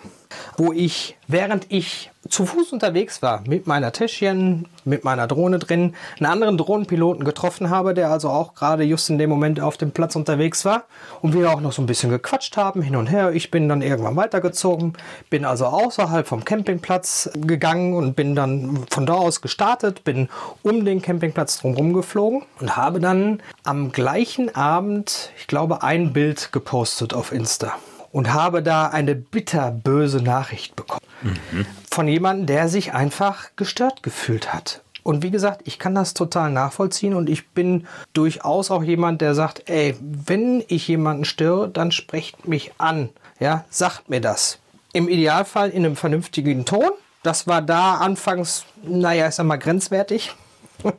wo 0.56 0.72
ich, 0.72 1.16
während 1.26 1.66
ich 1.70 2.10
zu 2.28 2.46
Fuß 2.46 2.72
unterwegs 2.72 3.22
war, 3.22 3.42
mit 3.46 3.66
meiner 3.66 3.92
Täschchen, 3.92 4.66
mit 4.84 5.04
meiner 5.04 5.26
Drohne 5.26 5.58
drin, 5.58 5.94
einen 6.18 6.26
anderen 6.26 6.58
Drohnenpiloten 6.58 7.24
getroffen 7.24 7.70
habe, 7.70 7.94
der 7.94 8.10
also 8.10 8.28
auch 8.28 8.54
gerade 8.54 8.84
just 8.84 9.08
in 9.10 9.18
dem 9.18 9.30
Moment 9.30 9.60
auf 9.60 9.76
dem 9.76 9.92
Platz 9.92 10.16
unterwegs 10.16 10.64
war 10.64 10.84
und 11.22 11.34
wir 11.34 11.50
auch 11.50 11.60
noch 11.60 11.72
so 11.72 11.82
ein 11.82 11.86
bisschen 11.86 12.10
gequatscht 12.10 12.56
haben, 12.56 12.82
hin 12.82 12.96
und 12.96 13.06
her. 13.06 13.32
Ich 13.32 13.50
bin 13.50 13.68
dann 13.68 13.82
irgendwann 13.82 14.16
weitergezogen, 14.16 14.94
bin 15.30 15.44
also 15.44 15.66
außerhalb 15.66 16.26
vom 16.26 16.44
Campingplatz 16.44 17.30
gegangen 17.34 17.94
und 17.94 18.14
bin 18.14 18.34
dann 18.34 18.84
von 18.90 19.06
da 19.06 19.14
aus 19.14 19.40
gestartet, 19.40 20.04
bin 20.04 20.28
um 20.62 20.84
den 20.84 21.02
Campingplatz 21.02 21.60
drumherum 21.60 21.92
geflogen 21.92 22.42
und 22.60 22.76
habe 22.76 23.00
dann 23.00 23.40
am 23.64 23.92
gleichen 23.92 24.54
Abend, 24.54 25.30
ich 25.38 25.46
glaube, 25.46 25.82
ein 25.82 26.12
Bild 26.12 26.52
gepostet 26.52 27.14
auf 27.14 27.32
Insta 27.32 27.74
und 28.12 28.32
habe 28.32 28.62
da 28.62 28.86
eine 28.86 29.14
bitterböse 29.14 30.22
Nachricht 30.22 30.76
bekommen. 30.76 31.04
Mhm. 31.22 31.66
Von 31.90 32.08
jemandem, 32.08 32.46
der 32.46 32.68
sich 32.68 32.92
einfach 32.94 33.50
gestört 33.56 34.02
gefühlt 34.02 34.52
hat. 34.52 34.82
Und 35.02 35.22
wie 35.22 35.30
gesagt, 35.30 35.62
ich 35.64 35.78
kann 35.78 35.94
das 35.94 36.12
total 36.12 36.50
nachvollziehen 36.50 37.14
und 37.14 37.30
ich 37.30 37.48
bin 37.48 37.86
durchaus 38.12 38.70
auch 38.70 38.82
jemand, 38.82 39.22
der 39.22 39.34
sagt, 39.34 39.70
ey, 39.70 39.96
wenn 40.00 40.62
ich 40.68 40.86
jemanden 40.86 41.24
störe, 41.24 41.68
dann 41.68 41.92
sprecht 41.92 42.46
mich 42.46 42.72
an. 42.76 43.08
Ja, 43.40 43.64
sagt 43.70 44.10
mir 44.10 44.20
das. 44.20 44.58
Im 44.92 45.08
Idealfall 45.08 45.70
in 45.70 45.86
einem 45.86 45.96
vernünftigen 45.96 46.66
Ton. 46.66 46.90
Das 47.22 47.46
war 47.46 47.62
da 47.62 47.94
anfangs, 47.94 48.64
naja, 48.82 49.28
ich 49.28 49.34
sag 49.34 49.46
mal, 49.46 49.56
grenzwertig. 49.56 50.34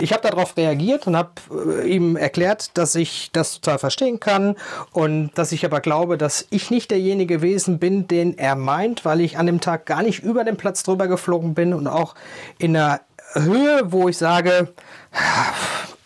Ich 0.00 0.12
habe 0.12 0.28
darauf 0.28 0.56
reagiert 0.56 1.06
und 1.06 1.16
habe 1.16 1.30
äh, 1.50 1.88
ihm 1.88 2.16
erklärt, 2.16 2.76
dass 2.78 2.94
ich 2.94 3.30
das 3.32 3.60
total 3.60 3.78
verstehen 3.78 4.20
kann 4.20 4.56
und 4.92 5.30
dass 5.34 5.52
ich 5.52 5.64
aber 5.64 5.80
glaube, 5.80 6.18
dass 6.18 6.46
ich 6.50 6.70
nicht 6.70 6.90
derjenige 6.90 7.36
gewesen 7.36 7.78
bin, 7.78 8.08
den 8.08 8.38
er 8.38 8.56
meint, 8.56 9.04
weil 9.04 9.20
ich 9.20 9.38
an 9.38 9.46
dem 9.46 9.60
Tag 9.60 9.86
gar 9.86 10.02
nicht 10.02 10.22
über 10.22 10.44
den 10.44 10.56
Platz 10.56 10.82
drüber 10.82 11.08
geflogen 11.08 11.54
bin 11.54 11.74
und 11.74 11.86
auch 11.86 12.14
in 12.58 12.76
einer 12.76 13.00
Höhe, 13.34 13.92
wo 13.92 14.08
ich 14.08 14.16
sage, 14.16 14.68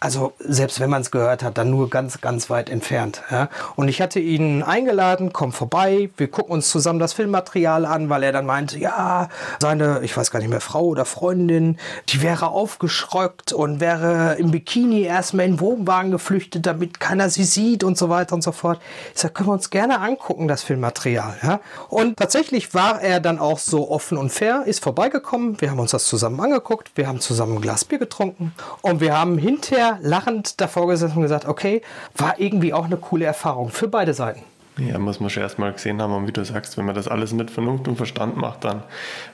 also 0.03 0.33
selbst 0.41 0.81
wenn 0.81 0.91
man 0.91 1.03
es 1.03 1.13
gehört 1.13 1.45
hat, 1.45 1.59
dann 1.59 1.71
nur 1.71 1.89
ganz, 1.89 2.21
ganz 2.21 2.51
weit 2.51 2.69
entfernt. 2.69 3.23
Ja. 3.31 3.49
Und 3.77 3.87
ich 3.87 4.03
hatte 4.03 4.19
ihn 4.19 4.65
eingeladen, 4.65 5.33
komm 5.33 5.53
vorbei, 5.53 6.11
wir 6.17 6.29
gucken 6.29 6.55
uns 6.55 6.69
zusammen 6.71 6.99
das 6.99 7.13
Filmmaterial 7.13 7.87
an, 7.87 8.09
weil 8.09 8.25
er 8.25 8.33
dann 8.33 8.45
meinte, 8.45 8.81
ja, 8.81 9.29
seine, 9.61 10.01
ich 10.03 10.17
weiß 10.17 10.33
gar 10.33 10.41
nicht 10.41 10.49
mehr, 10.49 10.61
Frau 10.61 10.87
oder 10.87 11.05
Freundin, 11.05 11.79
die 12.09 12.21
wäre 12.21 12.49
aufgeschrockt 12.49 13.53
und 13.53 13.79
wäre 13.79 14.35
im 14.41 14.51
Bikini 14.51 15.03
erstmal 15.03 15.47
in 15.47 15.53
den 15.53 15.61
Wohnwagen 15.61 16.11
geflüchtet, 16.11 16.67
damit 16.67 16.99
keiner 16.99 17.31
sie 17.31 17.45
sieht 17.45 17.85
und 17.85 17.97
so 17.97 18.09
weiter 18.09 18.35
und 18.35 18.43
so 18.43 18.51
fort. 18.51 18.81
Ich 19.15 19.21
sage, 19.21 19.35
können 19.35 19.51
wir 19.51 19.55
uns 19.55 19.71
gerne 19.71 20.01
angucken, 20.01 20.49
das 20.49 20.65
Filmmaterial. 20.65 21.37
Ja. 21.45 21.61
Und 21.89 22.17
tatsächlich 22.17 22.75
war 22.75 23.01
er 23.01 23.21
dann 23.21 23.39
auch 23.39 23.61
so 23.61 23.89
offen 23.89 24.19
und 24.19 24.31
fair, 24.31 24.65
ist 24.67 24.83
vorbeigekommen, 24.83 25.61
wir 25.61 25.71
haben 25.71 25.79
uns 25.79 25.93
das 25.93 26.07
zusammen 26.07 26.41
angeguckt, 26.41 26.91
wir 26.97 27.07
haben 27.07 27.21
zusammen 27.21 27.59
ein 27.59 27.61
Glas 27.61 27.85
Bier 27.85 28.01
getrunken 28.01 28.53
und 28.81 29.01
wir 29.01 29.17
haben 29.17 29.39
hinterher 29.39 29.92
lachend 30.01 30.61
davor 30.61 30.89
gesessen 30.89 31.17
und 31.17 31.23
gesagt, 31.23 31.47
okay, 31.47 31.83
war 32.17 32.39
irgendwie 32.39 32.73
auch 32.73 32.87
eine 32.87 32.97
coole 32.97 33.25
Erfahrung 33.25 33.71
für 33.71 33.89
beide 33.89 34.15
Seiten. 34.15 34.43
Ja, 34.79 34.99
muss 34.99 35.21
man 35.21 35.29
schon 35.29 35.43
erstmal 35.43 35.73
gesehen 35.73 36.01
haben. 36.01 36.15
Und 36.15 36.27
wie 36.27 36.33
du 36.33 36.45
sagst, 36.45 36.79
wenn 36.79 36.87
man 36.87 36.95
das 36.95 37.07
alles 37.07 37.33
mit 37.33 37.51
Vernunft 37.51 37.89
und 37.89 37.97
Verstand 37.97 38.37
macht, 38.37 38.65
dann 38.65 38.83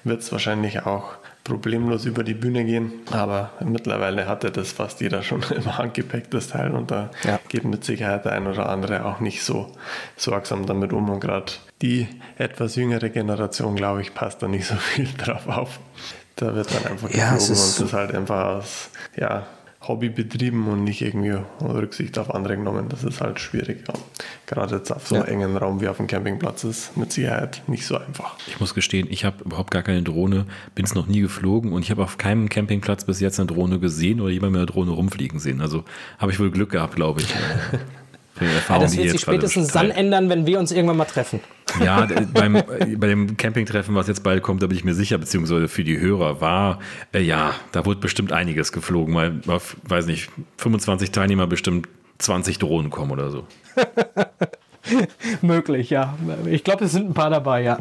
wird 0.03 0.21
es 0.21 0.33
wahrscheinlich 0.33 0.85
auch 0.85 1.13
problemlos 1.45 2.05
über 2.05 2.25
die 2.25 2.35
Bühne 2.35 2.65
gehen. 2.65 2.93
Aber 3.13 3.51
mittlerweile 3.65 4.27
hatte 4.27 4.51
das 4.51 4.73
fast 4.73 5.01
jeder 5.01 5.23
schon 5.23 5.43
im 5.55 5.79
Handgepäck, 5.79 6.31
das 6.31 6.49
Teil. 6.49 6.73
Und 6.73 6.91
da 6.91 7.11
ja. 7.23 7.39
geht 7.49 7.65
mit 7.65 7.85
Sicherheit 7.85 8.25
der 8.25 8.33
ein 8.33 8.47
oder 8.49 8.69
andere 8.69 9.05
auch 9.05 9.21
nicht 9.21 9.45
so 9.45 9.71
sorgsam 10.17 10.67
damit 10.67 10.93
um. 10.93 11.09
Und 11.09 11.21
gerade 11.21 11.53
die 11.83 12.09
etwas 12.37 12.75
jüngere 12.75 13.09
Generation, 13.09 13.77
glaube 13.77 14.03
ich, 14.03 14.15
passt 14.15 14.43
da 14.43 14.49
nicht 14.49 14.67
so 14.67 14.75
viel 14.77 15.09
drauf 15.17 15.47
auf. 15.47 15.79
Da 16.35 16.55
wird 16.55 16.73
dann 16.73 16.93
einfach 16.93 17.11
ja, 17.11 17.35
geflogen 17.35 17.63
und 17.63 17.81
das 17.81 17.93
halt 17.93 18.15
einfach 18.15 18.45
aus, 18.45 18.91
ja, 19.17 19.47
Hobby 19.89 20.11
betrieben 20.11 20.69
und 20.69 20.85
nicht 20.85 21.03
irgendwie 21.03 21.37
Rücksicht 21.61 22.19
auf 22.19 22.35
andere 22.35 22.57
genommen. 22.57 22.89
Das 22.89 23.05
ist 23.05 23.21
halt 23.21 23.41
schwierig. 23.41 23.85
Ja. 23.89 23.95
Gerade 24.47 24.77
jetzt 24.77 24.91
auf 24.91 25.09
so 25.09 25.17
einem 25.17 25.25
ja. 25.25 25.31
engen 25.31 25.57
Raum 25.57 25.81
wie 25.81 25.89
auf 25.89 25.97
dem 25.97 26.07
Campingplatz 26.07 26.65
ist 26.65 26.97
mit 26.97 27.13
Sicherheit 27.13 27.63
nicht 27.67 27.87
so 27.87 27.97
einfach. 27.97 28.37
Ich 28.47 28.61
muss 28.61 28.75
gestehen, 28.75 29.09
ich 29.11 29.25
habe 29.25 29.43
überhaupt 29.45 29.71
gar 29.71 29.83
keine 29.83 30.03
Drohne, 30.03 30.47
bin 30.75 30.85
es 30.85 30.95
noch 30.95 31.07
nie 31.07 31.21
geflogen 31.21 31.73
und 31.73 31.83
ich 31.83 31.91
habe 31.91 32.03
auf 32.03 32.19
keinem 32.19 32.49
Campingplatz 32.49 33.05
bis 33.05 33.21
jetzt 33.21 33.41
eine 33.41 33.47
Drohne 33.47 33.79
gesehen 33.79 34.21
oder 34.21 34.31
jemand 34.31 34.53
mit 34.53 34.61
einer 34.61 34.67
Drohne 34.67 34.93
rumfliegen 34.93 35.41
sehen. 35.41 35.61
Also 35.61 35.85
habe 36.19 36.33
ich 36.33 36.39
wohl 36.39 36.51
Glück 36.51 36.71
gehabt, 36.71 36.95
glaube 36.95 37.23
ich. 37.23 37.29
ja, 38.69 38.79
das 38.79 38.97
wird 38.97 39.11
sich 39.11 39.21
spätestens 39.21 39.69
dann 39.69 39.91
ändern, 39.91 40.29
wenn 40.29 40.47
wir 40.47 40.59
uns 40.59 40.71
irgendwann 40.71 40.99
mal 40.99 41.05
treffen. 41.07 41.41
Ja, 41.85 42.07
beim, 42.33 42.55
bei 42.97 43.07
dem 43.07 43.37
Campingtreffen, 43.37 43.95
was 43.95 44.09
jetzt 44.09 44.23
bald 44.23 44.43
kommt, 44.43 44.63
da 44.63 44.67
bin 44.67 44.77
ich 44.77 44.85
mir 44.85 44.95
sicher, 44.95 45.19
beziehungsweise 45.19 45.69
für 45.69 45.85
die 45.85 45.99
Hörer 45.99 46.41
war, 46.41 46.79
äh, 47.13 47.21
ja, 47.21 47.55
da 47.73 47.85
wurde 47.85 48.01
bestimmt 48.01 48.33
einiges 48.33 48.73
geflogen, 48.73 49.15
weil 49.15 49.41
weiß 49.45 50.07
nicht, 50.07 50.31
25 50.57 51.11
Teilnehmer 51.11 51.47
bestimmt 51.47 51.89
20 52.19 52.59
Drohnen 52.59 52.91
kommen 52.91 53.13
oder 53.13 53.31
so. 53.31 53.47
Möglich, 55.43 55.91
ja. 55.91 56.17
Ich 56.47 56.65
glaube, 56.65 56.85
es 56.85 56.93
sind 56.93 57.11
ein 57.11 57.15
paar 57.15 57.31
dabei, 57.31 57.63
ja. 57.63 57.79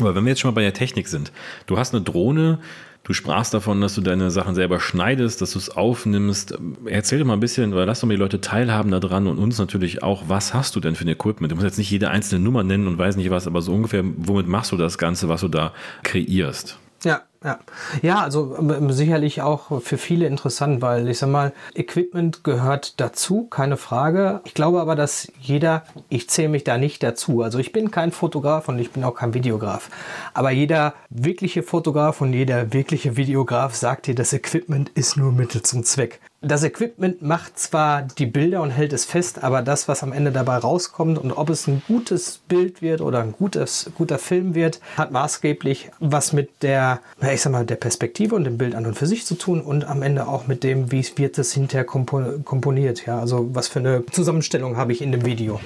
Aber 0.00 0.14
wenn 0.14 0.24
wir 0.24 0.30
jetzt 0.30 0.40
schon 0.40 0.50
mal 0.50 0.54
bei 0.54 0.62
der 0.62 0.72
Technik 0.72 1.08
sind, 1.08 1.32
du 1.66 1.76
hast 1.78 1.94
eine 1.94 2.04
Drohne, 2.04 2.60
Du 3.02 3.14
sprachst 3.14 3.54
davon, 3.54 3.80
dass 3.80 3.94
du 3.94 4.02
deine 4.02 4.30
Sachen 4.30 4.54
selber 4.54 4.78
schneidest, 4.78 5.40
dass 5.40 5.52
du 5.52 5.58
es 5.58 5.70
aufnimmst. 5.70 6.58
Erzähl 6.84 7.18
doch 7.18 7.26
mal 7.26 7.34
ein 7.34 7.40
bisschen, 7.40 7.74
weil 7.74 7.86
lass 7.86 8.00
doch 8.00 8.06
mal 8.06 8.14
die 8.14 8.20
Leute 8.20 8.40
teilhaben 8.40 8.90
daran 8.90 9.26
und 9.26 9.38
uns 9.38 9.58
natürlich 9.58 10.02
auch. 10.02 10.24
Was 10.28 10.54
hast 10.54 10.76
du 10.76 10.80
denn 10.80 10.94
für 10.94 11.04
ein 11.04 11.08
Equipment? 11.08 11.50
Du 11.50 11.56
musst 11.56 11.64
jetzt 11.64 11.78
nicht 11.78 11.90
jede 11.90 12.10
einzelne 12.10 12.44
Nummer 12.44 12.62
nennen 12.62 12.86
und 12.86 12.98
weiß 12.98 13.16
nicht 13.16 13.30
was, 13.30 13.46
aber 13.46 13.62
so 13.62 13.72
ungefähr, 13.72 14.04
womit 14.04 14.46
machst 14.46 14.70
du 14.72 14.76
das 14.76 14.98
Ganze, 14.98 15.28
was 15.28 15.40
du 15.40 15.48
da 15.48 15.72
kreierst? 16.02 16.78
Ja, 17.02 17.22
ja. 17.42 17.58
Ja, 18.02 18.20
also 18.20 18.56
ähm, 18.58 18.92
sicherlich 18.92 19.42
auch 19.42 19.80
für 19.82 19.98
viele 19.98 20.26
interessant, 20.26 20.82
weil 20.82 21.08
ich 21.08 21.18
sag 21.18 21.30
mal, 21.30 21.52
Equipment 21.74 22.44
gehört 22.44 23.00
dazu, 23.00 23.46
keine 23.48 23.76
Frage. 23.76 24.40
Ich 24.44 24.54
glaube 24.54 24.80
aber, 24.80 24.94
dass 24.94 25.32
jeder, 25.40 25.84
ich 26.08 26.28
zähle 26.28 26.50
mich 26.50 26.64
da 26.64 26.78
nicht 26.78 27.02
dazu. 27.02 27.42
Also 27.42 27.58
ich 27.58 27.72
bin 27.72 27.90
kein 27.90 28.12
Fotograf 28.12 28.68
und 28.68 28.78
ich 28.78 28.90
bin 28.90 29.04
auch 29.04 29.14
kein 29.14 29.34
Videograf. 29.34 29.90
Aber 30.34 30.50
jeder 30.50 30.94
wirkliche 31.08 31.62
Fotograf 31.62 32.20
und 32.20 32.32
jeder 32.32 32.72
wirkliche 32.72 33.16
Videograf 33.16 33.74
sagt 33.74 34.06
dir, 34.06 34.14
das 34.14 34.32
Equipment 34.32 34.90
ist 34.90 35.16
nur 35.16 35.32
Mittel 35.32 35.62
zum 35.62 35.84
Zweck 35.84 36.20
das 36.42 36.64
Equipment 36.64 37.20
macht 37.20 37.58
zwar 37.58 38.02
die 38.02 38.24
Bilder 38.24 38.62
und 38.62 38.70
hält 38.70 38.94
es 38.94 39.04
fest, 39.04 39.44
aber 39.44 39.60
das, 39.60 39.88
was 39.88 40.02
am 40.02 40.12
Ende 40.12 40.32
dabei 40.32 40.56
rauskommt 40.56 41.18
und 41.18 41.32
ob 41.32 41.50
es 41.50 41.66
ein 41.66 41.82
gutes 41.86 42.40
Bild 42.48 42.80
wird 42.80 43.02
oder 43.02 43.20
ein 43.20 43.32
gutes, 43.32 43.90
guter 43.94 44.18
Film 44.18 44.54
wird, 44.54 44.80
hat 44.96 45.12
maßgeblich 45.12 45.90
was 46.00 46.32
mit 46.32 46.62
der, 46.62 47.00
ich 47.20 47.42
sag 47.42 47.52
mal, 47.52 47.66
der 47.66 47.76
Perspektive 47.76 48.34
und 48.34 48.44
dem 48.44 48.56
Bild 48.56 48.74
an 48.74 48.86
und 48.86 48.94
für 48.94 49.06
sich 49.06 49.26
zu 49.26 49.34
tun 49.34 49.60
und 49.60 49.84
am 49.84 50.02
Ende 50.02 50.28
auch 50.28 50.46
mit 50.46 50.64
dem, 50.64 50.90
wie 50.90 51.04
wird 51.16 51.36
es 51.38 51.52
hinterher 51.52 51.84
komponiert. 51.84 53.04
Ja, 53.04 53.18
also 53.18 53.54
was 53.54 53.68
für 53.68 53.80
eine 53.80 54.06
Zusammenstellung 54.06 54.76
habe 54.76 54.92
ich 54.92 55.02
in 55.02 55.12
dem 55.12 55.26
Video. 55.26 55.60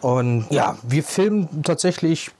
Und 0.00 0.46
ja, 0.50 0.76
wir 0.82 1.04
filmen 1.04 1.62
tatsächlich 1.62 2.30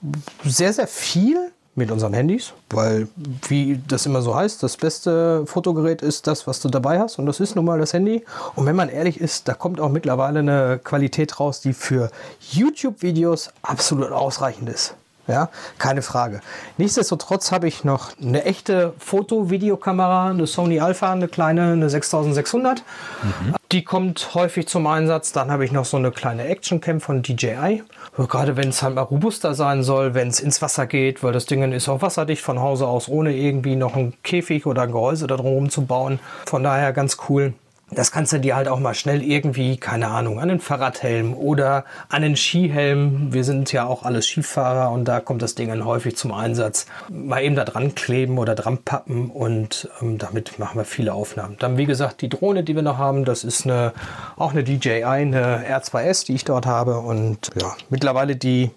sehr, 0.43 0.73
sehr 0.73 0.87
viel 0.87 1.51
mit 1.77 1.91
unseren 1.91 2.13
Handys, 2.13 2.53
weil, 2.71 3.07
wie 3.47 3.79
das 3.87 4.05
immer 4.05 4.21
so 4.21 4.35
heißt, 4.35 4.63
das 4.63 4.77
beste 4.77 5.45
Fotogerät 5.45 6.01
ist 6.01 6.25
das, 6.25 6.47
was 6.47 6.59
du 6.59 6.69
dabei 6.69 6.99
hast 6.99 7.19
und 7.19 7.27
das 7.27 7.39
ist 7.39 7.55
nun 7.55 7.65
mal 7.65 7.79
das 7.79 7.93
Handy. 7.93 8.25
Und 8.55 8.65
wenn 8.65 8.75
man 8.75 8.89
ehrlich 8.89 9.21
ist, 9.21 9.47
da 9.47 9.53
kommt 9.53 9.79
auch 9.79 9.89
mittlerweile 9.89 10.39
eine 10.39 10.79
Qualität 10.83 11.39
raus, 11.39 11.61
die 11.61 11.73
für 11.73 12.09
YouTube-Videos 12.51 13.51
absolut 13.61 14.11
ausreichend 14.11 14.69
ist. 14.69 14.95
Ja, 15.27 15.49
keine 15.77 16.01
Frage. 16.01 16.39
Nichtsdestotrotz 16.77 17.51
habe 17.51 17.67
ich 17.67 17.83
noch 17.83 18.11
eine 18.21 18.45
echte 18.45 18.93
Foto-Videokamera, 18.97 20.29
eine 20.29 20.47
Sony 20.47 20.79
Alpha, 20.79 21.11
eine 21.11 21.27
kleine, 21.27 21.73
eine 21.73 21.89
6600. 21.89 22.83
Mhm. 23.23 23.55
Die 23.73 23.83
kommt 23.83 24.33
häufig 24.33 24.67
zum 24.67 24.87
Einsatz. 24.87 25.33
Dann 25.33 25.51
habe 25.51 25.65
ich 25.65 25.73
noch 25.73 25.83
so 25.83 25.97
eine 25.97 26.11
kleine 26.11 26.45
Action 26.45 26.79
Cam 26.79 27.01
von 27.01 27.21
DJI. 27.21 27.83
Gerade 28.17 28.55
wenn 28.55 28.69
es 28.69 28.81
halt 28.81 28.95
mal 28.95 29.01
robuster 29.01 29.53
sein 29.53 29.83
soll, 29.83 30.13
wenn 30.13 30.29
es 30.29 30.39
ins 30.39 30.61
Wasser 30.61 30.87
geht, 30.87 31.21
weil 31.23 31.33
das 31.33 31.45
Ding 31.45 31.69
ist 31.73 31.89
auch 31.89 32.01
wasserdicht 32.01 32.41
von 32.41 32.59
Hause 32.59 32.87
aus, 32.87 33.09
ohne 33.09 33.35
irgendwie 33.35 33.75
noch 33.75 33.95
einen 33.95 34.13
Käfig 34.23 34.65
oder 34.65 34.83
ein 34.83 34.91
Gehäuse 34.91 35.27
da 35.27 35.35
drumherum 35.35 35.69
zu 35.69 35.85
bauen. 35.85 36.19
Von 36.45 36.63
daher 36.63 36.93
ganz 36.93 37.17
cool. 37.27 37.53
Das 37.89 38.11
kannst 38.11 38.33
du 38.33 38.39
dir 38.39 38.55
halt 38.55 38.67
auch 38.67 38.79
mal 38.79 38.93
schnell 38.93 39.23
irgendwie, 39.23 39.77
keine 39.77 40.09
Ahnung, 40.09 40.39
an 40.39 40.49
den 40.49 40.59
Fahrradhelm 40.59 41.33
oder 41.33 41.85
an 42.09 42.21
den 42.21 42.35
Skihelm. 42.35 43.33
Wir 43.33 43.45
sind 43.45 43.71
ja 43.71 43.85
auch 43.85 44.03
alles 44.03 44.27
Skifahrer 44.27 44.91
und 44.91 45.05
da 45.05 45.21
kommt 45.21 45.41
das 45.41 45.55
Ding 45.55 45.69
dann 45.69 45.85
häufig 45.85 46.17
zum 46.17 46.33
Einsatz. 46.33 46.85
Mal 47.09 47.43
eben 47.43 47.55
da 47.55 47.63
dran 47.63 47.95
kleben 47.95 48.39
oder 48.39 48.55
dran 48.55 48.79
pappen 48.79 49.31
und 49.31 49.89
ähm, 50.01 50.17
damit 50.17 50.59
machen 50.59 50.77
wir 50.77 50.85
viele 50.85 51.13
Aufnahmen. 51.13 51.55
Dann, 51.59 51.77
wie 51.77 51.85
gesagt, 51.85 52.21
die 52.21 52.29
Drohne, 52.29 52.63
die 52.63 52.75
wir 52.75 52.81
noch 52.81 52.97
haben, 52.97 53.23
das 53.23 53.45
ist 53.45 53.65
eine, 53.65 53.93
auch 54.35 54.51
eine 54.51 54.65
DJI, 54.65 55.03
eine 55.05 55.65
R2S, 55.65 56.25
die 56.25 56.35
ich 56.35 56.43
dort 56.43 56.65
habe 56.65 56.99
und 56.99 57.51
ja, 57.59 57.73
mittlerweile 57.89 58.35
die 58.35 58.71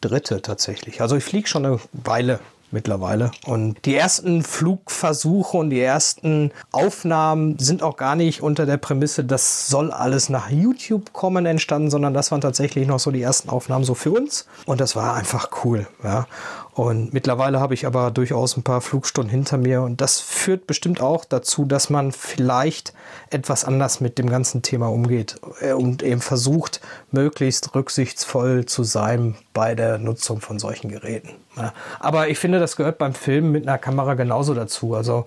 dritte 0.00 0.42
tatsächlich. 0.42 1.00
Also 1.00 1.16
ich 1.16 1.24
fliege 1.24 1.46
schon 1.46 1.64
eine 1.64 1.78
Weile 1.92 2.40
mittlerweile. 2.76 3.30
Und 3.46 3.86
die 3.86 3.96
ersten 3.96 4.42
Flugversuche 4.42 5.56
und 5.56 5.70
die 5.70 5.80
ersten 5.80 6.52
Aufnahmen 6.72 7.58
sind 7.58 7.82
auch 7.82 7.96
gar 7.96 8.16
nicht 8.16 8.42
unter 8.42 8.66
der 8.66 8.76
Prämisse, 8.76 9.24
das 9.24 9.68
soll 9.68 9.90
alles 9.90 10.28
nach 10.28 10.50
YouTube 10.50 11.14
kommen 11.14 11.46
entstanden, 11.46 11.88
sondern 11.88 12.12
das 12.12 12.30
waren 12.30 12.42
tatsächlich 12.42 12.86
noch 12.86 12.98
so 12.98 13.10
die 13.10 13.22
ersten 13.22 13.48
Aufnahmen 13.48 13.84
so 13.84 13.94
für 13.94 14.10
uns. 14.10 14.46
Und 14.66 14.82
das 14.82 14.94
war 14.94 15.14
einfach 15.14 15.48
cool. 15.64 15.86
Ja. 16.04 16.26
Und 16.76 17.14
mittlerweile 17.14 17.58
habe 17.58 17.72
ich 17.72 17.86
aber 17.86 18.10
durchaus 18.10 18.54
ein 18.54 18.62
paar 18.62 18.82
Flugstunden 18.82 19.30
hinter 19.30 19.56
mir 19.56 19.80
und 19.80 20.02
das 20.02 20.20
führt 20.20 20.66
bestimmt 20.66 21.00
auch 21.00 21.24
dazu, 21.24 21.64
dass 21.64 21.88
man 21.88 22.12
vielleicht 22.12 22.92
etwas 23.30 23.64
anders 23.64 24.02
mit 24.02 24.18
dem 24.18 24.28
ganzen 24.28 24.60
Thema 24.60 24.88
umgeht 24.88 25.40
äh, 25.62 25.72
und 25.72 26.02
eben 26.02 26.20
versucht, 26.20 26.82
möglichst 27.10 27.74
rücksichtsvoll 27.74 28.66
zu 28.66 28.84
sein 28.84 29.36
bei 29.54 29.74
der 29.74 29.96
Nutzung 29.96 30.42
von 30.42 30.58
solchen 30.58 30.90
Geräten. 30.90 31.30
Aber 31.98 32.28
ich 32.28 32.38
finde, 32.38 32.60
das 32.60 32.76
gehört 32.76 32.98
beim 32.98 33.14
Filmen 33.14 33.52
mit 33.52 33.66
einer 33.66 33.78
Kamera 33.78 34.12
genauso 34.12 34.52
dazu. 34.52 34.94
Also 34.94 35.24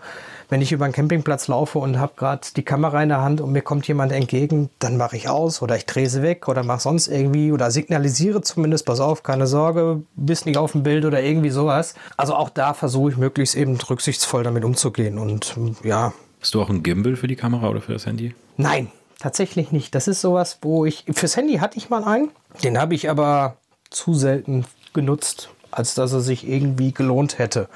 wenn 0.49 0.61
ich 0.61 0.71
über 0.71 0.85
einen 0.85 0.93
Campingplatz 0.93 1.47
laufe 1.47 1.79
und 1.79 1.99
habe 1.99 2.13
gerade 2.15 2.47
die 2.55 2.63
Kamera 2.63 3.01
in 3.01 3.09
der 3.09 3.21
Hand 3.21 3.39
und 3.39 3.51
mir 3.51 3.61
kommt 3.61 3.87
jemand 3.87 4.11
entgegen, 4.11 4.69
dann 4.79 4.97
mache 4.97 5.15
ich 5.15 5.29
aus 5.29 5.61
oder 5.61 5.75
ich 5.77 5.85
drehe 5.85 6.09
sie 6.09 6.23
weg 6.23 6.47
oder 6.47 6.63
mache 6.63 6.81
sonst 6.81 7.07
irgendwie 7.07 7.51
oder 7.51 7.69
signalisiere 7.71 8.41
zumindest, 8.41 8.85
pass 8.85 8.99
auf, 8.99 9.23
keine 9.23 9.47
Sorge, 9.47 10.01
bist 10.15 10.45
nicht 10.45 10.57
auf 10.57 10.71
dem 10.73 10.83
Bild 10.83 11.05
oder 11.05 11.21
irgendwie 11.21 11.51
sowas. 11.51 11.93
Also 12.17 12.35
auch 12.35 12.49
da 12.49 12.73
versuche 12.73 13.11
ich 13.11 13.17
möglichst 13.17 13.55
eben 13.55 13.77
rücksichtsvoll 13.77 14.43
damit 14.43 14.65
umzugehen 14.65 15.19
und 15.19 15.55
ja. 15.83 16.13
Hast 16.41 16.53
du 16.55 16.61
auch 16.61 16.69
ein 16.69 16.83
Gimbal 16.83 17.15
für 17.15 17.27
die 17.27 17.35
Kamera 17.35 17.69
oder 17.69 17.81
für 17.81 17.93
das 17.93 18.05
Handy? 18.05 18.33
Nein, 18.57 18.87
tatsächlich 19.19 19.71
nicht. 19.71 19.93
Das 19.93 20.07
ist 20.07 20.21
sowas, 20.21 20.59
wo 20.61 20.85
ich, 20.85 21.05
fürs 21.11 21.37
Handy 21.37 21.57
hatte 21.57 21.77
ich 21.77 21.89
mal 21.89 22.03
einen, 22.03 22.31
den 22.63 22.79
habe 22.79 22.95
ich 22.95 23.09
aber 23.09 23.57
zu 23.89 24.13
selten 24.13 24.65
genutzt 24.93 25.49
als 25.71 25.95
dass 25.95 26.13
er 26.13 26.21
sich 26.21 26.47
irgendwie 26.47 26.93
gelohnt 26.93 27.37
hätte. 27.37 27.69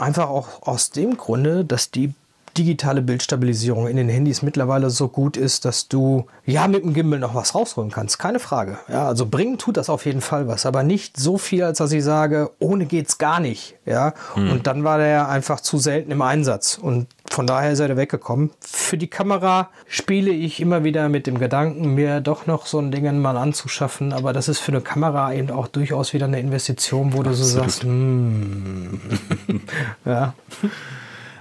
Einfach 0.00 0.28
auch 0.28 0.62
aus 0.62 0.90
dem 0.90 1.16
Grunde, 1.16 1.64
dass 1.64 1.90
die 1.90 2.14
digitale 2.56 3.02
Bildstabilisierung 3.02 3.86
in 3.86 3.96
den 3.96 4.08
Handys 4.08 4.42
mittlerweile 4.42 4.90
so 4.90 5.08
gut 5.08 5.36
ist, 5.36 5.64
dass 5.64 5.88
du 5.88 6.26
ja 6.44 6.66
mit 6.68 6.82
dem 6.82 6.94
Gimbal 6.94 7.18
noch 7.18 7.34
was 7.34 7.54
rausholen 7.54 7.90
kannst. 7.90 8.18
Keine 8.18 8.38
Frage. 8.38 8.78
Ja, 8.88 9.06
also 9.06 9.26
bringen 9.26 9.58
tut 9.58 9.76
das 9.76 9.88
auf 9.88 10.04
jeden 10.04 10.20
Fall 10.20 10.48
was, 10.48 10.66
aber 10.66 10.82
nicht 10.82 11.16
so 11.16 11.38
viel, 11.38 11.62
als 11.62 11.78
dass 11.78 11.92
ich 11.92 12.02
sage, 12.02 12.50
ohne 12.58 12.86
geht's 12.86 13.18
gar 13.18 13.40
nicht. 13.40 13.76
Ja, 13.86 14.14
hm. 14.34 14.50
und 14.50 14.66
dann 14.66 14.84
war 14.84 14.98
der 14.98 15.28
einfach 15.28 15.60
zu 15.60 15.78
selten 15.78 16.10
im 16.10 16.22
Einsatz 16.22 16.78
und 16.80 17.06
von 17.30 17.46
daher 17.46 17.72
ist 17.72 17.78
er 17.78 17.96
weggekommen. 17.96 18.50
Für 18.60 18.98
die 18.98 19.06
Kamera 19.06 19.70
spiele 19.86 20.30
ich 20.30 20.60
immer 20.60 20.84
wieder 20.84 21.08
mit 21.08 21.26
dem 21.26 21.38
Gedanken, 21.38 21.94
mir 21.94 22.20
doch 22.20 22.46
noch 22.46 22.66
so 22.66 22.78
ein 22.78 22.90
Ding 22.90 23.20
mal 23.20 23.36
anzuschaffen, 23.36 24.12
aber 24.12 24.32
das 24.32 24.48
ist 24.48 24.58
für 24.58 24.72
eine 24.72 24.80
Kamera 24.80 25.32
eben 25.32 25.50
auch 25.50 25.68
durchaus 25.68 26.12
wieder 26.12 26.26
eine 26.26 26.40
Investition, 26.40 27.12
wo 27.12 27.22
du 27.22 27.32
so 27.32 27.44
sagst, 27.44 27.84
mm. 27.84 28.94
ja. 30.04 30.34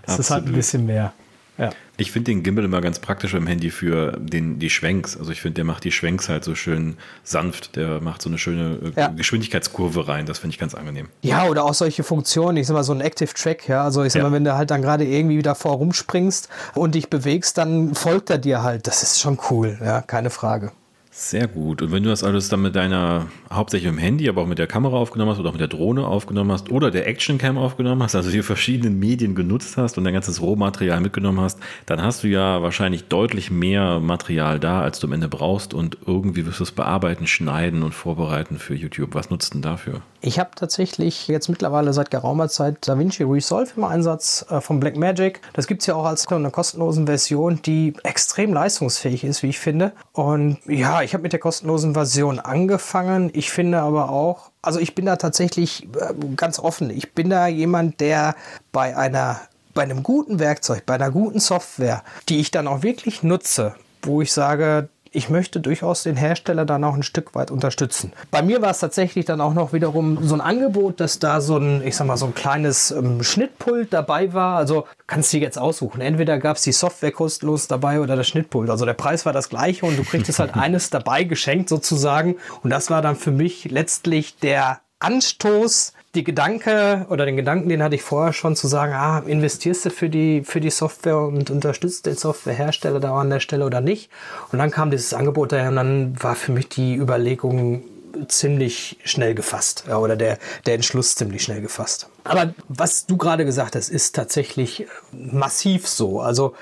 Das 0.05 0.19
ist 0.19 0.31
halt 0.31 0.45
ein 0.45 0.53
bisschen 0.53 0.85
mehr. 0.85 1.13
Ja. 1.59 1.71
Ich 1.97 2.13
finde 2.13 2.31
den 2.31 2.41
Gimbal 2.41 2.63
immer 2.63 2.79
ganz 2.79 2.99
praktisch 2.99 3.33
im 3.33 3.45
Handy 3.45 3.69
für 3.69 4.17
den, 4.17 4.57
die 4.57 4.69
Schwenks. 4.69 5.17
Also 5.17 5.31
ich 5.31 5.41
finde, 5.41 5.55
der 5.55 5.65
macht 5.65 5.83
die 5.83 5.91
Schwenks 5.91 6.29
halt 6.29 6.45
so 6.45 6.55
schön 6.55 6.95
sanft. 7.23 7.75
Der 7.75 7.99
macht 7.99 8.21
so 8.21 8.29
eine 8.29 8.37
schöne 8.37 8.93
äh, 8.95 8.99
ja. 8.99 9.07
Geschwindigkeitskurve 9.09 10.07
rein. 10.07 10.25
Das 10.25 10.39
finde 10.39 10.53
ich 10.53 10.59
ganz 10.59 10.73
angenehm. 10.73 11.09
Ja, 11.21 11.47
oder 11.47 11.65
auch 11.65 11.73
solche 11.73 12.03
Funktionen. 12.03 12.57
Ich 12.57 12.67
sag 12.67 12.73
mal, 12.75 12.83
so 12.83 12.93
ein 12.93 13.01
Active 13.01 13.33
Track. 13.33 13.67
Ja, 13.67 13.83
also 13.83 14.03
ich 14.03 14.13
sag 14.13 14.21
ja. 14.21 14.29
mal, 14.29 14.33
wenn 14.33 14.45
du 14.45 14.55
halt 14.55 14.71
dann 14.71 14.81
gerade 14.81 15.03
irgendwie 15.03 15.37
wieder 15.37 15.55
vorumspringst 15.55 16.47
und 16.75 16.95
dich 16.95 17.09
bewegst, 17.09 17.57
dann 17.57 17.93
folgt 17.93 18.29
er 18.29 18.37
dir 18.37 18.63
halt. 18.63 18.87
Das 18.87 19.03
ist 19.03 19.19
schon 19.19 19.37
cool. 19.49 19.77
Ja, 19.83 20.01
keine 20.01 20.29
Frage. 20.29 20.71
Sehr 21.21 21.49
gut. 21.49 21.81
Und 21.81 21.91
wenn 21.91 22.01
du 22.01 22.09
das 22.09 22.23
alles 22.23 22.47
dann 22.47 22.61
mit 22.61 22.77
deiner, 22.77 23.27
hauptsächlich 23.51 23.91
mit 23.91 23.99
dem 23.99 24.03
Handy, 24.03 24.29
aber 24.29 24.41
auch 24.41 24.47
mit 24.47 24.57
der 24.57 24.67
Kamera 24.67 24.95
aufgenommen 24.95 25.31
hast 25.31 25.39
oder 25.39 25.49
auch 25.49 25.53
mit 25.53 25.59
der 25.59 25.67
Drohne 25.67 26.07
aufgenommen 26.07 26.49
hast 26.49 26.71
oder 26.71 26.91
der 26.91 27.07
Actioncam 27.07 27.57
aufgenommen 27.57 28.01
hast, 28.01 28.15
also 28.15 28.31
die 28.31 28.41
verschiedenen 28.41 28.99
Medien 28.99 29.35
genutzt 29.35 29.75
hast 29.75 29.97
und 29.97 30.05
dein 30.05 30.13
ganzes 30.13 30.41
Rohmaterial 30.41 31.01
mitgenommen 31.01 31.41
hast, 31.41 31.59
dann 31.87 32.01
hast 32.01 32.23
du 32.23 32.29
ja 32.29 32.61
wahrscheinlich 32.61 33.09
deutlich 33.09 33.51
mehr 33.51 33.99
Material 33.99 34.61
da, 34.61 34.81
als 34.81 34.99
du 34.99 35.07
am 35.07 35.13
Ende 35.13 35.27
brauchst 35.27 35.73
und 35.73 35.97
irgendwie 36.07 36.45
wirst 36.45 36.61
du 36.61 36.63
es 36.63 36.71
bearbeiten, 36.71 37.27
schneiden 37.27 37.83
und 37.83 37.93
vorbereiten 37.93 38.57
für 38.57 38.73
YouTube. 38.73 39.13
Was 39.13 39.29
nutzt 39.29 39.53
denn 39.53 39.61
dafür? 39.61 40.01
Ich 40.21 40.37
habe 40.37 40.51
tatsächlich 40.55 41.27
jetzt 41.29 41.47
mittlerweile 41.47 41.93
seit 41.93 42.11
geraumer 42.11 42.49
Zeit 42.49 42.85
DaVinci 42.87 43.23
Resolve 43.23 43.71
im 43.77 43.85
Einsatz 43.85 44.45
äh, 44.49 44.59
von 44.59 44.79
Blackmagic. 44.79 45.41
Das 45.53 45.65
gibt 45.65 45.81
es 45.81 45.87
ja 45.87 45.95
auch 45.95 46.05
als 46.05 46.27
eine 46.27 46.51
kostenlosen 46.51 47.05
Version, 47.05 47.61
die 47.61 47.93
extrem 48.03 48.53
leistungsfähig 48.53 49.23
ist, 49.23 49.43
wie 49.43 49.47
ich 49.47 49.59
finde. 49.59 49.93
Und 50.11 50.57
ja, 50.65 51.01
ich 51.01 51.08
habe 51.13 51.23
mit 51.23 51.33
der 51.33 51.39
kostenlosen 51.39 51.93
Version 51.93 52.39
angefangen. 52.39 53.29
Ich 53.33 53.51
finde 53.51 53.79
aber 53.79 54.09
auch, 54.09 54.51
also 54.61 54.79
ich 54.79 54.95
bin 54.95 55.05
da 55.05 55.15
tatsächlich 55.15 55.87
äh, 55.95 56.13
ganz 56.35 56.59
offen. 56.59 56.89
Ich 56.89 57.13
bin 57.13 57.29
da 57.29 57.47
jemand, 57.47 57.99
der 57.99 58.35
bei 58.71 58.95
einer 58.95 59.41
bei 59.73 59.83
einem 59.83 60.03
guten 60.03 60.39
Werkzeug, 60.39 60.85
bei 60.85 60.95
einer 60.95 61.11
guten 61.11 61.39
Software, 61.39 62.03
die 62.27 62.39
ich 62.39 62.51
dann 62.51 62.67
auch 62.67 62.83
wirklich 62.83 63.23
nutze, 63.23 63.75
wo 64.01 64.21
ich 64.21 64.33
sage, 64.33 64.89
ich 65.11 65.29
möchte 65.29 65.59
durchaus 65.59 66.03
den 66.03 66.15
Hersteller 66.15 66.65
dann 66.65 66.83
auch 66.83 66.93
ein 66.93 67.03
Stück 67.03 67.35
weit 67.35 67.51
unterstützen. 67.51 68.13
Bei 68.31 68.41
mir 68.41 68.61
war 68.61 68.71
es 68.71 68.79
tatsächlich 68.79 69.25
dann 69.25 69.41
auch 69.41 69.53
noch 69.53 69.73
wiederum 69.73 70.27
so 70.27 70.35
ein 70.35 70.41
Angebot, 70.41 70.99
dass 70.99 71.19
da 71.19 71.41
so 71.41 71.57
ein, 71.57 71.81
ich 71.85 71.95
sag 71.95 72.07
mal, 72.07 72.17
so 72.17 72.27
ein 72.27 72.35
kleines 72.35 72.91
ähm, 72.91 73.23
Schnittpult 73.23 73.91
dabei 73.91 74.33
war. 74.33 74.57
Also 74.57 74.85
kannst 75.07 75.33
du 75.33 75.37
dir 75.37 75.43
jetzt 75.43 75.57
aussuchen. 75.57 76.01
Entweder 76.01 76.37
gab 76.37 76.57
es 76.57 76.63
die 76.63 76.71
Software 76.71 77.11
kostenlos 77.11 77.67
dabei 77.67 77.99
oder 78.01 78.15
das 78.15 78.27
Schnittpult. 78.27 78.69
Also 78.69 78.85
der 78.85 78.93
Preis 78.93 79.25
war 79.25 79.33
das 79.33 79.49
gleiche 79.49 79.85
und 79.85 79.97
du 79.97 80.03
kriegtest 80.03 80.39
halt 80.39 80.53
eines 80.55 80.89
dabei 80.89 81.23
geschenkt 81.23 81.69
sozusagen. 81.69 82.35
Und 82.63 82.69
das 82.69 82.89
war 82.89 83.01
dann 83.01 83.15
für 83.15 83.31
mich 83.31 83.71
letztlich 83.71 84.37
der 84.37 84.81
Anstoß, 84.99 85.93
die 86.15 86.23
Gedanke 86.23 87.05
oder 87.09 87.25
den 87.25 87.35
Gedanken, 87.35 87.69
den 87.69 87.83
hatte 87.83 87.95
ich 87.95 88.01
vorher 88.01 88.33
schon 88.33 88.55
zu 88.55 88.67
sagen, 88.67 88.93
ah, 88.93 89.19
investierst 89.19 89.85
du 89.85 89.89
für 89.91 90.09
die, 90.09 90.43
für 90.43 90.59
die 90.59 90.71
Software 90.71 91.19
und 91.19 91.51
unterstützt 91.51 92.07
den 92.07 92.15
Softwarehersteller 92.15 92.99
da 92.99 93.15
an 93.15 93.29
der 93.29 93.39
Stelle 93.39 93.65
oder 93.65 93.79
nicht? 93.79 94.09
Und 94.51 94.59
dann 94.59 94.71
kam 94.71 94.89
dieses 94.89 95.13
Angebot 95.13 95.51
daher 95.51 95.69
und 95.69 95.75
dann 95.75 96.21
war 96.21 96.35
für 96.35 96.51
mich 96.51 96.69
die 96.69 96.95
Überlegung 96.95 97.83
ziemlich 98.27 98.97
schnell 99.03 99.35
gefasst 99.35 99.83
ja, 99.87 99.97
oder 99.97 100.15
der, 100.15 100.39
der 100.65 100.75
Entschluss 100.75 101.15
ziemlich 101.15 101.43
schnell 101.43 101.61
gefasst. 101.61 102.09
Aber 102.23 102.53
was 102.67 103.05
du 103.05 103.17
gerade 103.17 103.45
gesagt 103.45 103.75
hast, 103.75 103.89
ist 103.89 104.15
tatsächlich 104.15 104.87
massiv 105.11 105.87
so. 105.87 106.19
Also 106.19 106.55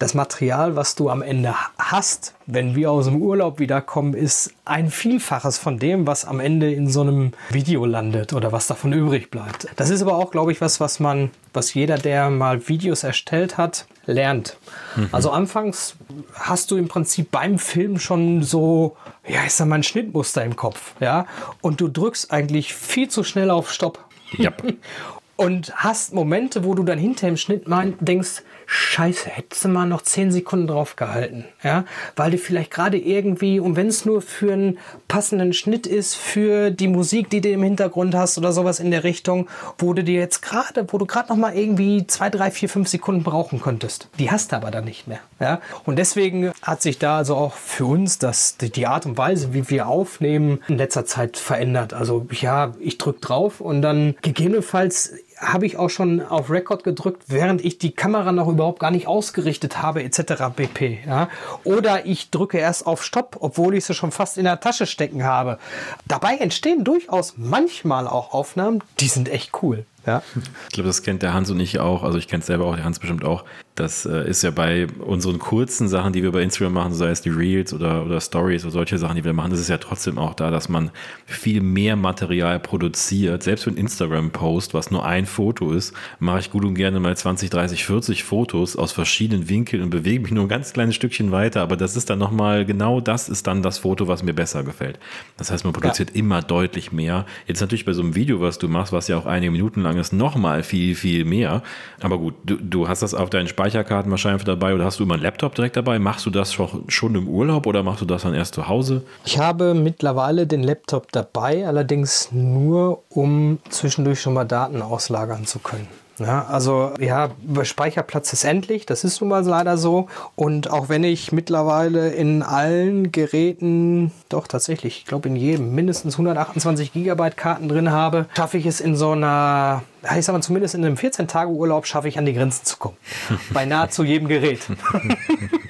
das 0.00 0.14
Material, 0.14 0.76
was 0.76 0.94
du 0.94 1.10
am 1.10 1.20
Ende 1.20 1.54
hast, 1.78 2.34
wenn 2.46 2.74
wir 2.74 2.90
aus 2.90 3.04
dem 3.04 3.20
Urlaub 3.20 3.58
wiederkommen, 3.58 4.14
ist 4.14 4.54
ein 4.64 4.90
Vielfaches 4.90 5.58
von 5.58 5.78
dem, 5.78 6.06
was 6.06 6.24
am 6.24 6.40
Ende 6.40 6.72
in 6.72 6.88
so 6.88 7.02
einem 7.02 7.32
Video 7.50 7.84
landet 7.84 8.32
oder 8.32 8.50
was 8.50 8.66
davon 8.66 8.94
übrig 8.94 9.30
bleibt. 9.30 9.68
Das 9.76 9.90
ist 9.90 10.00
aber 10.00 10.14
auch, 10.14 10.30
glaube 10.30 10.52
ich, 10.52 10.60
was, 10.62 10.80
was 10.80 11.00
man, 11.00 11.30
was 11.52 11.74
jeder, 11.74 11.98
der 11.98 12.30
mal 12.30 12.66
Videos 12.66 13.04
erstellt 13.04 13.58
hat, 13.58 13.86
lernt. 14.06 14.56
Mhm. 14.96 15.10
Also 15.12 15.32
anfangs 15.32 15.96
hast 16.32 16.70
du 16.70 16.76
im 16.78 16.88
Prinzip 16.88 17.30
beim 17.30 17.58
Film 17.58 17.98
schon 17.98 18.42
so, 18.42 18.96
ja, 19.28 19.44
ich 19.44 19.52
sag 19.52 19.68
mal, 19.68 19.76
ein 19.76 19.82
Schnittmuster 19.82 20.42
im 20.42 20.56
Kopf, 20.56 20.94
ja, 21.00 21.26
und 21.60 21.78
du 21.82 21.88
drückst 21.88 22.32
eigentlich 22.32 22.74
viel 22.74 23.08
zu 23.08 23.22
schnell 23.22 23.50
auf 23.50 23.70
Stopp. 23.70 24.02
Ja. 24.38 24.52
und 25.36 25.74
hast 25.76 26.14
Momente, 26.14 26.64
wo 26.64 26.74
du 26.74 26.84
dann 26.84 26.98
hinter 26.98 27.26
dem 27.26 27.36
Schnitt 27.36 27.68
mein, 27.68 27.98
denkst, 28.00 28.42
Scheiße, 28.72 29.30
hättest 29.30 29.64
du 29.64 29.68
mal 29.68 29.84
noch 29.84 30.02
zehn 30.02 30.30
Sekunden 30.30 30.68
drauf 30.68 30.94
gehalten, 30.94 31.44
ja, 31.64 31.84
weil 32.14 32.30
du 32.30 32.38
vielleicht 32.38 32.70
gerade 32.70 32.98
irgendwie, 32.98 33.58
und 33.58 33.74
wenn 33.74 33.88
es 33.88 34.04
nur 34.04 34.22
für 34.22 34.52
einen 34.52 34.78
passenden 35.08 35.52
Schnitt 35.52 35.88
ist, 35.88 36.14
für 36.14 36.70
die 36.70 36.86
Musik, 36.86 37.30
die 37.30 37.40
du 37.40 37.48
im 37.48 37.64
Hintergrund 37.64 38.14
hast 38.14 38.38
oder 38.38 38.52
sowas 38.52 38.78
in 38.78 38.92
der 38.92 39.02
Richtung, 39.02 39.48
wo 39.78 39.92
du 39.92 40.04
dir 40.04 40.20
jetzt 40.20 40.40
gerade, 40.42 40.86
wo 40.92 40.98
du 40.98 41.06
gerade 41.06 41.30
noch 41.30 41.36
mal 41.36 41.56
irgendwie 41.56 42.06
zwei, 42.06 42.30
drei, 42.30 42.52
vier, 42.52 42.68
fünf 42.68 42.86
Sekunden 42.86 43.24
brauchen 43.24 43.60
könntest. 43.60 44.08
Die 44.20 44.30
hast 44.30 44.52
du 44.52 44.56
aber 44.56 44.70
dann 44.70 44.84
nicht 44.84 45.08
mehr, 45.08 45.18
ja. 45.40 45.60
Und 45.84 45.98
deswegen 45.98 46.52
hat 46.62 46.80
sich 46.80 47.00
da 47.00 47.16
also 47.16 47.34
auch 47.34 47.54
für 47.54 47.86
uns 47.86 48.18
das, 48.18 48.56
die 48.56 48.86
Art 48.86 49.04
und 49.04 49.18
Weise, 49.18 49.52
wie 49.52 49.68
wir 49.68 49.88
aufnehmen, 49.88 50.60
in 50.68 50.78
letzter 50.78 51.04
Zeit 51.04 51.38
verändert. 51.38 51.92
Also 51.92 52.24
ja, 52.30 52.72
ich 52.78 52.98
drücke 52.98 53.18
drauf 53.18 53.60
und 53.60 53.82
dann 53.82 54.14
gegebenenfalls 54.22 55.12
habe 55.40 55.66
ich 55.66 55.78
auch 55.78 55.88
schon 55.88 56.20
auf 56.20 56.50
Record 56.50 56.84
gedrückt, 56.84 57.24
während 57.28 57.64
ich 57.64 57.78
die 57.78 57.92
Kamera 57.92 58.30
noch 58.30 58.46
überhaupt 58.46 58.78
gar 58.78 58.90
nicht 58.90 59.06
ausgerichtet 59.06 59.82
habe, 59.82 60.02
etc. 60.02 60.44
pp. 60.54 61.00
Ja? 61.06 61.28
Oder 61.64 62.06
ich 62.06 62.30
drücke 62.30 62.58
erst 62.58 62.86
auf 62.86 63.02
Stopp, 63.02 63.38
obwohl 63.40 63.74
ich 63.74 63.86
sie 63.86 63.94
schon 63.94 64.12
fast 64.12 64.36
in 64.36 64.44
der 64.44 64.60
Tasche 64.60 64.86
stecken 64.86 65.24
habe. 65.24 65.58
Dabei 66.06 66.36
entstehen 66.36 66.84
durchaus 66.84 67.34
manchmal 67.36 68.06
auch 68.06 68.34
Aufnahmen, 68.34 68.82
die 69.00 69.08
sind 69.08 69.28
echt 69.30 69.62
cool. 69.62 69.86
Ja. 70.06 70.22
Ich 70.68 70.74
glaube, 70.74 70.88
das 70.88 71.02
kennt 71.02 71.22
der 71.22 71.34
Hans 71.34 71.50
und 71.50 71.60
ich 71.60 71.78
auch. 71.78 72.02
Also 72.02 72.18
ich 72.18 72.28
kenne 72.28 72.40
es 72.40 72.46
selber 72.46 72.66
auch, 72.66 72.76
der 72.76 72.84
Hans 72.84 72.98
bestimmt 72.98 73.24
auch 73.24 73.44
Das 73.76 74.04
äh, 74.04 74.28
ist 74.28 74.42
ja 74.42 74.50
bei 74.50 74.88
unseren 74.98 75.38
kurzen 75.38 75.88
Sachen, 75.88 76.12
die 76.12 76.22
wir 76.22 76.32
bei 76.32 76.42
Instagram 76.42 76.72
machen, 76.72 76.92
sei 76.92 77.10
es 77.10 77.22
die 77.22 77.30
Reels 77.30 77.72
oder, 77.72 78.04
oder 78.04 78.20
Stories 78.20 78.64
oder 78.64 78.72
solche 78.72 78.98
Sachen, 78.98 79.16
die 79.16 79.24
wir 79.24 79.32
machen, 79.32 79.52
ist 79.52 79.60
es 79.60 79.68
ja 79.68 79.78
trotzdem 79.78 80.18
auch 80.18 80.34
da, 80.34 80.50
dass 80.50 80.68
man 80.68 80.90
viel 81.24 81.62
mehr 81.62 81.96
Material 81.96 82.58
produziert. 82.58 83.42
Selbst 83.42 83.64
für 83.64 83.70
einen 83.70 83.78
Instagram-Post, 83.78 84.74
was 84.74 84.90
nur 84.90 85.06
ein 85.06 85.24
Foto 85.24 85.72
ist, 85.72 85.94
mache 86.18 86.40
ich 86.40 86.50
gut 86.50 86.64
und 86.64 86.74
gerne 86.74 86.98
mal 86.98 87.16
20, 87.16 87.48
30, 87.48 87.84
40 87.84 88.24
Fotos 88.24 88.76
aus 88.76 88.92
verschiedenen 88.92 89.48
Winkeln 89.48 89.82
und 89.82 89.90
bewege 89.90 90.20
mich 90.20 90.32
nur 90.32 90.44
ein 90.44 90.48
ganz 90.48 90.72
kleines 90.72 90.96
Stückchen 90.96 91.30
weiter. 91.30 91.62
Aber 91.62 91.76
das 91.76 91.96
ist 91.96 92.10
dann 92.10 92.18
nochmal, 92.18 92.66
genau 92.66 93.00
das 93.00 93.28
ist 93.28 93.46
dann 93.46 93.62
das 93.62 93.78
Foto, 93.78 94.08
was 94.08 94.22
mir 94.22 94.34
besser 94.34 94.64
gefällt. 94.64 94.98
Das 95.36 95.50
heißt, 95.50 95.64
man 95.64 95.72
produziert 95.72 96.10
ja. 96.10 96.16
immer 96.16 96.42
deutlich 96.42 96.90
mehr. 96.90 97.24
Jetzt 97.46 97.60
natürlich 97.60 97.84
bei 97.84 97.92
so 97.92 98.02
einem 98.02 98.16
Video, 98.16 98.40
was 98.40 98.58
du 98.58 98.68
machst, 98.68 98.92
was 98.92 99.06
ja 99.08 99.16
auch 99.16 99.26
einige 99.26 99.52
Minuten 99.52 99.82
lang 99.82 99.96
ist, 99.96 100.12
nochmal 100.12 100.64
viel, 100.64 100.96
viel 100.96 101.24
mehr. 101.24 101.62
Aber 102.00 102.18
gut, 102.18 102.34
du, 102.44 102.56
du 102.56 102.88
hast 102.88 103.02
das 103.02 103.14
auf 103.14 103.30
deinen 103.30 103.48
Speicherkarten 103.60 104.10
wahrscheinlich 104.10 104.44
dabei 104.44 104.74
oder 104.74 104.86
hast 104.86 105.00
du 105.00 105.02
immer 105.02 105.14
einen 105.14 105.22
Laptop 105.22 105.54
direkt 105.54 105.76
dabei? 105.76 105.98
Machst 105.98 106.24
du 106.24 106.30
das 106.30 106.54
schon 106.54 107.14
im 107.14 107.28
Urlaub 107.28 107.66
oder 107.66 107.82
machst 107.82 108.00
du 108.00 108.06
das 108.06 108.22
dann 108.22 108.32
erst 108.32 108.54
zu 108.54 108.68
Hause? 108.68 109.02
Ich 109.26 109.38
habe 109.38 109.74
mittlerweile 109.74 110.46
den 110.46 110.62
Laptop 110.62 111.12
dabei, 111.12 111.66
allerdings 111.66 112.32
nur, 112.32 113.02
um 113.10 113.58
zwischendurch 113.68 114.22
schon 114.22 114.32
mal 114.32 114.46
Daten 114.46 114.80
auslagern 114.80 115.44
zu 115.44 115.58
können. 115.58 115.88
Ja, 116.20 116.44
also 116.46 116.92
ja, 117.00 117.30
Speicherplatz 117.62 118.32
ist 118.34 118.44
endlich, 118.44 118.84
das 118.84 119.04
ist 119.04 119.20
nun 119.20 119.30
mal 119.30 119.42
leider 119.42 119.78
so. 119.78 120.08
Und 120.36 120.70
auch 120.70 120.90
wenn 120.90 121.02
ich 121.02 121.32
mittlerweile 121.32 122.10
in 122.10 122.42
allen 122.42 123.10
Geräten, 123.10 124.12
doch 124.28 124.46
tatsächlich, 124.46 124.98
ich 124.98 125.04
glaube 125.06 125.30
in 125.30 125.36
jedem, 125.36 125.74
mindestens 125.74 126.14
128 126.14 126.92
Gigabyte 126.92 127.38
Karten 127.38 127.68
drin 127.68 127.90
habe, 127.90 128.26
schaffe 128.36 128.58
ich 128.58 128.66
es 128.66 128.80
in 128.80 128.96
so 128.96 129.12
einer, 129.12 129.82
ich 130.16 130.26
sag 130.26 130.34
mal 130.34 130.42
zumindest 130.42 130.74
in 130.74 130.84
einem 130.84 130.96
14-Tage-Urlaub 130.96 131.86
schaffe 131.86 132.08
ich 132.08 132.18
an 132.18 132.26
die 132.26 132.34
Grenzen 132.34 132.66
zu 132.66 132.76
kommen. 132.76 132.96
Bei 133.54 133.64
nahezu 133.64 134.04
jedem 134.04 134.28
Gerät. 134.28 134.60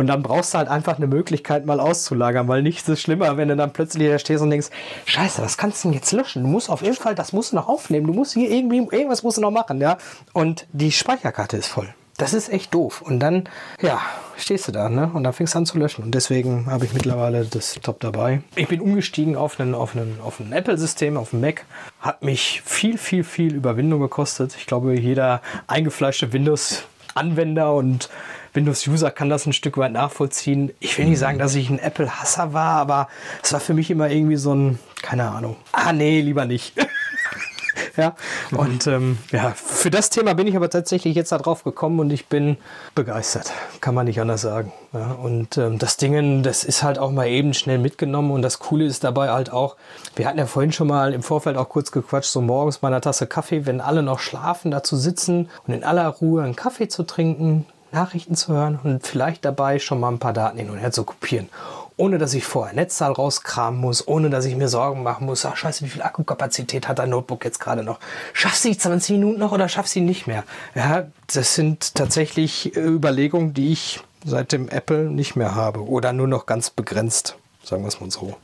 Und 0.00 0.06
dann 0.06 0.22
brauchst 0.22 0.54
du 0.54 0.58
halt 0.58 0.68
einfach 0.68 0.96
eine 0.96 1.06
Möglichkeit, 1.06 1.66
mal 1.66 1.78
auszulagern, 1.78 2.48
weil 2.48 2.62
nichts 2.62 2.88
ist 2.88 3.02
schlimmer, 3.02 3.36
wenn 3.36 3.48
du 3.48 3.56
dann 3.56 3.74
plötzlich 3.74 4.08
da 4.08 4.18
stehst 4.18 4.42
und 4.42 4.48
denkst, 4.48 4.68
scheiße, 5.04 5.42
was 5.42 5.58
kannst 5.58 5.84
du 5.84 5.88
denn 5.88 5.94
jetzt 5.94 6.10
löschen? 6.12 6.42
Du 6.42 6.48
musst 6.48 6.70
auf 6.70 6.80
jeden 6.80 6.96
Fall, 6.96 7.14
das 7.14 7.34
musst 7.34 7.52
du 7.52 7.56
noch 7.56 7.68
aufnehmen. 7.68 8.06
Du 8.06 8.14
musst 8.14 8.32
hier 8.32 8.50
irgendwie, 8.50 8.78
irgendwas 8.78 9.22
musst 9.22 9.36
du 9.36 9.42
noch 9.42 9.50
machen, 9.50 9.78
ja. 9.78 9.98
Und 10.32 10.66
die 10.72 10.90
Speicherkarte 10.90 11.58
ist 11.58 11.66
voll. 11.66 11.92
Das 12.16 12.32
ist 12.32 12.48
echt 12.48 12.72
doof. 12.72 13.02
Und 13.02 13.20
dann, 13.20 13.46
ja, 13.82 14.00
stehst 14.38 14.68
du 14.68 14.72
da, 14.72 14.88
ne? 14.88 15.10
Und 15.12 15.22
dann 15.22 15.34
fängst 15.34 15.52
du 15.52 15.58
an 15.58 15.66
zu 15.66 15.76
löschen. 15.76 16.02
Und 16.02 16.14
deswegen 16.14 16.64
habe 16.70 16.86
ich 16.86 16.94
mittlerweile 16.94 17.44
das 17.44 17.74
Top 17.82 18.00
dabei. 18.00 18.40
Ich 18.56 18.68
bin 18.68 18.80
umgestiegen 18.80 19.36
auf 19.36 19.60
ein 19.60 19.74
auf 19.74 19.94
einen, 19.94 20.18
auf 20.24 20.40
ein 20.40 20.54
Apple-System, 20.54 21.18
auf 21.18 21.34
ein 21.34 21.42
Mac. 21.42 21.66
Hat 22.00 22.22
mich 22.22 22.62
viel, 22.64 22.96
viel, 22.96 23.22
viel 23.22 23.54
Überwindung 23.54 24.00
gekostet. 24.00 24.56
Ich 24.56 24.64
glaube, 24.64 24.98
jeder 24.98 25.42
eingefleischte 25.66 26.32
Windows-Anwender 26.32 27.74
und 27.74 28.08
Windows-User 28.54 29.10
kann 29.10 29.28
das 29.28 29.46
ein 29.46 29.52
Stück 29.52 29.78
weit 29.78 29.92
nachvollziehen. 29.92 30.72
Ich 30.80 30.96
will 30.98 31.06
nicht 31.06 31.18
sagen, 31.18 31.38
dass 31.38 31.54
ich 31.54 31.70
ein 31.70 31.78
Apple-Hasser 31.78 32.52
war, 32.52 32.76
aber 32.76 33.08
es 33.42 33.52
war 33.52 33.60
für 33.60 33.74
mich 33.74 33.90
immer 33.90 34.10
irgendwie 34.10 34.36
so 34.36 34.54
ein, 34.54 34.78
keine 35.02 35.28
Ahnung. 35.30 35.56
Ah, 35.72 35.92
nee, 35.92 36.20
lieber 36.20 36.44
nicht. 36.44 36.74
ja, 37.96 38.14
und 38.52 38.86
ähm, 38.86 39.18
ja, 39.30 39.52
für 39.54 39.90
das 39.90 40.10
Thema 40.10 40.34
bin 40.34 40.46
ich 40.46 40.56
aber 40.56 40.70
tatsächlich 40.70 41.14
jetzt 41.14 41.32
da 41.32 41.38
drauf 41.38 41.64
gekommen 41.64 42.00
und 42.00 42.10
ich 42.10 42.26
bin 42.26 42.56
begeistert. 42.94 43.52
Kann 43.80 43.94
man 43.94 44.06
nicht 44.06 44.20
anders 44.20 44.40
sagen. 44.40 44.72
Ja, 44.92 45.12
und 45.12 45.56
ähm, 45.56 45.78
das 45.78 45.96
Ding, 45.96 46.42
das 46.42 46.64
ist 46.64 46.82
halt 46.82 46.98
auch 46.98 47.10
mal 47.12 47.28
eben 47.28 47.54
schnell 47.54 47.78
mitgenommen 47.78 48.32
und 48.32 48.42
das 48.42 48.58
Coole 48.58 48.84
ist 48.84 49.04
dabei 49.04 49.30
halt 49.30 49.52
auch, 49.52 49.76
wir 50.16 50.26
hatten 50.26 50.38
ja 50.38 50.46
vorhin 50.46 50.72
schon 50.72 50.88
mal 50.88 51.12
im 51.12 51.22
Vorfeld 51.22 51.56
auch 51.56 51.68
kurz 51.68 51.92
gequatscht, 51.92 52.30
so 52.30 52.40
morgens 52.40 52.78
bei 52.78 52.88
einer 52.88 53.00
Tasse 53.00 53.26
Kaffee, 53.26 53.66
wenn 53.66 53.80
alle 53.80 54.02
noch 54.02 54.18
schlafen, 54.18 54.70
da 54.70 54.82
zu 54.82 54.96
sitzen 54.96 55.48
und 55.66 55.74
in 55.74 55.84
aller 55.84 56.08
Ruhe 56.08 56.42
einen 56.42 56.56
Kaffee 56.56 56.88
zu 56.88 57.04
trinken, 57.04 57.66
Nachrichten 57.92 58.34
zu 58.34 58.52
hören 58.52 58.78
und 58.82 59.06
vielleicht 59.06 59.44
dabei 59.44 59.78
schon 59.78 60.00
mal 60.00 60.10
ein 60.10 60.18
paar 60.18 60.32
Daten 60.32 60.58
hin 60.58 60.70
und 60.70 60.78
her 60.78 60.92
zu 60.92 61.04
kopieren. 61.04 61.48
Ohne 61.96 62.16
dass 62.16 62.32
ich 62.32 62.44
vorher 62.44 62.74
Netzzahl 62.74 63.12
rauskramen 63.12 63.78
muss, 63.78 64.08
ohne 64.08 64.30
dass 64.30 64.46
ich 64.46 64.56
mir 64.56 64.68
Sorgen 64.68 65.02
machen 65.02 65.26
muss, 65.26 65.44
ach 65.44 65.56
scheiße, 65.56 65.84
wie 65.84 65.90
viel 65.90 66.02
Akkukapazität 66.02 66.88
hat 66.88 66.98
dein 66.98 67.10
Notebook 67.10 67.44
jetzt 67.44 67.60
gerade 67.60 67.82
noch? 67.82 67.98
Schaffst 68.32 68.64
du 68.64 68.68
die 68.68 68.78
20 68.78 69.16
Minuten 69.16 69.38
noch 69.38 69.52
oder 69.52 69.68
schaffst 69.68 69.94
du 69.94 70.00
sie 70.00 70.06
nicht 70.06 70.26
mehr? 70.26 70.44
Ja, 70.74 71.08
das 71.26 71.54
sind 71.54 71.94
tatsächlich 71.94 72.74
Überlegungen, 72.74 73.52
die 73.52 73.72
ich 73.72 74.00
seit 74.24 74.52
dem 74.52 74.68
Apple 74.68 75.10
nicht 75.10 75.36
mehr 75.36 75.54
habe 75.54 75.86
oder 75.86 76.12
nur 76.12 76.26
noch 76.26 76.46
ganz 76.46 76.70
begrenzt, 76.70 77.36
sagen 77.62 77.82
wir 77.82 77.88
es 77.88 78.00
mal 78.00 78.10
so. 78.10 78.36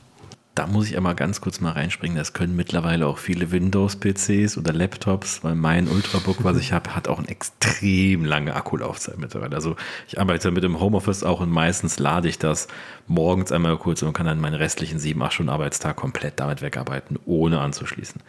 Da 0.57 0.65
muss 0.65 0.89
ich 0.89 0.97
einmal 0.97 1.13
ganz 1.13 1.39
kurz 1.39 1.61
mal 1.61 1.73
reinspringen. 1.73 2.17
Das 2.17 2.33
können 2.33 2.55
mittlerweile 2.55 3.05
auch 3.05 3.19
viele 3.19 3.51
Windows-PCs 3.51 4.57
oder 4.57 4.73
Laptops, 4.73 5.43
weil 5.43 5.53
mein 5.53 5.87
Ultrabook, 5.87 6.43
was 6.43 6.57
ich 6.57 6.73
habe, 6.73 6.95
hat 6.95 7.07
auch 7.07 7.19
eine 7.19 7.29
extrem 7.29 8.25
lange 8.25 8.55
Akkulaufzeit 8.55 9.19
mittlerweile. 9.19 9.55
Also 9.55 9.75
ich 10.07 10.19
arbeite 10.19 10.49
mit 10.49 10.63
dem 10.63 10.79
Homeoffice 10.79 11.21
auch 11.21 11.41
und 11.41 11.51
meistens 11.51 11.99
lade 11.99 12.27
ich 12.27 12.39
das 12.39 12.67
morgens 13.05 13.51
einmal 13.51 13.77
kurz 13.77 14.01
und 14.01 14.13
kann 14.13 14.25
dann 14.25 14.41
meinen 14.41 14.55
restlichen 14.55 14.97
sieben, 14.97 15.21
acht 15.21 15.33
Stunden 15.33 15.51
Arbeitstag 15.51 15.95
komplett 15.95 16.39
damit 16.39 16.63
wegarbeiten, 16.63 17.19
ohne 17.27 17.59
anzuschließen. 17.59 18.23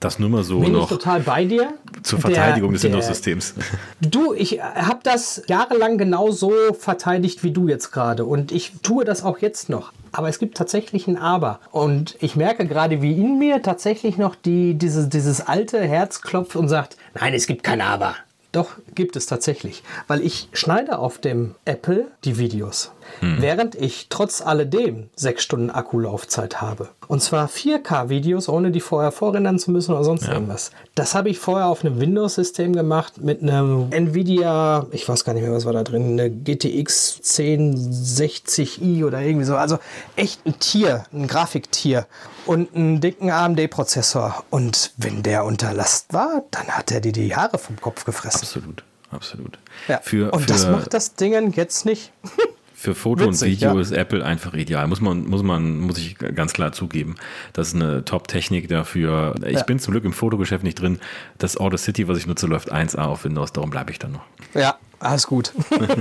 Das 0.00 0.18
nur 0.18 0.28
mal 0.28 0.44
so 0.44 0.60
Bin 0.60 0.72
noch. 0.72 0.82
Ich 0.82 0.88
total 0.88 1.20
bei 1.20 1.44
dir. 1.44 1.74
Zur 2.02 2.18
Verteidigung 2.18 2.70
der, 2.70 2.76
des 2.76 2.84
Windows-Systems. 2.84 3.54
Du, 4.00 4.34
ich 4.34 4.60
habe 4.60 5.00
das 5.02 5.42
jahrelang 5.46 5.98
genauso 5.98 6.52
verteidigt 6.78 7.42
wie 7.42 7.50
du 7.50 7.68
jetzt 7.68 7.92
gerade. 7.92 8.24
Und 8.24 8.52
ich 8.52 8.72
tue 8.82 9.04
das 9.04 9.24
auch 9.24 9.38
jetzt 9.38 9.68
noch. 9.68 9.92
Aber 10.12 10.28
es 10.28 10.38
gibt 10.38 10.56
tatsächlich 10.56 11.06
ein 11.08 11.16
Aber. 11.16 11.60
Und 11.70 12.16
ich 12.20 12.36
merke 12.36 12.66
gerade, 12.66 13.02
wie 13.02 13.12
in 13.12 13.38
mir 13.38 13.62
tatsächlich 13.62 14.18
noch 14.18 14.34
die, 14.34 14.74
dieses, 14.74 15.08
dieses 15.08 15.46
alte 15.46 15.80
Herz 15.80 16.20
klopft 16.20 16.56
und 16.56 16.68
sagt, 16.68 16.96
nein, 17.14 17.34
es 17.34 17.46
gibt 17.46 17.62
kein 17.64 17.80
Aber. 17.80 18.16
Doch, 18.56 18.70
gibt 18.94 19.16
es 19.16 19.26
tatsächlich. 19.26 19.82
Weil 20.08 20.22
ich 20.22 20.48
schneide 20.52 20.98
auf 20.98 21.18
dem 21.18 21.54
Apple 21.66 22.06
die 22.24 22.38
Videos. 22.38 22.90
Hm. 23.20 23.36
Während 23.40 23.74
ich 23.74 24.06
trotz 24.08 24.40
alledem 24.40 25.10
sechs 25.14 25.42
Stunden 25.42 25.70
Akkulaufzeit 25.70 26.62
habe. 26.62 26.88
Und 27.06 27.22
zwar 27.22 27.48
4K-Videos, 27.48 28.48
ohne 28.48 28.70
die 28.70 28.80
vorher 28.80 29.12
vorrendern 29.12 29.58
zu 29.58 29.70
müssen 29.70 29.92
oder 29.92 30.04
sonst 30.04 30.26
ja. 30.26 30.32
irgendwas. 30.32 30.70
Das 30.94 31.14
habe 31.14 31.28
ich 31.28 31.38
vorher 31.38 31.66
auf 31.66 31.84
einem 31.84 32.00
Windows-System 32.00 32.72
gemacht 32.72 33.20
mit 33.20 33.42
einem 33.42 33.88
Nvidia, 33.90 34.86
ich 34.90 35.06
weiß 35.06 35.24
gar 35.24 35.34
nicht 35.34 35.42
mehr, 35.42 35.52
was 35.52 35.66
war 35.66 35.74
da 35.74 35.84
drin, 35.84 36.12
eine 36.12 36.30
GTX 36.30 37.20
1060i 37.22 39.04
oder 39.04 39.20
irgendwie 39.20 39.44
so. 39.44 39.56
Also 39.56 39.78
echt 40.16 40.46
ein 40.46 40.58
Tier, 40.58 41.04
ein 41.12 41.26
Grafiktier 41.26 42.06
und 42.46 42.74
einen 42.74 43.00
dicken 43.00 43.30
AMD-Prozessor. 43.30 44.44
Und 44.50 44.92
wenn 44.96 45.22
der 45.22 45.44
unter 45.44 45.72
Last 45.72 46.12
war, 46.12 46.42
dann 46.50 46.68
hat 46.68 46.90
er 46.92 47.00
dir 47.00 47.12
die 47.12 47.34
Haare 47.34 47.58
vom 47.58 47.80
Kopf 47.80 48.04
gefressen. 48.04 48.40
Absolut, 48.40 48.84
absolut. 49.10 49.58
Ja. 49.88 50.00
Für, 50.02 50.32
und 50.32 50.42
für 50.42 50.46
das 50.46 50.68
macht 50.68 50.94
das 50.94 51.14
Ding 51.14 51.52
jetzt 51.52 51.84
nicht. 51.84 52.12
Für 52.78 52.94
Foto 52.94 53.24
Witzig, 53.24 53.42
und 53.42 53.60
Video 53.62 53.74
ja. 53.74 53.80
ist 53.80 53.90
Apple 53.90 54.22
einfach 54.22 54.52
ideal. 54.52 54.86
Muss 54.86 55.00
man, 55.00 55.26
muss 55.26 55.42
man, 55.42 55.78
muss 55.78 55.96
ich 55.96 56.18
ganz 56.18 56.52
klar 56.52 56.72
zugeben. 56.72 57.16
Das 57.54 57.68
ist 57.68 57.74
eine 57.74 58.04
Top-Technik 58.04 58.68
dafür. 58.68 59.34
Ich 59.46 59.54
ja. 59.54 59.62
bin 59.62 59.78
zum 59.78 59.92
Glück 59.92 60.04
im 60.04 60.12
Fotogeschäft 60.12 60.62
nicht 60.62 60.78
drin. 60.78 61.00
Das 61.38 61.56
Audacity, 61.56 62.06
was 62.06 62.18
ich 62.18 62.26
nutze, 62.26 62.46
läuft 62.46 62.70
1A 62.70 62.98
auf 62.98 63.24
Windows. 63.24 63.54
Darum 63.54 63.70
bleibe 63.70 63.92
ich 63.92 63.98
dann 63.98 64.12
noch. 64.12 64.24
Ja, 64.52 64.76
alles 65.00 65.26
gut. 65.26 65.52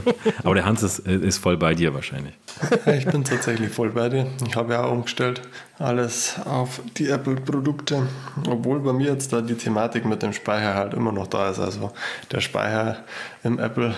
Aber 0.44 0.54
der 0.54 0.66
Hans 0.66 0.84
ist, 0.84 1.00
ist 1.00 1.38
voll 1.38 1.56
bei 1.56 1.76
dir 1.76 1.94
wahrscheinlich. 1.94 2.34
Ich 2.86 3.06
bin 3.06 3.24
tatsächlich 3.24 3.72
voll 3.72 3.92
bei 3.92 4.10
dir. 4.10 4.28
Ich 4.46 4.58
habe 4.58 4.74
ja 4.74 4.84
auch 4.84 4.92
umgestellt 4.92 5.42
alles 5.78 6.36
auf 6.46 6.82
die 6.98 7.10
Apple-Produkte, 7.10 8.08
obwohl 8.50 8.80
bei 8.80 8.94
mir 8.94 9.12
jetzt 9.12 9.34
da 9.34 9.42
die 9.42 9.56
Thematik 9.56 10.06
mit 10.06 10.24
dem 10.24 10.32
Speicher 10.32 10.74
halt 10.74 10.94
immer 10.94 11.12
noch 11.12 11.28
da 11.28 11.50
ist. 11.50 11.60
Also 11.60 11.92
der 12.32 12.40
Speicher 12.40 12.98
im 13.44 13.60
Apple 13.60 13.94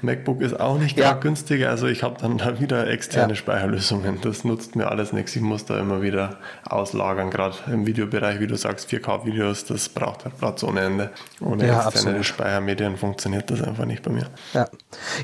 MacBook 0.00 0.40
ist 0.40 0.58
auch 0.58 0.78
nicht 0.78 0.96
ja. 0.98 1.12
günstiger. 1.12 1.68
Also 1.68 1.88
ich 1.88 2.02
habe 2.02 2.16
dann 2.20 2.38
da 2.38 2.58
wieder 2.58 2.88
externe 2.88 3.34
ja. 3.34 3.36
Speicherlösungen. 3.36 4.18
Das 4.22 4.44
nutzt 4.44 4.76
mir 4.76 4.88
alles 4.88 5.12
nichts. 5.12 5.36
Ich 5.36 5.42
muss 5.42 5.66
da 5.66 5.78
immer 5.78 6.00
wieder 6.00 6.38
auslagern. 6.64 7.30
Gerade 7.30 7.56
im 7.70 7.86
Videobereich, 7.86 8.40
wie 8.40 8.46
du 8.46 8.56
sagst, 8.56 8.88
4K-Videos, 8.88 9.66
das 9.66 9.90
braucht 9.90 10.24
halt 10.24 10.38
Platz 10.38 10.62
ohne 10.62 10.80
Ende. 10.80 11.10
Ohne 11.40 11.66
ja, 11.66 11.74
externe 11.74 11.86
absolut. 11.86 12.24
Speichermedien 12.24 12.96
funktioniert 12.96 13.50
das 13.50 13.62
einfach 13.62 13.84
nicht 13.84 14.02
bei 14.02 14.10
mir. 14.10 14.26
Ja. 14.54 14.68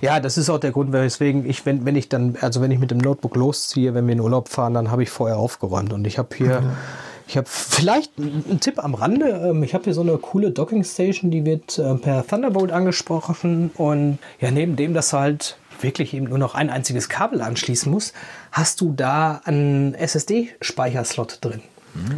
ja, 0.02 0.20
das 0.20 0.36
ist 0.36 0.50
auch 0.50 0.58
der 0.58 0.72
Grund, 0.72 0.92
weswegen 0.92 1.48
ich, 1.48 1.64
wenn, 1.64 1.86
wenn 1.86 1.96
ich 1.96 2.10
dann, 2.10 2.36
also 2.42 2.60
wenn 2.60 2.70
ich 2.70 2.78
mit 2.78 2.90
dem 2.90 2.98
Notebook 2.98 3.34
losziehe, 3.34 3.94
wenn 3.94 4.06
wir 4.06 4.12
in 4.12 4.20
Urlaub 4.20 4.50
fahren, 4.50 4.74
dann 4.74 4.90
habe 4.90 5.02
ich 5.02 5.10
vorher 5.10 5.38
aufgeräumt 5.38 5.85
spannend. 5.86 5.92
Und 5.92 6.06
ich 6.06 6.18
habe 6.18 6.34
hier, 6.36 6.60
mhm. 6.60 6.72
ich 7.26 7.36
habe 7.36 7.46
vielleicht 7.48 8.12
einen 8.18 8.60
Tipp 8.60 8.82
am 8.82 8.94
Rande. 8.94 9.28
Ähm, 9.50 9.62
ich 9.62 9.74
habe 9.74 9.84
hier 9.84 9.94
so 9.94 10.02
eine 10.02 10.18
coole 10.18 10.50
Docking 10.50 10.84
Station, 10.84 11.30
die 11.30 11.44
wird 11.44 11.78
äh, 11.78 11.94
per 11.94 12.26
Thunderbolt 12.26 12.72
angesprochen. 12.72 13.70
Und 13.76 14.18
ja, 14.40 14.50
neben 14.50 14.76
dem, 14.76 14.94
dass 14.94 15.10
du 15.10 15.18
halt 15.18 15.58
wirklich 15.80 16.14
eben 16.14 16.26
nur 16.26 16.38
noch 16.38 16.54
ein 16.54 16.70
einziges 16.70 17.08
Kabel 17.08 17.42
anschließen 17.42 17.90
musst, 17.90 18.14
hast 18.50 18.80
du 18.80 18.92
da 18.92 19.42
einen 19.44 19.94
SSD-Speicherslot 19.94 21.38
drin. 21.42 21.60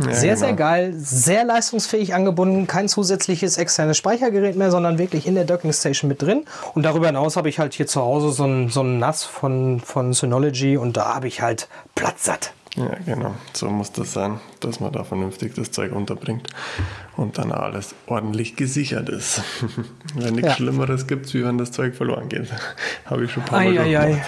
Ja, 0.07 0.15
sehr, 0.15 0.35
genau. 0.35 0.47
sehr 0.47 0.53
geil, 0.55 0.95
sehr 0.97 1.45
leistungsfähig 1.45 2.15
angebunden, 2.15 2.67
kein 2.67 2.89
zusätzliches 2.89 3.59
externes 3.59 3.97
Speichergerät 3.97 4.57
mehr, 4.57 4.71
sondern 4.71 4.99
wirklich 4.99 5.27
in 5.27 5.35
der 5.35 5.45
Docking 5.45 5.73
Station 5.73 6.09
mit 6.09 6.23
drin. 6.23 6.45
Und 6.75 6.83
darüber 6.85 7.07
hinaus 7.07 7.37
habe 7.37 7.49
ich 7.49 7.59
halt 7.59 7.75
hier 7.75 7.87
zu 7.87 8.01
Hause 8.01 8.31
so 8.33 8.45
ein, 8.45 8.69
so 8.69 8.83
ein 8.83 8.99
NAS 8.99 9.25
von, 9.25 9.81
von 9.81 10.13
Synology 10.13 10.77
und 10.77 10.97
da 10.97 11.15
habe 11.15 11.29
ich 11.29 11.43
halt 11.43 11.69
platzsatt. 11.95 12.53
Ja, 12.77 12.97
genau. 13.05 13.35
So 13.55 13.69
muss 13.69 13.91
das 13.93 14.13
sein, 14.13 14.41
dass 14.61 14.79
man 14.79 14.93
da 14.93 15.03
vernünftig 15.03 15.55
das 15.55 15.71
Zeug 15.73 15.93
unterbringt 15.93 16.49
und 17.17 17.39
dann 17.39 17.51
alles 17.51 17.95
ordentlich 18.07 18.57
gesichert 18.57 19.09
ist. 19.09 19.43
wenn 20.15 20.35
nichts 20.35 20.51
ja. 20.51 20.57
Schlimmeres 20.57 21.07
gibt, 21.07 21.33
wie 21.35 21.45
wenn 21.45 21.59
das 21.59 21.73
Zeug 21.73 21.97
verloren 21.97 22.29
geht. 22.29 22.49
Habe 23.07 23.25
ich 23.25 23.33
schon 23.33 23.43
ein 23.43 23.47
paar 23.47 23.65
Mal 23.65 23.79
ei. 23.79 24.23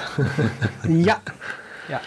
Ja. 0.89 1.21
Ja. 1.89 2.01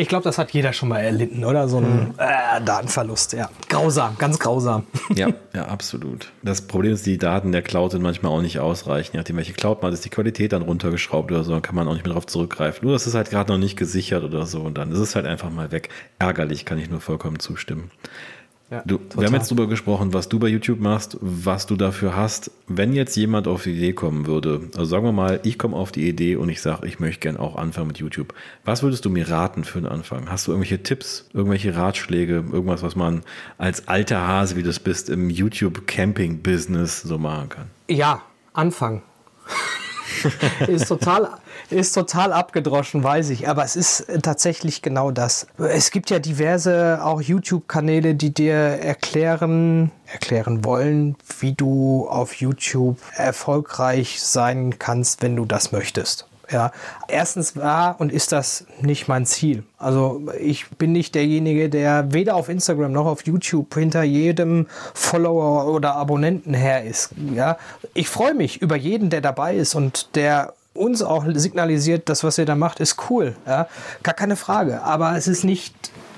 Ich 0.00 0.06
glaube, 0.06 0.22
das 0.22 0.38
hat 0.38 0.52
jeder 0.52 0.72
schon 0.72 0.88
mal 0.90 1.00
erlitten, 1.00 1.44
oder? 1.44 1.68
So 1.68 1.78
ein 1.78 1.84
hm. 1.84 2.14
äh, 2.18 2.64
Datenverlust, 2.64 3.32
ja. 3.32 3.50
Grausam, 3.68 4.16
ganz 4.16 4.38
grausam. 4.38 4.86
Ja, 5.14 5.28
ja, 5.54 5.66
absolut. 5.66 6.30
Das 6.42 6.62
Problem 6.62 6.92
ist, 6.92 7.04
die 7.04 7.18
Daten 7.18 7.50
der 7.50 7.62
Cloud 7.62 7.90
sind 7.90 8.02
manchmal 8.02 8.30
auch 8.30 8.40
nicht 8.40 8.60
ausreichend. 8.60 9.14
Je 9.14 9.18
nachdem, 9.18 9.36
welche 9.36 9.54
Cloud 9.54 9.82
man 9.82 9.92
ist, 9.92 10.04
die 10.04 10.08
Qualität 10.08 10.52
dann 10.52 10.62
runtergeschraubt 10.62 11.32
oder 11.32 11.42
so, 11.42 11.50
dann 11.50 11.62
kann 11.62 11.74
man 11.74 11.88
auch 11.88 11.94
nicht 11.94 12.04
mehr 12.04 12.12
darauf 12.12 12.26
zurückgreifen. 12.26 12.84
Nur, 12.84 12.92
das 12.92 13.08
ist 13.08 13.14
halt 13.14 13.30
gerade 13.30 13.50
noch 13.50 13.58
nicht 13.58 13.76
gesichert 13.76 14.22
oder 14.22 14.46
so 14.46 14.62
und 14.62 14.78
dann 14.78 14.92
ist 14.92 15.00
es 15.00 15.16
halt 15.16 15.26
einfach 15.26 15.50
mal 15.50 15.72
weg. 15.72 15.88
Ärgerlich, 16.20 16.64
kann 16.64 16.78
ich 16.78 16.88
nur 16.88 17.00
vollkommen 17.00 17.40
zustimmen. 17.40 17.90
Ja, 18.70 18.82
du, 18.84 19.00
wir 19.16 19.26
haben 19.26 19.34
jetzt 19.34 19.50
darüber 19.50 19.66
gesprochen, 19.66 20.12
was 20.12 20.28
du 20.28 20.38
bei 20.38 20.48
YouTube 20.48 20.78
machst, 20.78 21.16
was 21.22 21.64
du 21.64 21.74
dafür 21.74 22.14
hast. 22.14 22.50
Wenn 22.66 22.92
jetzt 22.92 23.16
jemand 23.16 23.48
auf 23.48 23.62
die 23.62 23.70
Idee 23.70 23.94
kommen 23.94 24.26
würde, 24.26 24.68
also 24.74 24.84
sagen 24.84 25.04
wir 25.04 25.12
mal, 25.12 25.40
ich 25.42 25.58
komme 25.58 25.74
auf 25.74 25.90
die 25.90 26.06
Idee 26.06 26.36
und 26.36 26.50
ich 26.50 26.60
sage, 26.60 26.86
ich 26.86 27.00
möchte 27.00 27.20
gerne 27.20 27.40
auch 27.40 27.56
anfangen 27.56 27.86
mit 27.86 27.96
YouTube. 27.96 28.34
Was 28.66 28.82
würdest 28.82 29.06
du 29.06 29.10
mir 29.10 29.30
raten 29.30 29.64
für 29.64 29.80
den 29.80 29.88
Anfang? 29.88 30.30
Hast 30.30 30.46
du 30.46 30.50
irgendwelche 30.50 30.82
Tipps, 30.82 31.30
irgendwelche 31.32 31.76
Ratschläge, 31.76 32.44
irgendwas, 32.52 32.82
was 32.82 32.94
man 32.94 33.22
als 33.56 33.88
alter 33.88 34.28
Hase, 34.28 34.56
wie 34.56 34.62
du 34.62 34.68
es 34.68 34.80
bist, 34.80 35.08
im 35.08 35.30
YouTube-Camping-Business 35.30 37.00
so 37.00 37.16
machen 37.16 37.48
kann? 37.48 37.66
Ja, 37.88 38.20
anfangen. 38.52 39.02
ist 40.66 40.88
total 40.88 41.30
ist 41.70 41.92
total 41.92 42.32
abgedroschen, 42.32 43.02
weiß 43.04 43.30
ich. 43.30 43.48
Aber 43.48 43.64
es 43.64 43.76
ist 43.76 44.06
tatsächlich 44.22 44.82
genau 44.82 45.10
das. 45.10 45.46
Es 45.58 45.90
gibt 45.90 46.10
ja 46.10 46.18
diverse 46.18 47.00
auch 47.02 47.20
YouTube-Kanäle, 47.20 48.14
die 48.14 48.32
dir 48.32 48.54
erklären, 48.54 49.90
erklären 50.06 50.64
wollen, 50.64 51.16
wie 51.40 51.52
du 51.52 52.08
auf 52.08 52.34
YouTube 52.34 52.98
erfolgreich 53.14 54.22
sein 54.22 54.78
kannst, 54.78 55.22
wenn 55.22 55.36
du 55.36 55.44
das 55.44 55.72
möchtest. 55.72 56.26
Ja, 56.50 56.72
erstens 57.08 57.56
war 57.56 58.00
und 58.00 58.10
ist 58.10 58.32
das 58.32 58.64
nicht 58.80 59.06
mein 59.06 59.26
Ziel. 59.26 59.64
Also 59.76 60.22
ich 60.40 60.68
bin 60.70 60.92
nicht 60.92 61.14
derjenige, 61.14 61.68
der 61.68 62.12
weder 62.12 62.36
auf 62.36 62.48
Instagram 62.48 62.92
noch 62.92 63.06
auf 63.06 63.26
YouTube 63.26 63.74
hinter 63.74 64.02
jedem 64.02 64.66
Follower 64.94 65.66
oder 65.66 65.94
Abonnenten 65.94 66.54
her 66.54 66.84
ist. 66.84 67.10
Ja, 67.34 67.58
ich 67.92 68.08
freue 68.08 68.34
mich 68.34 68.62
über 68.62 68.76
jeden, 68.76 69.10
der 69.10 69.20
dabei 69.20 69.56
ist 69.56 69.74
und 69.74 70.14
der 70.16 70.54
uns 70.74 71.02
auch 71.02 71.24
signalisiert, 71.34 72.08
das, 72.08 72.24
was 72.24 72.38
ihr 72.38 72.46
da 72.46 72.54
macht, 72.54 72.80
ist 72.80 72.96
cool. 73.10 73.36
Ja? 73.46 73.68
Gar 74.02 74.14
keine 74.14 74.36
Frage. 74.36 74.82
Aber 74.82 75.16
es 75.16 75.28
ist 75.28 75.44
nicht, 75.44 75.74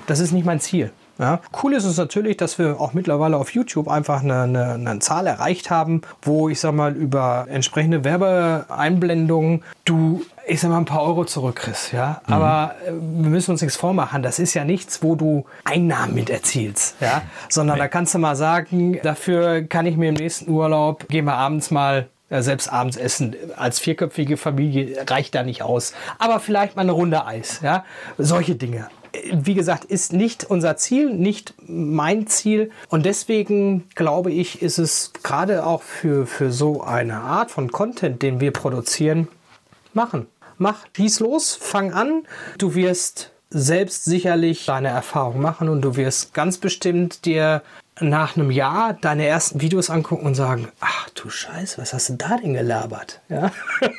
das 0.07 0.19
ist 0.19 0.31
nicht 0.31 0.45
mein 0.45 0.59
Ziel. 0.59 0.91
Ja. 1.21 1.39
Cool 1.61 1.73
ist 1.73 1.85
es 1.85 1.97
natürlich, 1.97 2.37
dass 2.37 2.57
wir 2.57 2.81
auch 2.81 2.93
mittlerweile 2.93 3.37
auf 3.37 3.51
YouTube 3.51 3.87
einfach 3.87 4.23
eine, 4.23 4.41
eine, 4.41 4.73
eine, 4.73 4.99
Zahl 4.99 5.27
erreicht 5.27 5.69
haben, 5.69 6.01
wo 6.23 6.49
ich 6.49 6.59
sag 6.59 6.73
mal 6.73 6.93
über 6.93 7.45
entsprechende 7.47 8.03
Werbeeinblendungen 8.03 9.63
du 9.85 10.23
ich 10.47 10.59
sag 10.59 10.71
mal 10.71 10.79
ein 10.79 10.85
paar 10.85 11.03
Euro 11.03 11.23
zurückkriegst, 11.23 11.93
ja. 11.93 12.21
Mhm. 12.25 12.33
Aber 12.33 12.75
äh, 12.85 12.91
wir 12.91 13.29
müssen 13.29 13.51
uns 13.51 13.61
nichts 13.61 13.77
vormachen. 13.77 14.23
Das 14.23 14.39
ist 14.39 14.55
ja 14.55 14.65
nichts, 14.65 15.03
wo 15.03 15.15
du 15.15 15.45
Einnahmen 15.63 16.15
mit 16.15 16.31
erzielst, 16.31 16.95
ja. 16.99 17.21
Sondern 17.47 17.77
da 17.77 17.87
kannst 17.87 18.15
du 18.15 18.17
mal 18.17 18.35
sagen, 18.35 18.99
dafür 19.03 19.61
kann 19.61 19.85
ich 19.85 19.97
mir 19.97 20.09
im 20.09 20.15
nächsten 20.15 20.49
Urlaub, 20.49 21.07
gehen 21.07 21.25
wir 21.25 21.35
abends 21.35 21.69
mal 21.69 22.07
ja, 22.31 22.41
selbst 22.41 22.71
abends 22.71 22.97
essen 22.97 23.35
als 23.57 23.79
vierköpfige 23.79 24.37
Familie 24.37 25.05
reicht 25.07 25.35
da 25.35 25.43
nicht 25.43 25.61
aus. 25.61 25.93
Aber 26.17 26.39
vielleicht 26.39 26.75
mal 26.75 26.83
eine 26.83 26.93
Runde 26.93 27.25
Eis, 27.25 27.59
ja, 27.61 27.85
solche 28.17 28.55
Dinge. 28.55 28.87
Wie 29.31 29.53
gesagt, 29.53 29.85
ist 29.85 30.13
nicht 30.13 30.45
unser 30.45 30.77
Ziel, 30.77 31.13
nicht 31.13 31.53
mein 31.67 32.27
Ziel. 32.27 32.71
Und 32.89 33.05
deswegen 33.05 33.89
glaube 33.95 34.31
ich, 34.31 34.61
ist 34.61 34.77
es 34.77 35.11
gerade 35.23 35.65
auch 35.65 35.81
für, 35.81 36.25
für 36.25 36.51
so 36.51 36.81
eine 36.81 37.17
Art 37.17 37.51
von 37.51 37.71
Content, 37.71 38.21
den 38.21 38.39
wir 38.39 38.51
produzieren, 38.51 39.27
machen. 39.93 40.27
Mach, 40.57 40.85
schieß 40.95 41.19
los, 41.19 41.55
fang 41.59 41.91
an. 41.93 42.23
Du 42.57 42.75
wirst 42.75 43.31
selbst 43.49 44.05
sicherlich 44.05 44.65
deine 44.65 44.87
Erfahrung 44.87 45.41
machen 45.41 45.67
und 45.69 45.81
du 45.81 45.95
wirst 45.97 46.33
ganz 46.33 46.57
bestimmt 46.57 47.25
dir 47.25 47.61
nach 47.99 48.35
einem 48.35 48.49
Jahr 48.49 48.93
deine 48.93 49.25
ersten 49.25 49.61
Videos 49.61 49.89
angucken 49.89 50.25
und 50.25 50.35
sagen, 50.35 50.69
ach 50.79 51.09
du 51.09 51.29
Scheiße, 51.29 51.81
was 51.81 51.93
hast 51.93 52.09
du 52.09 52.13
da 52.13 52.37
denn 52.37 52.53
gelabert? 52.53 53.21
Ja? 53.29 53.51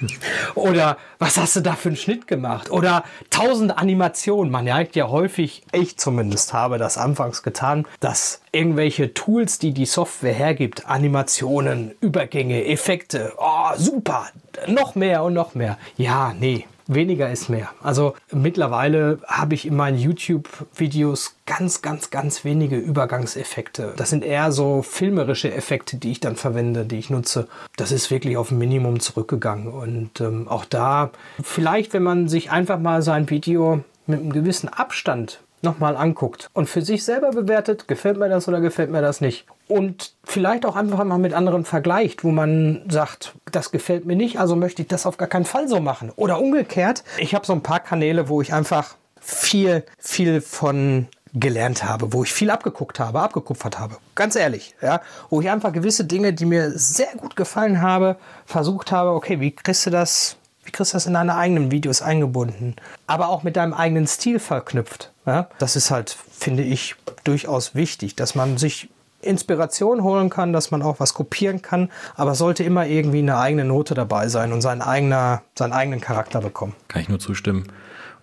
Oder 0.54 0.96
was 1.18 1.36
hast 1.36 1.56
du 1.56 1.60
da 1.60 1.74
für 1.74 1.88
einen 1.88 1.96
Schnitt 1.96 2.26
gemacht? 2.26 2.70
Oder 2.70 3.04
tausend 3.30 3.76
Animationen. 3.78 4.50
Man 4.50 4.64
merkt 4.64 4.96
ja 4.96 5.08
häufig, 5.08 5.62
ich 5.72 5.96
zumindest 5.96 6.52
habe 6.52 6.78
das 6.78 6.98
anfangs 6.98 7.42
getan, 7.42 7.86
dass 8.00 8.40
irgendwelche 8.52 9.14
Tools, 9.14 9.58
die 9.58 9.72
die 9.72 9.86
Software 9.86 10.34
hergibt, 10.34 10.86
Animationen, 10.86 11.94
Übergänge, 12.00 12.66
Effekte, 12.66 13.32
oh, 13.38 13.70
super, 13.76 14.26
noch 14.66 14.94
mehr 14.94 15.22
und 15.24 15.34
noch 15.34 15.54
mehr. 15.54 15.78
Ja, 15.96 16.34
nee, 16.38 16.66
weniger 16.86 17.30
ist 17.30 17.48
mehr. 17.48 17.70
Also 17.82 18.14
mittlerweile 18.32 19.18
habe 19.26 19.54
ich 19.54 19.66
in 19.66 19.76
meinen 19.76 19.98
YouTube-Videos 19.98 21.36
ganz, 21.46 21.82
ganz, 21.82 22.10
ganz 22.10 22.44
wenige 22.44 22.76
Übergangseffekte. 22.76 23.94
Das 23.96 24.10
sind 24.10 24.24
eher 24.24 24.52
so 24.52 24.82
filmerische 24.82 25.52
Effekte, 25.52 25.96
die 25.96 26.12
ich 26.12 26.20
dann 26.20 26.36
verwende, 26.36 26.84
die 26.84 26.98
ich 26.98 27.10
nutze. 27.10 27.48
Das 27.76 27.92
ist 27.92 28.10
wirklich 28.10 28.36
auf 28.36 28.50
ein 28.50 28.58
Minimum 28.58 29.00
zurückgegangen. 29.00 29.68
Und 29.68 30.20
ähm, 30.20 30.48
auch 30.48 30.64
da, 30.64 31.10
vielleicht, 31.42 31.92
wenn 31.92 32.02
man 32.02 32.28
sich 32.28 32.50
einfach 32.50 32.78
mal 32.78 33.02
sein 33.02 33.30
Video 33.30 33.82
mit 34.06 34.20
einem 34.20 34.32
gewissen 34.32 34.68
Abstand 34.68 35.40
nochmal 35.64 35.96
anguckt 35.96 36.48
und 36.52 36.68
für 36.68 36.82
sich 36.82 37.04
selber 37.04 37.30
bewertet, 37.30 37.88
gefällt 37.88 38.18
mir 38.18 38.28
das 38.28 38.46
oder 38.46 38.60
gefällt 38.60 38.90
mir 38.90 39.02
das 39.02 39.20
nicht. 39.20 39.46
Und 39.66 40.14
vielleicht 40.22 40.66
auch 40.66 40.76
einfach 40.76 41.02
mal 41.04 41.18
mit 41.18 41.34
anderen 41.34 41.64
vergleicht, 41.64 42.22
wo 42.22 42.30
man 42.30 42.82
sagt, 42.88 43.34
das 43.50 43.70
gefällt 43.70 44.04
mir 44.04 44.16
nicht, 44.16 44.38
also 44.38 44.56
möchte 44.56 44.82
ich 44.82 44.88
das 44.88 45.06
auf 45.06 45.16
gar 45.16 45.28
keinen 45.28 45.46
Fall 45.46 45.68
so 45.68 45.80
machen. 45.80 46.12
Oder 46.16 46.38
umgekehrt, 46.38 47.02
ich 47.18 47.34
habe 47.34 47.46
so 47.46 47.52
ein 47.52 47.62
paar 47.62 47.80
Kanäle, 47.80 48.28
wo 48.28 48.42
ich 48.42 48.52
einfach 48.52 48.94
viel, 49.20 49.84
viel 49.98 50.40
von 50.40 51.08
gelernt 51.32 51.82
habe, 51.82 52.12
wo 52.12 52.22
ich 52.22 52.32
viel 52.32 52.50
abgeguckt 52.50 53.00
habe, 53.00 53.20
abgekupfert 53.20 53.78
habe. 53.78 53.96
Ganz 54.14 54.36
ehrlich, 54.36 54.76
ja, 54.80 55.00
wo 55.30 55.40
ich 55.40 55.50
einfach 55.50 55.72
gewisse 55.72 56.04
Dinge, 56.04 56.32
die 56.32 56.44
mir 56.44 56.70
sehr 56.78 57.12
gut 57.16 57.34
gefallen 57.34 57.82
habe, 57.82 58.16
versucht 58.46 58.92
habe, 58.92 59.10
okay, 59.10 59.40
wie 59.40 59.50
kriegst 59.50 59.84
du 59.86 59.90
das 59.90 60.36
wie 60.64 60.70
kriegst 60.70 60.92
du 60.92 60.96
das 60.96 61.06
in 61.06 61.14
deine 61.14 61.36
eigenen 61.36 61.70
Videos 61.70 62.02
eingebunden? 62.02 62.74
Aber 63.06 63.28
auch 63.28 63.42
mit 63.42 63.56
deinem 63.56 63.74
eigenen 63.74 64.06
Stil 64.06 64.38
verknüpft. 64.38 65.10
Ja? 65.26 65.48
Das 65.58 65.76
ist 65.76 65.90
halt, 65.90 66.16
finde 66.32 66.62
ich, 66.62 66.96
durchaus 67.24 67.74
wichtig, 67.74 68.16
dass 68.16 68.34
man 68.34 68.58
sich 68.58 68.88
Inspiration 69.24 70.02
holen 70.02 70.30
kann, 70.30 70.52
dass 70.52 70.70
man 70.70 70.82
auch 70.82 71.00
was 71.00 71.14
kopieren 71.14 71.62
kann, 71.62 71.90
aber 72.14 72.34
sollte 72.34 72.62
immer 72.62 72.86
irgendwie 72.86 73.18
eine 73.18 73.38
eigene 73.38 73.64
Note 73.64 73.94
dabei 73.94 74.28
sein 74.28 74.52
und 74.52 74.60
sein 74.60 74.82
eigener, 74.82 75.42
seinen 75.58 75.72
eigenen 75.72 76.00
Charakter 76.00 76.40
bekommen. 76.40 76.74
Kann 76.88 77.02
ich 77.02 77.08
nur 77.08 77.18
zustimmen. 77.18 77.64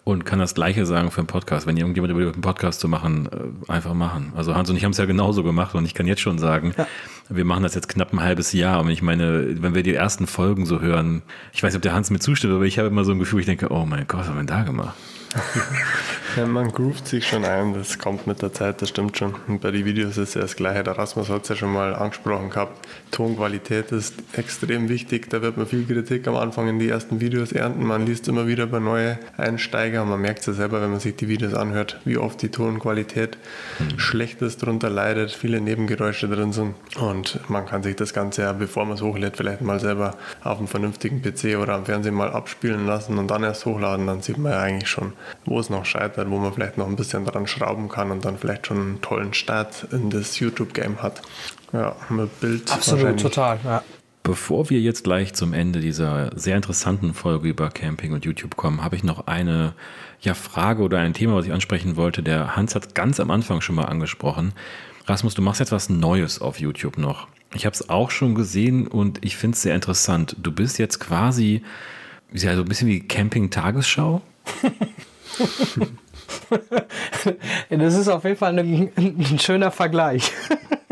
Und 0.03 0.25
kann 0.25 0.39
das 0.39 0.55
Gleiche 0.55 0.87
sagen 0.87 1.11
für 1.11 1.19
einen 1.19 1.27
Podcast. 1.27 1.67
Wenn 1.67 1.77
irgendjemand 1.77 2.11
über 2.11 2.21
einen 2.21 2.41
Podcast 2.41 2.79
zu 2.79 2.87
machen, 2.87 3.29
äh, 3.67 3.71
einfach 3.71 3.93
machen. 3.93 4.33
Also 4.35 4.55
Hans 4.55 4.67
und 4.71 4.75
ich 4.75 4.83
haben 4.83 4.93
es 4.93 4.97
ja 4.97 5.05
genauso 5.05 5.43
gemacht 5.43 5.75
und 5.75 5.85
ich 5.85 5.93
kann 5.93 6.07
jetzt 6.07 6.21
schon 6.21 6.39
sagen, 6.39 6.73
ja. 6.75 6.87
wir 7.29 7.45
machen 7.45 7.61
das 7.61 7.75
jetzt 7.75 7.87
knapp 7.87 8.11
ein 8.11 8.19
halbes 8.19 8.51
Jahr. 8.51 8.79
Und 8.79 8.89
ich 8.89 9.03
meine, 9.03 9.61
wenn 9.61 9.75
wir 9.75 9.83
die 9.83 9.93
ersten 9.93 10.25
Folgen 10.25 10.65
so 10.65 10.81
hören, 10.81 11.21
ich 11.53 11.61
weiß 11.61 11.73
nicht, 11.73 11.77
ob 11.77 11.83
der 11.83 11.93
Hans 11.93 12.09
mir 12.09 12.17
zustimmt, 12.17 12.51
aber 12.51 12.63
ich 12.63 12.79
habe 12.79 12.87
immer 12.87 13.03
so 13.03 13.11
ein 13.11 13.19
Gefühl, 13.19 13.41
ich 13.41 13.45
denke, 13.45 13.71
oh 13.71 13.85
mein 13.85 14.07
Gott, 14.07 14.21
was 14.21 14.27
haben 14.27 14.37
wir 14.37 14.39
denn 14.39 14.47
da 14.47 14.63
gemacht? 14.63 14.95
ja, 16.37 16.45
man 16.45 16.71
groovt 16.71 17.07
sich 17.07 17.27
schon 17.27 17.45
ein, 17.45 17.73
das 17.73 17.97
kommt 17.97 18.27
mit 18.27 18.41
der 18.41 18.53
Zeit, 18.53 18.81
das 18.81 18.89
stimmt 18.89 19.17
schon. 19.17 19.35
Und 19.47 19.61
bei 19.61 19.71
den 19.71 19.85
Videos 19.85 20.17
ist 20.17 20.35
ja 20.35 20.41
das 20.41 20.55
Gleiche. 20.55 20.83
Der 20.83 20.97
Rasmus 20.97 21.29
hat 21.29 21.43
es 21.43 21.49
ja 21.49 21.55
schon 21.55 21.73
mal 21.73 21.95
angesprochen 21.95 22.49
gehabt. 22.49 22.87
Tonqualität 23.11 23.91
ist 23.91 24.15
extrem 24.33 24.89
wichtig. 24.89 25.29
Da 25.29 25.41
wird 25.41 25.57
man 25.57 25.65
viel 25.65 25.85
Kritik 25.85 26.27
am 26.27 26.35
Anfang 26.35 26.67
in 26.67 26.79
die 26.79 26.89
ersten 26.89 27.21
Videos 27.21 27.51
ernten. 27.51 27.83
Man 27.83 28.05
liest 28.05 28.27
immer 28.27 28.47
wieder 28.47 28.67
bei 28.67 28.79
neue 28.79 29.17
Einsteiger 29.37 30.05
man 30.11 30.21
merkt 30.21 30.39
es 30.41 30.45
ja 30.47 30.53
selber, 30.53 30.81
wenn 30.81 30.91
man 30.91 30.99
sich 30.99 31.15
die 31.15 31.27
Videos 31.27 31.53
anhört, 31.53 31.99
wie 32.05 32.17
oft 32.17 32.41
die 32.41 32.49
Tonqualität 32.49 33.37
mhm. 33.79 33.99
schlecht 33.99 34.41
ist, 34.41 34.61
darunter 34.61 34.89
leidet, 34.89 35.31
viele 35.31 35.61
Nebengeräusche 35.61 36.27
drin 36.27 36.51
sind. 36.51 36.75
Und 36.99 37.39
man 37.49 37.65
kann 37.65 37.81
sich 37.81 37.95
das 37.95 38.13
Ganze 38.13 38.43
ja, 38.43 38.53
bevor 38.53 38.85
man 38.85 38.95
es 38.95 39.01
hochlädt, 39.01 39.37
vielleicht 39.37 39.61
mal 39.61 39.79
selber 39.79 40.15
auf 40.43 40.57
einem 40.57 40.67
vernünftigen 40.67 41.21
PC 41.21 41.57
oder 41.57 41.73
am 41.73 41.85
Fernsehen 41.85 42.13
mal 42.13 42.31
abspielen 42.31 42.85
lassen 42.85 43.17
und 43.17 43.29
dann 43.29 43.43
erst 43.43 43.65
hochladen. 43.65 44.07
Dann 44.07 44.21
sieht 44.21 44.37
man 44.37 44.51
ja 44.51 44.59
eigentlich 44.59 44.89
schon, 44.89 45.13
wo 45.45 45.59
es 45.59 45.69
noch 45.69 45.85
scheitert, 45.85 46.20
wo 46.29 46.37
man 46.37 46.53
vielleicht 46.53 46.77
noch 46.77 46.87
ein 46.87 46.95
bisschen 46.95 47.25
dran 47.25 47.47
schrauben 47.47 47.89
kann 47.89 48.11
und 48.11 48.25
dann 48.25 48.37
vielleicht 48.37 48.67
schon 48.67 48.77
einen 48.77 49.01
tollen 49.01 49.33
Start 49.33 49.87
in 49.91 50.09
das 50.09 50.39
YouTube-Game 50.39 51.01
hat. 51.01 51.21
Ja, 51.73 51.95
mit 52.09 52.39
Bild. 52.39 52.71
Absolut, 52.71 53.19
total. 53.19 53.59
Ja. 53.63 53.83
Bevor 54.23 54.69
wir 54.69 54.79
jetzt 54.79 55.03
gleich 55.03 55.33
zum 55.33 55.53
Ende 55.53 55.79
dieser 55.79 56.29
sehr 56.37 56.55
interessanten 56.55 57.13
Folge 57.13 57.49
über 57.49 57.69
Camping 57.69 58.13
und 58.13 58.23
YouTube 58.23 58.55
kommen, 58.55 58.83
habe 58.83 58.95
ich 58.95 59.03
noch 59.03 59.25
eine 59.25 59.73
ja, 60.19 60.35
Frage 60.35 60.83
oder 60.83 60.99
ein 60.99 61.13
Thema, 61.13 61.35
was 61.35 61.45
ich 61.45 61.53
ansprechen 61.53 61.95
wollte. 61.95 62.21
Der 62.21 62.55
Hans 62.55 62.75
hat 62.75 62.93
ganz 62.93 63.19
am 63.19 63.31
Anfang 63.31 63.61
schon 63.61 63.75
mal 63.75 63.85
angesprochen. 63.85 64.53
Rasmus, 65.07 65.33
du 65.33 65.41
machst 65.41 65.59
jetzt 65.59 65.71
was 65.71 65.89
Neues 65.89 66.39
auf 66.39 66.59
YouTube 66.59 66.99
noch. 66.99 67.27
Ich 67.55 67.65
habe 67.65 67.73
es 67.73 67.89
auch 67.89 68.11
schon 68.11 68.35
gesehen 68.35 68.87
und 68.87 69.25
ich 69.25 69.35
finde 69.35 69.55
es 69.55 69.63
sehr 69.63 69.73
interessant. 69.73 70.35
Du 70.41 70.51
bist 70.51 70.77
jetzt 70.77 70.99
quasi 70.99 71.63
ja, 72.31 72.55
so 72.55 72.61
ein 72.61 72.67
bisschen 72.67 72.87
wie 72.87 73.01
Camping-Tagesschau. 73.01 74.21
das 77.69 77.95
ist 77.95 78.07
auf 78.07 78.23
jeden 78.23 78.37
Fall 78.37 78.57
ein, 78.57 78.91
ein 78.95 79.39
schöner 79.39 79.71
Vergleich. 79.71 80.31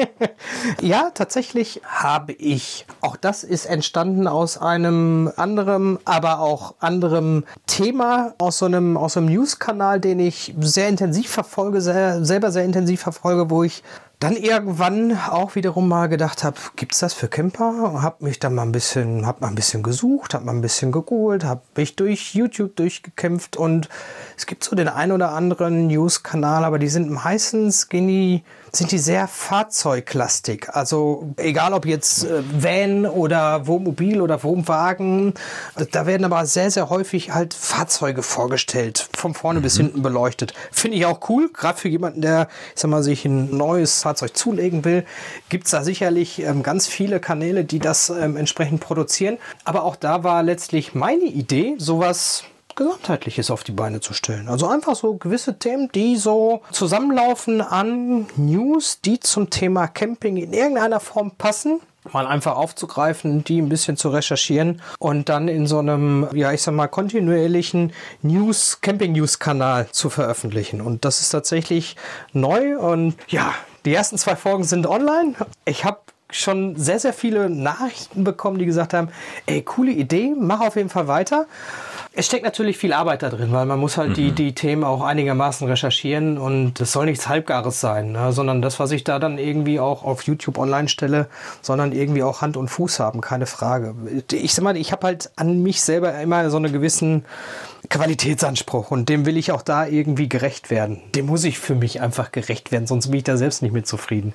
ja, 0.81 1.11
tatsächlich 1.13 1.81
habe 1.83 2.33
ich. 2.33 2.85
Auch 3.01 3.15
das 3.15 3.43
ist 3.43 3.65
entstanden 3.65 4.27
aus 4.27 4.57
einem 4.57 5.31
anderen, 5.35 5.99
aber 6.05 6.39
auch 6.39 6.75
anderem 6.79 7.43
Thema, 7.67 8.33
aus 8.37 8.59
so 8.59 8.65
einem, 8.65 8.97
so 9.07 9.19
einem 9.19 9.29
News-Kanal, 9.29 9.99
den 9.99 10.19
ich 10.19 10.53
sehr 10.59 10.87
intensiv 10.87 11.29
verfolge, 11.29 11.81
sehr, 11.81 12.23
selber 12.23 12.51
sehr 12.51 12.63
intensiv 12.63 13.01
verfolge, 13.01 13.49
wo 13.49 13.63
ich 13.63 13.83
dann 14.20 14.36
irgendwann 14.36 15.17
auch 15.17 15.55
wiederum 15.55 15.88
mal 15.88 16.07
gedacht 16.07 16.43
habe, 16.43 16.57
gibt 16.76 16.93
es 16.93 16.99
das 16.99 17.13
für 17.13 17.30
Camper? 17.30 18.01
Habe 18.01 18.26
mich 18.26 18.38
dann 18.38 18.53
mal 18.53 18.63
ein 18.63 18.74
bisschen, 18.74 19.26
habe 19.26 19.39
mal 19.41 19.47
ein 19.47 19.55
bisschen 19.55 19.82
gesucht, 19.82 20.34
habe 20.34 20.43
mal 20.43 20.51
ein 20.51 20.61
bisschen 20.61 20.91
gegoogelt, 20.91 21.45
habe 21.45 21.61
mich 21.78 21.95
durch 21.95 22.36
YouTube 22.36 22.76
durchgekämpft 22.76 23.55
und 23.55 23.88
es 24.36 24.45
gibt 24.45 24.65
so 24.65 24.76
den 24.76 24.89
ein 24.89 25.13
oder 25.13 25.32
anderen 25.32 25.88
News-Kanal, 25.88 26.65
aber 26.65 26.80
die 26.80 26.89
sind 26.89 27.09
meistens 27.09 27.88
gehen 27.88 28.09
die 28.09 28.43
sind 28.72 28.91
die 28.91 28.97
sehr 28.97 29.28
fahrzeuglastig. 29.28 30.70
Also 30.70 31.34
egal 31.38 31.74
ob 31.74 31.86
jetzt 31.86 32.24
äh, 32.24 32.43
Van 32.51 33.05
oder 33.05 33.67
Wohnmobil 33.67 34.22
oder 34.22 34.43
Wohnwagen, 34.43 35.34
da 35.91 36.05
werden 36.05 36.26
aber 36.26 36.45
sehr, 36.45 36.72
sehr 36.72 36.89
häufig 36.89 37.34
halt 37.34 37.53
Fahrzeuge 37.53 38.24
vorgestellt, 38.24 39.09
von 39.15 39.34
vorne 39.34 39.59
mhm. 39.59 39.63
bis 39.63 39.78
hinten 39.78 40.01
beleuchtet. 40.01 40.53
Finde 40.72 40.97
ich 40.97 41.05
auch 41.05 41.30
cool, 41.30 41.49
gerade 41.51 41.78
für 41.78 41.89
jemanden, 41.89 42.22
der, 42.22 42.47
ich 42.76 42.82
sag 42.82 42.91
mal, 42.91 43.03
sich 43.03 43.26
ein 43.26 43.55
neues 43.55 44.03
Fahrzeug 44.03 44.36
zulegen 44.36 44.86
will, 44.86 45.05
gibt 45.49 45.65
es 45.65 45.72
da 45.72 45.84
sicherlich 45.84 46.41
ähm, 46.41 46.63
ganz 46.63 46.88
viele 46.88 47.20
Kanäle, 47.20 47.63
die 47.63 47.80
das 47.80 48.09
ähm, 48.09 48.38
entsprechend 48.38 48.82
produzieren. 48.82 49.38
Aber 49.63 49.84
auch 49.84 49.95
da 49.95 50.24
war 50.24 50.43
letztlich 50.43 50.93
meine 50.93 51.26
Idee, 51.26 51.76
sowas 51.78 52.43
Gesamtheitliches 52.80 53.51
auf 53.51 53.63
die 53.65 53.73
Beine 53.73 53.99
zu 53.99 54.13
stellen. 54.13 54.47
Also 54.47 54.67
einfach 54.67 54.95
so 54.95 55.15
gewisse 55.15 55.59
Themen, 55.59 55.89
die 55.93 56.15
so 56.15 56.61
zusammenlaufen 56.71 57.61
an 57.61 58.27
News, 58.38 59.01
die 59.01 59.19
zum 59.19 59.49
Thema 59.49 59.88
Camping 59.88 60.38
in 60.38 60.53
irgendeiner 60.53 60.99
Form 60.99 61.32
passen 61.38 61.82
mal 62.13 62.25
einfach 62.25 62.55
aufzugreifen, 62.55 63.43
die 63.43 63.61
ein 63.61 63.69
bisschen 63.69 63.97
zu 63.97 64.09
recherchieren 64.09 64.82
und 64.99 65.30
dann 65.30 65.47
in 65.47 65.67
so 65.67 65.80
einem, 65.80 66.27
ja, 66.34 66.51
ich 66.53 66.61
sag 66.61 66.73
mal, 66.73 66.88
kontinuierlichen 66.88 67.91
News, 68.21 68.80
Camping-News-Kanal 68.82 69.89
zu 69.91 70.09
veröffentlichen. 70.09 70.82
Und 70.82 71.05
das 71.05 71.19
ist 71.19 71.30
tatsächlich 71.30 71.97
neu 72.34 72.80
und 72.80 73.15
ja, 73.27 73.53
die 73.86 73.93
ersten 73.93 74.17
zwei 74.17 74.38
Folgen 74.38 74.63
sind 74.63 74.88
online. 74.88 75.36
Ich 75.65 75.86
habe 75.86 75.99
schon 76.32 76.75
sehr, 76.75 76.99
sehr 76.99 77.13
viele 77.13 77.49
Nachrichten 77.49 78.23
bekommen, 78.23 78.59
die 78.59 78.65
gesagt 78.65 78.93
haben, 78.93 79.09
ey, 79.45 79.61
coole 79.61 79.91
Idee, 79.91 80.34
mach 80.38 80.61
auf 80.61 80.75
jeden 80.75 80.89
Fall 80.89 81.07
weiter. 81.07 81.47
Es 82.12 82.26
steckt 82.26 82.43
natürlich 82.43 82.78
viel 82.78 82.91
Arbeit 82.91 83.22
da 83.22 83.30
drin, 83.30 83.51
weil 83.51 83.68
man 83.68 83.80
muss 83.80 83.97
halt 83.97 84.10
mhm. 84.10 84.14
die, 84.16 84.32
die 84.32 84.55
Themen 84.55 84.84
auch 84.84 85.01
einigermaßen 85.01 85.68
recherchieren 85.68 86.38
und 86.39 86.82
es 86.82 86.91
soll 86.91 87.05
nichts 87.05 87.30
Halbgares 87.30 87.80
sein, 87.80 88.14
ne? 88.14 88.34
sondern 88.34 88.62
das, 88.64 88.80
was 88.80 88.91
ich 88.91 89.03
da 89.03 89.20
dann 89.20 89.38
irgendwie 89.38 89.80
auch 89.80 90.03
auf 90.03 90.24
YouTube 90.24 90.57
online 90.57 90.89
stelle, 90.89 91.28
sondern 91.62 91.91
irgendwie 91.91 92.24
auch 92.24 92.41
Hand 92.41 92.57
und 92.57 92.68
Fuß 92.68 92.99
haben, 92.99 93.22
keine 93.22 93.45
Frage. 93.45 93.93
Ich 94.32 94.55
sag 94.55 94.64
mal, 94.64 94.76
ich 94.76 94.91
habe 94.91 95.05
halt 95.05 95.32
an 95.36 95.62
mich 95.62 95.82
selber 95.82 96.20
immer 96.20 96.49
so 96.49 96.57
einen 96.57 96.74
gewissen 96.74 97.26
Qualitätsanspruch 97.89 98.91
und 98.91 99.07
dem 99.07 99.26
will 99.26 99.38
ich 99.38 99.51
auch 99.51 99.62
da 99.62 99.86
irgendwie 99.86 100.28
gerecht 100.28 100.72
werden. 100.72 101.01
Dem 101.16 101.28
muss 101.28 101.43
ich 101.43 101.60
für 101.60 101.76
mich 101.76 102.01
einfach 102.01 102.32
gerecht 102.32 102.72
werden, 102.72 102.88
sonst 102.88 103.07
bin 103.07 103.20
ich 103.20 103.24
da 103.24 103.38
selbst 103.38 103.62
nicht 103.62 103.72
mit 103.72 103.88
zufrieden. 103.88 104.34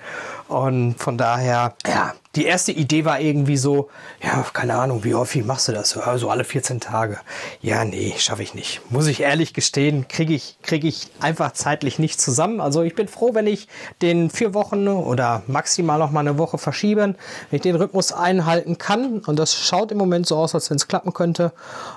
Und 0.48 0.94
von 0.98 1.18
daher, 1.18 1.74
ja, 1.86 2.14
die 2.36 2.44
erste 2.44 2.72
Idee 2.72 3.04
war 3.04 3.20
irgendwie 3.20 3.56
so, 3.56 3.88
ja, 4.22 4.44
keine 4.52 4.74
Ahnung, 4.74 5.04
wie 5.04 5.14
häufig 5.14 5.44
machst 5.44 5.68
du 5.68 5.72
das? 5.72 5.90
So 5.90 6.00
also 6.00 6.30
alle 6.30 6.44
14 6.44 6.80
Tage. 6.80 7.18
Ja, 7.60 7.84
nee, 7.84 8.14
schaffe 8.18 8.42
ich 8.42 8.54
nicht. 8.54 8.80
Muss 8.90 9.06
ich 9.06 9.20
ehrlich 9.20 9.54
gestehen, 9.54 10.08
kriege 10.08 10.34
ich, 10.34 10.56
krieg 10.62 10.84
ich 10.84 11.08
einfach 11.20 11.52
zeitlich 11.52 11.98
nicht 11.98 12.20
zusammen. 12.20 12.60
Also 12.60 12.82
ich 12.82 12.94
bin 12.94 13.08
froh, 13.08 13.34
wenn 13.34 13.46
ich 13.46 13.68
den 14.02 14.30
vier 14.30 14.54
Wochen 14.54 14.88
oder 14.88 15.42
maximal 15.46 15.98
noch 15.98 16.10
mal 16.10 16.20
eine 16.20 16.38
Woche 16.38 16.58
verschieben, 16.58 17.16
wenn 17.50 17.56
ich 17.56 17.62
den 17.62 17.76
Rhythmus 17.76 18.12
einhalten 18.12 18.78
kann. 18.78 19.20
Und 19.20 19.38
das 19.38 19.54
schaut 19.54 19.92
im 19.92 19.98
Moment 19.98 20.26
so 20.26 20.36
aus, 20.36 20.54
als 20.54 20.70
wenn 20.70 20.76
es 20.76 20.88
klappen 20.88 21.12
könnte. 21.12 21.52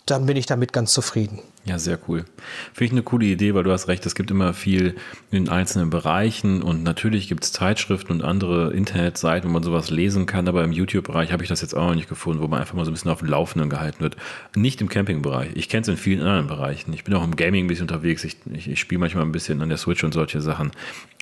Dann 0.05 0.25
bin 0.25 0.37
ich 0.37 0.45
damit 0.45 0.73
ganz 0.73 0.93
zufrieden. 0.93 1.41
Ja, 1.67 1.77
sehr 1.79 1.99
cool. 2.07 2.23
Finde 2.71 2.85
ich 2.85 2.91
eine 2.93 3.03
coole 3.03 3.25
Idee, 3.25 3.53
weil 3.53 3.63
du 3.63 3.71
hast 3.71 3.89
recht, 3.89 4.05
es 4.05 4.15
gibt 4.15 4.31
immer 4.31 4.53
viel 4.53 4.95
in 5.31 5.49
einzelnen 5.49 5.89
Bereichen 5.89 6.61
und 6.61 6.83
natürlich 6.83 7.27
gibt 7.27 7.43
es 7.43 7.51
Zeitschriften 7.51 8.13
und 8.13 8.23
andere 8.23 8.71
Internetseiten, 8.71 9.49
wo 9.49 9.53
man 9.53 9.63
sowas 9.63 9.89
lesen 9.89 10.25
kann, 10.25 10.47
aber 10.47 10.63
im 10.63 10.71
YouTube-Bereich 10.71 11.33
habe 11.33 11.43
ich 11.43 11.49
das 11.49 11.61
jetzt 11.61 11.75
auch 11.75 11.89
noch 11.89 11.95
nicht 11.95 12.07
gefunden, 12.07 12.41
wo 12.41 12.47
man 12.47 12.61
einfach 12.61 12.75
mal 12.75 12.85
so 12.85 12.91
ein 12.91 12.93
bisschen 12.93 13.11
auf 13.11 13.19
dem 13.19 13.27
Laufenden 13.27 13.69
gehalten 13.69 13.99
wird. 13.99 14.15
Nicht 14.55 14.79
im 14.79 14.87
Camping-Bereich. 14.87 15.49
Ich 15.55 15.67
kenne 15.67 15.81
es 15.81 15.89
in 15.89 15.97
vielen 15.97 16.21
anderen 16.21 16.47
Bereichen. 16.47 16.93
Ich 16.93 17.03
bin 17.03 17.13
auch 17.15 17.23
im 17.23 17.35
Gaming 17.35 17.65
ein 17.65 17.67
bisschen 17.67 17.83
unterwegs. 17.83 18.23
Ich, 18.23 18.37
ich, 18.53 18.69
ich 18.69 18.79
spiele 18.79 18.99
manchmal 18.99 19.25
ein 19.25 19.33
bisschen 19.33 19.61
an 19.61 19.67
der 19.67 19.77
Switch 19.77 20.05
und 20.05 20.13
solche 20.13 20.39
Sachen. 20.39 20.71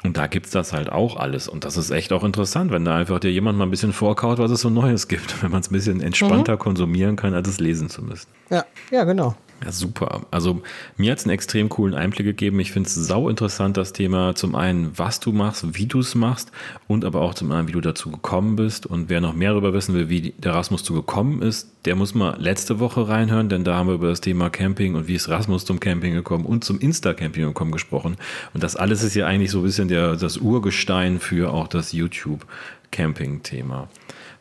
Und 0.03 0.17
da 0.17 0.27
gibt 0.27 0.45
es 0.45 0.51
das 0.51 0.73
halt 0.73 0.91
auch 0.91 1.17
alles. 1.17 1.47
Und 1.47 1.63
das 1.63 1.75
ist 1.75 1.89
echt 1.89 2.13
auch 2.13 2.23
interessant, 2.23 2.71
wenn 2.71 2.85
da 2.85 2.95
einfach 2.95 3.19
dir 3.19 3.31
jemand 3.31 3.57
mal 3.57 3.65
ein 3.65 3.71
bisschen 3.71 3.93
vorkaut, 3.93 4.37
was 4.37 4.51
es 4.51 4.61
so 4.61 4.69
Neues 4.69 5.07
gibt, 5.07 5.41
wenn 5.41 5.49
man 5.49 5.61
es 5.61 5.71
ein 5.71 5.73
bisschen 5.73 6.01
entspannter 6.01 6.53
mhm. 6.53 6.59
konsumieren 6.59 7.15
kann, 7.15 7.33
als 7.33 7.47
es 7.47 7.59
lesen 7.59 7.89
zu 7.89 8.03
müssen. 8.03 8.27
Ja, 8.51 8.63
ja, 8.91 9.03
genau. 9.05 9.35
Ja, 9.65 9.71
super. 9.71 10.21
Also 10.29 10.61
mir 10.95 11.11
hat 11.11 11.17
es 11.17 11.25
einen 11.25 11.33
extrem 11.33 11.69
coolen 11.69 11.95
Einblick 11.95 12.27
gegeben. 12.27 12.59
Ich 12.59 12.71
finde 12.71 12.87
es 12.87 12.93
sau 12.93 13.29
interessant, 13.29 13.77
das 13.77 13.93
Thema 13.93 14.35
zum 14.35 14.53
einen, 14.53 14.95
was 14.95 15.19
du 15.19 15.31
machst, 15.31 15.75
wie 15.75 15.87
du 15.87 15.99
es 15.99 16.13
machst 16.13 16.51
und 16.87 17.03
aber 17.03 17.21
auch 17.21 17.33
zum 17.33 17.49
anderen, 17.49 17.67
wie 17.67 17.71
du 17.71 17.81
dazu 17.81 18.11
gekommen 18.11 18.55
bist. 18.57 18.85
Und 18.85 19.09
wer 19.09 19.21
noch 19.21 19.33
mehr 19.33 19.49
darüber 19.49 19.73
wissen 19.73 19.95
will, 19.95 20.07
wie 20.07 20.35
der 20.37 20.53
Rasmus 20.53 20.83
zu 20.83 20.93
gekommen 20.93 21.41
ist, 21.41 21.71
der 21.85 21.95
muss 21.95 22.13
mal 22.13 22.37
letzte 22.39 22.79
Woche 22.79 23.07
reinhören, 23.07 23.49
denn 23.49 23.63
da 23.63 23.75
haben 23.75 23.87
wir 23.87 23.95
über 23.95 24.09
das 24.09 24.21
Thema 24.21 24.51
Camping 24.51 24.93
und 24.93 25.07
wie 25.07 25.15
ist 25.15 25.29
Rasmus 25.29 25.65
zum 25.65 25.79
Camping 25.79 26.13
gekommen 26.13 26.45
und 26.45 26.63
zum 26.63 26.79
Insta-Camping 26.79 27.45
gekommen 27.45 27.71
gesprochen. 27.71 28.17
Und 28.53 28.61
das 28.61 28.75
alles 28.75 29.01
ist 29.01 29.15
ja 29.15 29.25
eigentlich 29.25 29.49
so 29.49 29.59
ein 29.59 29.63
bisschen 29.63 29.87
der, 29.87 30.15
das 30.15 30.37
Urgestein 30.37 31.19
für 31.19 31.51
auch 31.51 31.67
das 31.67 31.91
YouTube-Camping-Thema. 31.91 33.89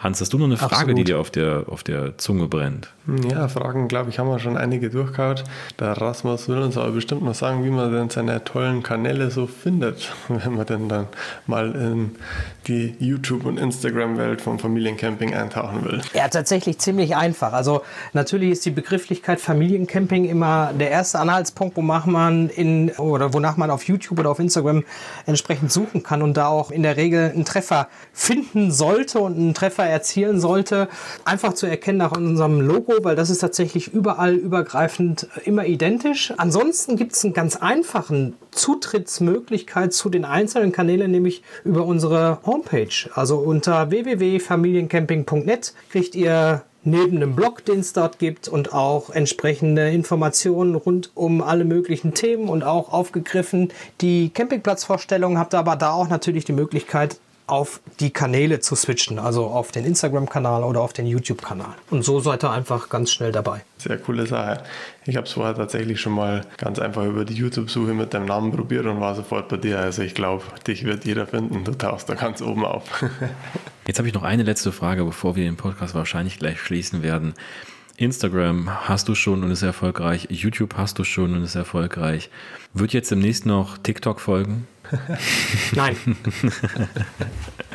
Hans, 0.04 0.20
hast 0.20 0.34
du 0.34 0.38
noch 0.38 0.44
eine 0.44 0.58
Frage, 0.58 0.74
Absolut. 0.74 0.98
die 0.98 1.04
dir 1.04 1.18
auf 1.18 1.30
der, 1.30 1.64
auf 1.66 1.82
der 1.82 2.18
Zunge 2.18 2.46
brennt? 2.46 2.92
Ja, 3.30 3.48
Fragen, 3.48 3.88
glaube 3.88 4.10
ich, 4.10 4.18
haben 4.18 4.28
wir 4.28 4.38
schon 4.38 4.58
einige 4.58 4.90
durchgehauen. 4.90 5.40
Der 5.80 5.92
Rasmus 5.92 6.46
will 6.46 6.58
uns 6.58 6.76
aber 6.76 6.90
bestimmt 6.90 7.22
noch 7.22 7.34
sagen, 7.34 7.64
wie 7.64 7.70
man 7.70 7.90
denn 7.90 8.10
seine 8.10 8.44
tollen 8.44 8.82
Kanäle 8.82 9.30
so 9.30 9.46
findet, 9.46 10.12
wenn 10.28 10.56
man 10.56 10.66
denn 10.66 10.90
dann 10.90 11.06
mal 11.46 11.74
in 11.74 12.16
die 12.66 12.94
YouTube- 12.98 13.46
und 13.46 13.58
Instagram-Welt 13.58 14.42
vom 14.42 14.58
Familiencamping 14.58 15.34
eintauchen 15.34 15.86
will. 15.86 16.02
Ja, 16.12 16.28
tatsächlich 16.28 16.78
ziemlich 16.78 17.16
einfach. 17.16 17.54
Also 17.54 17.82
natürlich 18.12 18.50
ist 18.50 18.66
die 18.66 18.70
Begrifflichkeit 18.70 19.40
Familiencamping 19.40 20.26
immer 20.26 20.72
der 20.78 20.90
erste 20.90 21.18
Anhaltspunkt, 21.18 21.78
wonach 21.78 22.04
man 22.04 22.50
in 22.50 22.90
oder 22.92 23.32
wonach 23.32 23.56
man 23.56 23.70
auf 23.70 23.84
YouTube 23.84 24.18
oder 24.18 24.30
auf 24.30 24.38
Instagram 24.38 24.84
entsprechend 25.24 25.72
suchen 25.72 26.02
kann 26.02 26.20
und 26.20 26.36
da 26.36 26.48
auch 26.48 26.70
in 26.70 26.82
der 26.82 26.98
Regel 26.98 27.30
einen 27.30 27.46
Treffer 27.46 27.88
finden 28.12 28.70
sollte 28.70 29.18
und 29.20 29.36
einen 29.36 29.54
Treffer 29.54 29.93
erzielen 29.94 30.40
sollte. 30.40 30.88
Einfach 31.24 31.54
zu 31.54 31.66
erkennen 31.66 31.98
nach 31.98 32.12
unserem 32.12 32.60
Logo 32.60 32.94
weil 33.02 33.16
das 33.16 33.30
ist 33.30 33.38
tatsächlich 33.38 33.92
überall 33.92 34.34
übergreifend 34.34 35.28
immer 35.44 35.66
identisch. 35.66 36.32
Ansonsten 36.36 36.96
gibt 36.96 37.12
es 37.12 37.24
einen 37.24 37.34
ganz 37.34 37.56
einfachen 37.56 38.34
Zutrittsmöglichkeit 38.50 39.92
zu 39.92 40.08
den 40.08 40.24
einzelnen 40.24 40.72
Kanälen, 40.72 41.10
nämlich 41.10 41.42
über 41.64 41.84
unsere 41.84 42.38
Homepage. 42.44 43.10
Also 43.14 43.38
unter 43.38 43.90
www.familiencamping.net 43.90 45.74
kriegt 45.90 46.14
ihr 46.14 46.62
neben 46.84 47.16
einem 47.16 47.34
Blog, 47.34 47.64
den 47.64 47.80
es 47.80 47.92
dort 47.92 48.18
gibt 48.18 48.48
und 48.48 48.74
auch 48.74 49.10
entsprechende 49.10 49.90
Informationen 49.90 50.74
rund 50.74 51.10
um 51.14 51.42
alle 51.42 51.64
möglichen 51.64 52.14
Themen 52.14 52.48
und 52.48 52.62
auch 52.62 52.92
aufgegriffen 52.92 53.72
die 54.00 54.30
Campingplatzvorstellungen. 54.30 55.38
Habt 55.38 55.54
ihr 55.54 55.58
aber 55.58 55.76
da 55.76 55.92
auch 55.92 56.08
natürlich 56.08 56.44
die 56.44 56.52
Möglichkeit, 56.52 57.18
auf 57.46 57.80
die 58.00 58.10
Kanäle 58.10 58.60
zu 58.60 58.74
switchen, 58.74 59.18
also 59.18 59.46
auf 59.46 59.70
den 59.70 59.84
Instagram-Kanal 59.84 60.64
oder 60.64 60.80
auf 60.80 60.94
den 60.94 61.06
YouTube-Kanal. 61.06 61.74
Und 61.90 62.02
so 62.02 62.20
seid 62.20 62.42
ihr 62.42 62.50
einfach 62.50 62.88
ganz 62.88 63.12
schnell 63.12 63.32
dabei. 63.32 63.64
Sehr 63.76 63.98
coole 63.98 64.26
Sache. 64.26 64.62
Ich 65.04 65.16
habe 65.16 65.26
es 65.26 65.32
vorher 65.32 65.54
tatsächlich 65.54 66.00
schon 66.00 66.14
mal 66.14 66.46
ganz 66.56 66.78
einfach 66.78 67.04
über 67.04 67.26
die 67.26 67.34
YouTube-Suche 67.34 67.92
mit 67.92 68.14
deinem 68.14 68.26
Namen 68.26 68.50
probiert 68.50 68.86
und 68.86 69.00
war 69.00 69.14
sofort 69.14 69.48
bei 69.48 69.58
dir. 69.58 69.78
Also 69.78 70.02
ich 70.02 70.14
glaube, 70.14 70.42
dich 70.66 70.84
wird 70.84 71.04
jeder 71.04 71.26
finden. 71.26 71.64
Du 71.64 71.72
tauchst 71.72 72.08
da 72.08 72.14
ganz 72.14 72.40
oben 72.40 72.64
auf. 72.64 72.84
Jetzt 73.86 73.98
habe 73.98 74.08
ich 74.08 74.14
noch 74.14 74.22
eine 74.22 74.42
letzte 74.42 74.72
Frage, 74.72 75.04
bevor 75.04 75.36
wir 75.36 75.44
den 75.44 75.56
Podcast 75.56 75.94
wahrscheinlich 75.94 76.38
gleich 76.38 76.58
schließen 76.60 77.02
werden. 77.02 77.34
Instagram 77.96 78.88
hast 78.88 79.08
du 79.08 79.14
schon 79.14 79.44
und 79.44 79.50
ist 79.50 79.62
erfolgreich. 79.62 80.28
YouTube 80.30 80.74
hast 80.76 80.98
du 80.98 81.04
schon 81.04 81.34
und 81.34 81.44
ist 81.44 81.54
erfolgreich. 81.54 82.30
Wird 82.72 82.92
jetzt 82.92 83.10
demnächst 83.10 83.44
noch 83.44 83.78
TikTok 83.78 84.20
folgen? 84.20 84.66
Nein. 85.72 85.96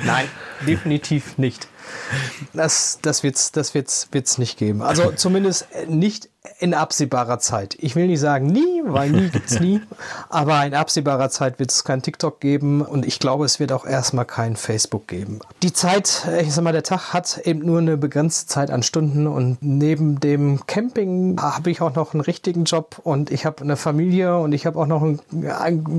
Nein, 0.06 0.28
definitiv 0.66 1.38
nicht. 1.38 1.68
Das, 2.54 3.00
das 3.02 3.24
wird 3.24 3.36
es 3.36 3.52
das 3.52 3.74
wird's, 3.74 4.08
wird's 4.12 4.38
nicht 4.38 4.58
geben. 4.58 4.82
Also 4.82 5.12
zumindest 5.16 5.68
nicht 5.88 6.30
in 6.60 6.74
absehbarer 6.74 7.40
Zeit. 7.40 7.76
Ich 7.80 7.96
will 7.96 8.08
nicht 8.08 8.20
sagen 8.20 8.48
nie, 8.48 8.82
weil 8.86 9.10
nie 9.12 9.30
gibt 9.30 9.50
es 9.52 9.60
nie, 9.60 9.82
aber 10.30 10.66
in 10.66 10.74
absehbarer 10.74 11.30
Zeit 11.30 11.60
wird 11.60 11.72
es 11.72 11.84
kein 11.84 12.02
TikTok 12.02 12.40
geben 12.40 12.82
und 12.82 13.06
ich 13.06 13.20
glaube, 13.20 13.46
es 13.46 13.60
wird 13.60 13.72
auch 13.72 13.86
erstmal 13.86 14.26
kein 14.26 14.56
Facebook 14.56 15.08
geben. 15.08 15.40
Die 15.64 15.74
Zeit, 15.74 16.28
ich 16.42 16.54
sag 16.54 16.64
mal, 16.64 16.72
der 16.72 16.84
Tag 16.84 17.14
hat 17.14 17.40
eben 17.44 17.60
nur 17.60 17.80
eine 17.80 17.98
begrenzte 17.98 18.48
Zeit 18.48 18.72
an 18.72 18.84
Stunden 18.84 19.28
und 19.28 19.58
neben 19.62 20.20
dem 20.20 20.66
Camping 20.66 21.40
habe 21.42 21.72
ich 21.72 21.82
auch 21.82 21.96
noch 21.96 22.14
einen 22.14 22.22
richtigen 22.22 22.64
Job 22.64 23.00
und 23.04 23.32
ich 23.32 23.46
habe 23.46 23.62
eine 23.62 23.76
Familie 23.76 24.38
und 24.38 24.54
ich 24.54 24.66
habe 24.66 24.80
auch 24.80 24.88
noch 24.88 25.02
ein, 25.02 25.20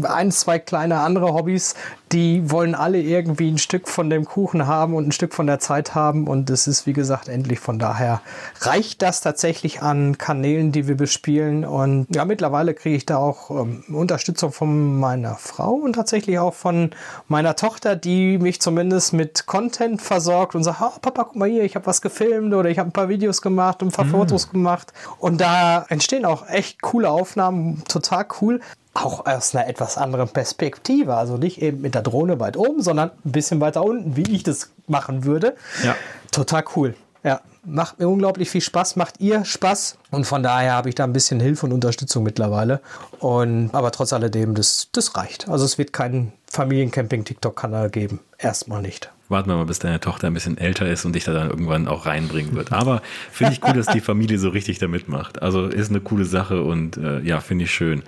ein, 0.05 0.33
zwei 0.33 0.59
kleine 0.59 1.01
andere 1.01 1.35
Hobbys, 1.35 1.75
die 2.13 2.51
wollen 2.51 2.75
alle 2.75 3.01
irgendwie 3.01 3.51
ein 3.51 3.59
Stück 3.59 3.89
von 3.89 4.11
dem 4.11 4.25
Kuchen 4.25 4.67
haben 4.67 4.95
und 4.95 5.09
ein 5.09 5.13
Stück 5.13 5.33
von 5.33 5.47
der 5.47 5.61
Zeit 5.61 5.95
haben 5.95 6.27
und 6.27 6.51
es 6.51 6.67
ist, 6.67 6.87
wie 6.87 6.93
gesagt, 6.93 7.29
endlich 7.29 7.61
von 7.61 7.79
daher. 7.79 8.21
Reicht 8.61 9.03
das 9.03 9.21
tatsächlich 9.21 9.83
an 9.83 10.19
Kanälen, 10.19 10.73
die 10.73 10.89
wir 10.89 10.97
bespielen? 10.97 11.65
Und 11.65 12.09
ja, 12.15 12.25
mittlerweile 12.25 12.75
kriege 12.75 12.97
ich 12.97 13.07
da 13.07 13.19
auch 13.19 13.51
ähm, 13.51 13.85
Unterstützung 13.93 14.51
von 14.51 14.99
meiner 14.99 15.37
Frau 15.37 15.75
und 15.75 15.93
tatsächlich 15.93 16.39
auch 16.41 16.55
von 16.55 16.91
meiner 17.29 17.55
Tochter, 17.55 17.95
die 17.95 18.39
mich 18.39 18.61
zumindest 18.61 19.13
mit 19.13 19.47
Content 19.47 20.03
versorgt 20.03 20.57
und 20.57 20.65
sagt, 20.65 20.81
oh, 20.83 20.99
Papa, 21.01 21.25
guck 21.25 21.37
mal 21.37 21.49
hier, 21.49 21.63
ich 21.63 21.77
habe 21.77 21.87
was 21.87 22.03
gefilmt 22.03 22.53
oder 22.55 22.69
ich 22.71 22.79
habe 22.79 22.89
ein 22.89 22.93
paar 22.93 23.09
Videos 23.09 23.41
gemacht 23.41 23.83
und 23.83 23.89
ein 23.89 23.93
paar 23.93 24.07
mhm. 24.07 24.11
Fotos 24.11 24.51
gemacht. 24.51 24.93
Und 25.19 25.41
da 25.41 25.85
entstehen 25.89 26.25
auch 26.25 26.49
echt 26.49 26.83
coole 26.83 27.09
Aufnahmen, 27.09 27.85
total 27.87 28.27
cool 28.41 28.61
auch 28.95 29.27
aus 29.27 29.55
einer 29.55 29.69
etwas 29.69 29.97
anderen 29.97 30.29
Perspektive. 30.29 31.15
Also 31.15 31.37
nicht 31.37 31.63
eben 31.63 31.81
mit 31.81 31.95
der 31.95 32.03
Drohne 32.03 32.41
weit 32.41 32.57
oben, 32.57 32.83
sondern 32.83 33.11
ein 33.25 33.33
bisschen 33.33 33.61
weiter 33.61 33.85
unten, 33.85 34.17
wie 34.17 34.35
ich 34.35 34.43
das 34.43 34.71
machen 34.87 35.25
würde. 35.25 35.57
Ja. 35.85 35.95
Total 36.33 36.65
cool. 36.77 36.95
Ja, 37.23 37.43
macht 37.65 37.99
mir 37.99 38.09
unglaublich 38.09 38.49
viel 38.49 38.63
Spaß, 38.63 38.97
macht 38.97 39.21
ihr 39.21 39.45
Spaß 39.45 39.99
und 40.11 40.25
von 40.25 40.43
daher 40.43 40.73
habe 40.73 40.89
ich 40.89 40.95
da 40.95 41.05
ein 41.05 41.13
bisschen 41.13 41.39
Hilfe 41.39 41.67
und 41.67 41.73
Unterstützung 41.73 42.23
mittlerweile. 42.23 42.81
Und 43.19 43.71
aber 43.73 43.91
trotz 43.91 44.13
alledem, 44.13 44.55
das, 44.55 44.89
das 44.93 45.17
reicht. 45.17 45.49
Also 45.49 45.67
es 45.67 45.77
wird 45.77 45.93
keinen 45.93 46.33
Familiencamping-TikTok-Kanal 46.51 47.91
geben. 47.91 48.21
Erstmal 48.39 48.81
nicht. 48.81 49.11
Warten 49.29 49.51
wir 49.51 49.57
mal, 49.57 49.67
bis 49.67 49.79
deine 49.79 50.01
Tochter 50.01 50.27
ein 50.27 50.35
bisschen 50.35 50.59
älter 50.59 50.89
ist 50.89 51.05
und 51.05 51.15
dich 51.15 51.25
da 51.25 51.33
dann 51.33 51.51
irgendwann 51.51 51.87
auch 51.87 52.07
reinbringen 52.07 52.57
wird. 52.57 52.73
Aber 52.73 53.03
finde 53.31 53.53
ich 53.53 53.63
cool, 53.63 53.75
dass 53.75 53.87
die 53.87 54.01
Familie 54.01 54.39
so 54.39 54.49
richtig 54.49 54.79
da 54.79 54.89
mitmacht. 54.89 55.43
Also 55.43 55.67
ist 55.67 55.91
eine 55.91 56.01
coole 56.01 56.25
Sache 56.25 56.63
und 56.63 56.97
äh, 56.97 57.21
ja, 57.21 57.41
finde 57.41 57.65
ich 57.65 57.71
schön. 57.71 58.03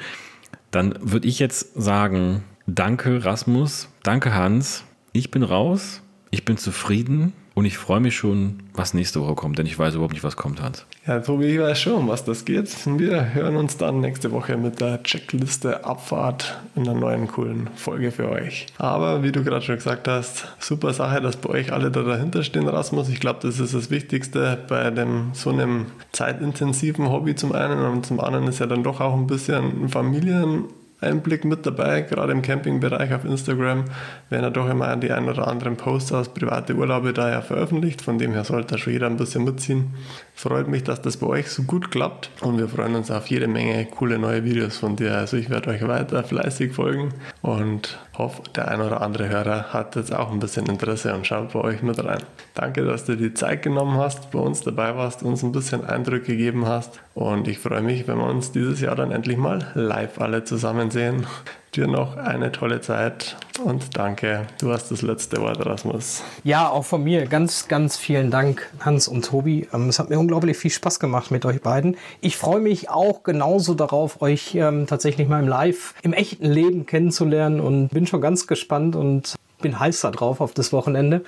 Dann 0.73 0.95
würde 1.01 1.29
ich 1.29 1.39
jetzt 1.39 1.75
sagen, 1.81 2.43
danke 2.67 3.25
Rasmus, 3.25 3.89
danke 4.03 4.35
Hans. 4.35 4.85
Ich 5.13 5.31
bin 5.31 5.43
raus, 5.43 6.03
ich 6.31 6.47
bin 6.47 6.57
zufrieden 6.57 7.35
und 7.55 7.67
ich 7.67 7.77
freue 7.77 8.01
mich 8.01 8.17
schon, 8.17 8.63
was 8.73 8.95
nächste 8.95 9.21
Woche 9.21 9.35
kommt, 9.35 9.59
denn 9.59 9.67
ich 9.67 9.79
weiß 9.79 9.95
überhaupt 9.95 10.15
nicht, 10.15 10.25
was 10.25 10.37
kommt, 10.37 10.63
Hans. 10.63 10.87
Ja, 11.05 11.19
Tobi, 11.19 11.47
ich 11.47 11.59
weiß 11.59 11.81
schon, 11.81 12.07
was 12.07 12.25
das 12.25 12.45
geht. 12.45 12.71
Wir 12.87 13.35
hören 13.35 13.57
uns 13.57 13.77
dann 13.77 14.01
nächste 14.01 14.31
Woche 14.31 14.57
mit 14.57 14.81
der 14.81 15.03
Checkliste 15.03 15.85
Abfahrt 15.85 16.61
in 16.77 16.89
einer 16.89 16.95
neuen 16.95 17.27
coolen 17.27 17.69
Folge 17.75 18.13
für 18.13 18.31
euch. 18.31 18.69
Aber 18.79 19.25
wie 19.25 19.33
du 19.33 19.43
gerade 19.43 19.65
schon 19.65 19.75
gesagt 19.75 20.07
hast, 20.07 20.47
super 20.61 20.93
Sache, 20.93 21.21
dass 21.21 21.39
bei 21.39 21.49
euch 21.49 21.73
alle 21.73 21.91
da 21.91 22.03
dahinter 22.03 22.45
stehen, 22.45 22.69
Rasmus. 22.69 23.09
Ich 23.09 23.19
glaube, 23.19 23.41
das 23.43 23.59
ist 23.59 23.75
das 23.75 23.91
Wichtigste 23.91 24.57
bei 24.69 24.91
dem 24.91 25.31
so 25.33 25.51
einem 25.51 25.87
zeitintensiven 26.13 27.11
Hobby 27.11 27.35
zum 27.35 27.51
einen 27.51 27.81
und 27.81 28.07
zum 28.07 28.21
anderen 28.21 28.47
ist 28.47 28.61
ja 28.61 28.67
dann 28.67 28.85
doch 28.85 29.01
auch 29.01 29.15
ein 29.15 29.27
bisschen 29.27 29.89
Familien 29.89 30.67
Einblick 31.03 31.45
mit 31.45 31.67
dabei, 31.67 32.03
gerade 32.03 32.33
im 32.33 32.43
Campingbereich 32.43 33.13
auf 33.13 33.25
Instagram 33.25 33.85
werden 34.31 34.45
ja 34.45 34.51
doch 34.51 34.69
immer 34.71 34.97
die 34.97 35.11
ein 35.11 35.29
oder 35.29 35.49
anderen 35.49 35.77
Posts 35.77 36.13
aus 36.13 36.29
private 36.29 36.75
Urlaube 36.75 37.13
da 37.13 37.31
ja 37.31 37.41
veröffentlicht, 37.43 38.03
von 38.03 38.19
dem 38.19 38.33
her 38.33 38.45
sollte 38.45 38.75
da 38.75 38.79
schon 38.79 38.93
jeder 38.93 39.09
ein 39.09 39.17
bisschen 39.17 39.45
mitziehen. 39.45 39.95
Freut 40.35 40.67
mich, 40.67 40.83
dass 40.83 41.01
das 41.01 41.19
bei 41.19 41.27
euch 41.27 41.51
so 41.51 41.63
gut 41.63 41.91
klappt 41.91 42.31
und 42.41 42.59
wir 42.59 42.69
freuen 42.69 42.97
uns 42.97 43.11
auf 43.11 43.29
jede 43.29 43.47
Menge 43.47 43.85
coole 43.87 44.19
neue 44.19 44.45
Videos 44.45 44.77
von 44.77 44.97
dir. 44.97 45.17
Also 45.17 45.37
ich 45.37 45.51
werde 45.51 45.71
euch 45.71 45.87
weiter 45.87 46.25
fleißig 46.25 46.73
folgen 46.73 47.15
und 47.43 47.99
hoffe, 48.19 48.43
der 48.57 48.69
ein 48.69 48.81
oder 48.81 49.03
andere 49.03 49.29
Hörer 49.29 49.73
hat 49.73 49.95
jetzt 49.95 50.13
auch 50.13 50.33
ein 50.33 50.41
bisschen 50.41 50.67
Interesse 50.67 51.15
und 51.15 51.27
schaut 51.27 51.53
bei 51.53 51.61
euch 51.61 51.83
mit 51.83 52.03
rein. 52.03 52.23
Danke, 52.55 52.85
dass 52.85 53.05
du 53.05 53.17
die 53.17 53.35
Zeit 53.35 53.63
genommen 53.63 53.99
hast, 53.99 54.31
bei 54.33 54.39
uns 54.39 54.63
dabei 54.63 54.97
warst, 54.97 55.23
uns 55.23 55.43
ein 55.45 55.53
bisschen 55.53 55.85
Eindrücke 55.85 56.33
gegeben 56.33 56.67
hast 56.67 56.99
und 57.15 57.47
ich 57.47 57.59
freue 57.59 57.83
mich, 57.83 58.09
wenn 58.09 58.19
wir 58.19 58.27
uns 58.27 58.51
dieses 58.51 58.81
Jahr 58.81 58.97
dann 58.97 59.13
endlich 59.13 59.37
mal 59.37 59.71
live 59.75 60.21
alle 60.21 60.45
zusammen 60.45 60.91
sehen. 60.91 61.27
Dir 61.75 61.87
noch 61.87 62.19
eine 62.19 62.53
tolle 62.53 62.83
Zeit 62.83 63.35
und 63.65 63.97
danke. 63.97 64.47
Du 64.61 64.71
hast 64.71 64.91
das 64.91 65.01
letzte 65.01 65.39
Wort, 65.41 65.65
Rasmus. 65.65 66.23
Ja, 66.45 66.69
auch 66.69 66.85
von 66.85 67.03
mir 67.03 67.25
ganz, 67.25 67.67
ganz 67.67 67.97
vielen 67.97 68.31
Dank, 68.31 68.69
Hans 68.81 69.09
und 69.09 69.25
Tobi. 69.25 69.67
Ähm, 69.73 69.89
es 69.89 69.99
hat 69.99 70.11
mir 70.11 70.19
unglaublich 70.19 70.59
viel 70.59 70.71
Spaß 70.71 71.01
gemacht 71.01 71.31
mit 71.31 71.47
euch 71.47 71.63
beiden. 71.63 71.97
Ich 72.21 72.37
freue 72.37 72.61
mich 72.61 72.91
auch 72.91 73.23
genauso 73.23 73.73
darauf, 73.73 74.21
euch 74.21 74.55
ähm, 74.55 74.87
tatsächlich 74.87 75.29
mal 75.29 75.43
im 75.43 75.49
Live, 75.49 75.95
im 76.03 76.13
echten 76.13 76.45
Leben 76.45 76.85
kennenzulernen 76.85 77.59
und 77.59 77.89
bin 77.89 78.07
schon 78.07 78.21
ganz 78.21 78.47
gespannt 78.47 78.95
und 78.95 79.37
bin 79.63 79.81
heiß 79.81 80.03
da 80.03 80.11
drauf 80.11 80.41
auf 80.41 80.53
das 80.53 80.73
Wochenende. 80.73 81.23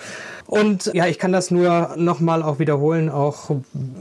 Und 0.46 0.90
ja, 0.92 1.06
ich 1.06 1.18
kann 1.18 1.32
das 1.32 1.50
nur 1.50 1.94
nochmal 1.96 2.42
auch 2.42 2.58
wiederholen. 2.58 3.08
Auch 3.08 3.50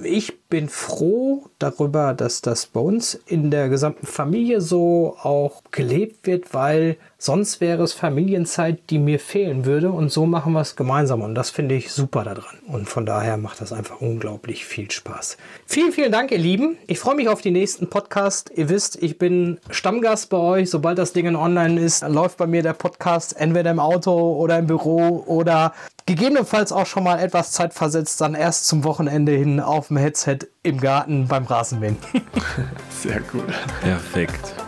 ich 0.04 0.42
bin 0.50 0.68
froh 0.68 1.46
darüber, 1.60 2.14
dass 2.14 2.42
das 2.42 2.66
bei 2.66 2.82
uns 2.82 3.16
in 3.26 3.50
der 3.50 3.70
gesamten 3.70 4.06
Familie 4.06 4.60
so 4.60 5.16
auch 5.22 5.62
gelebt 5.72 6.28
wird, 6.28 6.54
weil 6.54 6.98
sonst 7.24 7.62
wäre 7.62 7.84
es 7.84 7.94
Familienzeit, 7.94 8.90
die 8.90 9.00
mir 9.00 9.18
fehlen 9.18 9.66
würde. 9.66 9.92
Und 9.92 10.12
so 10.12 10.26
machen 10.26 10.52
wir 10.54 10.60
es 10.60 10.76
gemeinsam. 10.76 11.22
Und 11.22 11.36
das 11.36 11.52
finde 11.52 11.76
ich 11.76 11.92
super 11.92 12.24
daran. 12.24 12.58
Und 12.68 12.90
von 12.90 13.06
daher 13.06 13.38
macht 13.38 13.62
das 13.62 13.72
einfach 13.72 14.02
unglaublich 14.02 14.66
viel 14.66 14.92
Spaß. 14.92 15.38
Vielen, 15.66 15.94
vielen 15.94 16.12
Dank, 16.12 16.32
ihr 16.32 16.38
Lieben. 16.38 16.78
Ich 16.86 17.00
freue 17.00 17.16
mich 17.16 17.30
auf 17.30 17.42
die 17.42 17.52
nächsten 17.52 17.90
Podcast. 17.90 18.52
Ihr 18.54 18.68
wisst, 18.68 19.02
ich 19.02 19.18
bin 19.18 19.58
Stammgast 19.70 20.30
bei 20.30 20.38
euch. 20.38 20.70
Sobald 20.70 20.98
das 20.98 21.14
Ding 21.14 21.34
online 21.34 21.80
ist, 21.80 22.06
läuft 22.06 22.38
bei 22.38 22.48
mir 22.48 22.62
der 22.62 22.74
Podcast 22.74 23.40
entweder 23.40 23.72
im 23.72 23.80
Auto 23.80 24.34
oder 24.34 24.60
im 24.60 24.68
Büro 24.68 25.24
oder 25.26 25.74
gegebenenfalls 26.06 26.74
auch 26.74 26.86
schon 26.86 27.06
mal 27.06 27.20
etwas 27.20 27.54
Zeit 27.54 27.74
versetzt, 27.74 28.20
dann 28.20 28.36
erst 28.36 28.68
zum 28.68 28.84
Wochenende 28.84 29.32
hin 29.32 29.62
auf 29.62 29.88
dem 29.88 29.98
Headset 29.98 30.40
im 30.62 30.82
Garten 30.82 31.30
beim 31.30 31.46
Rasenmähen. 31.46 31.98
Sehr 32.90 33.22
cool. 33.34 33.46
Perfekt. 33.82 34.63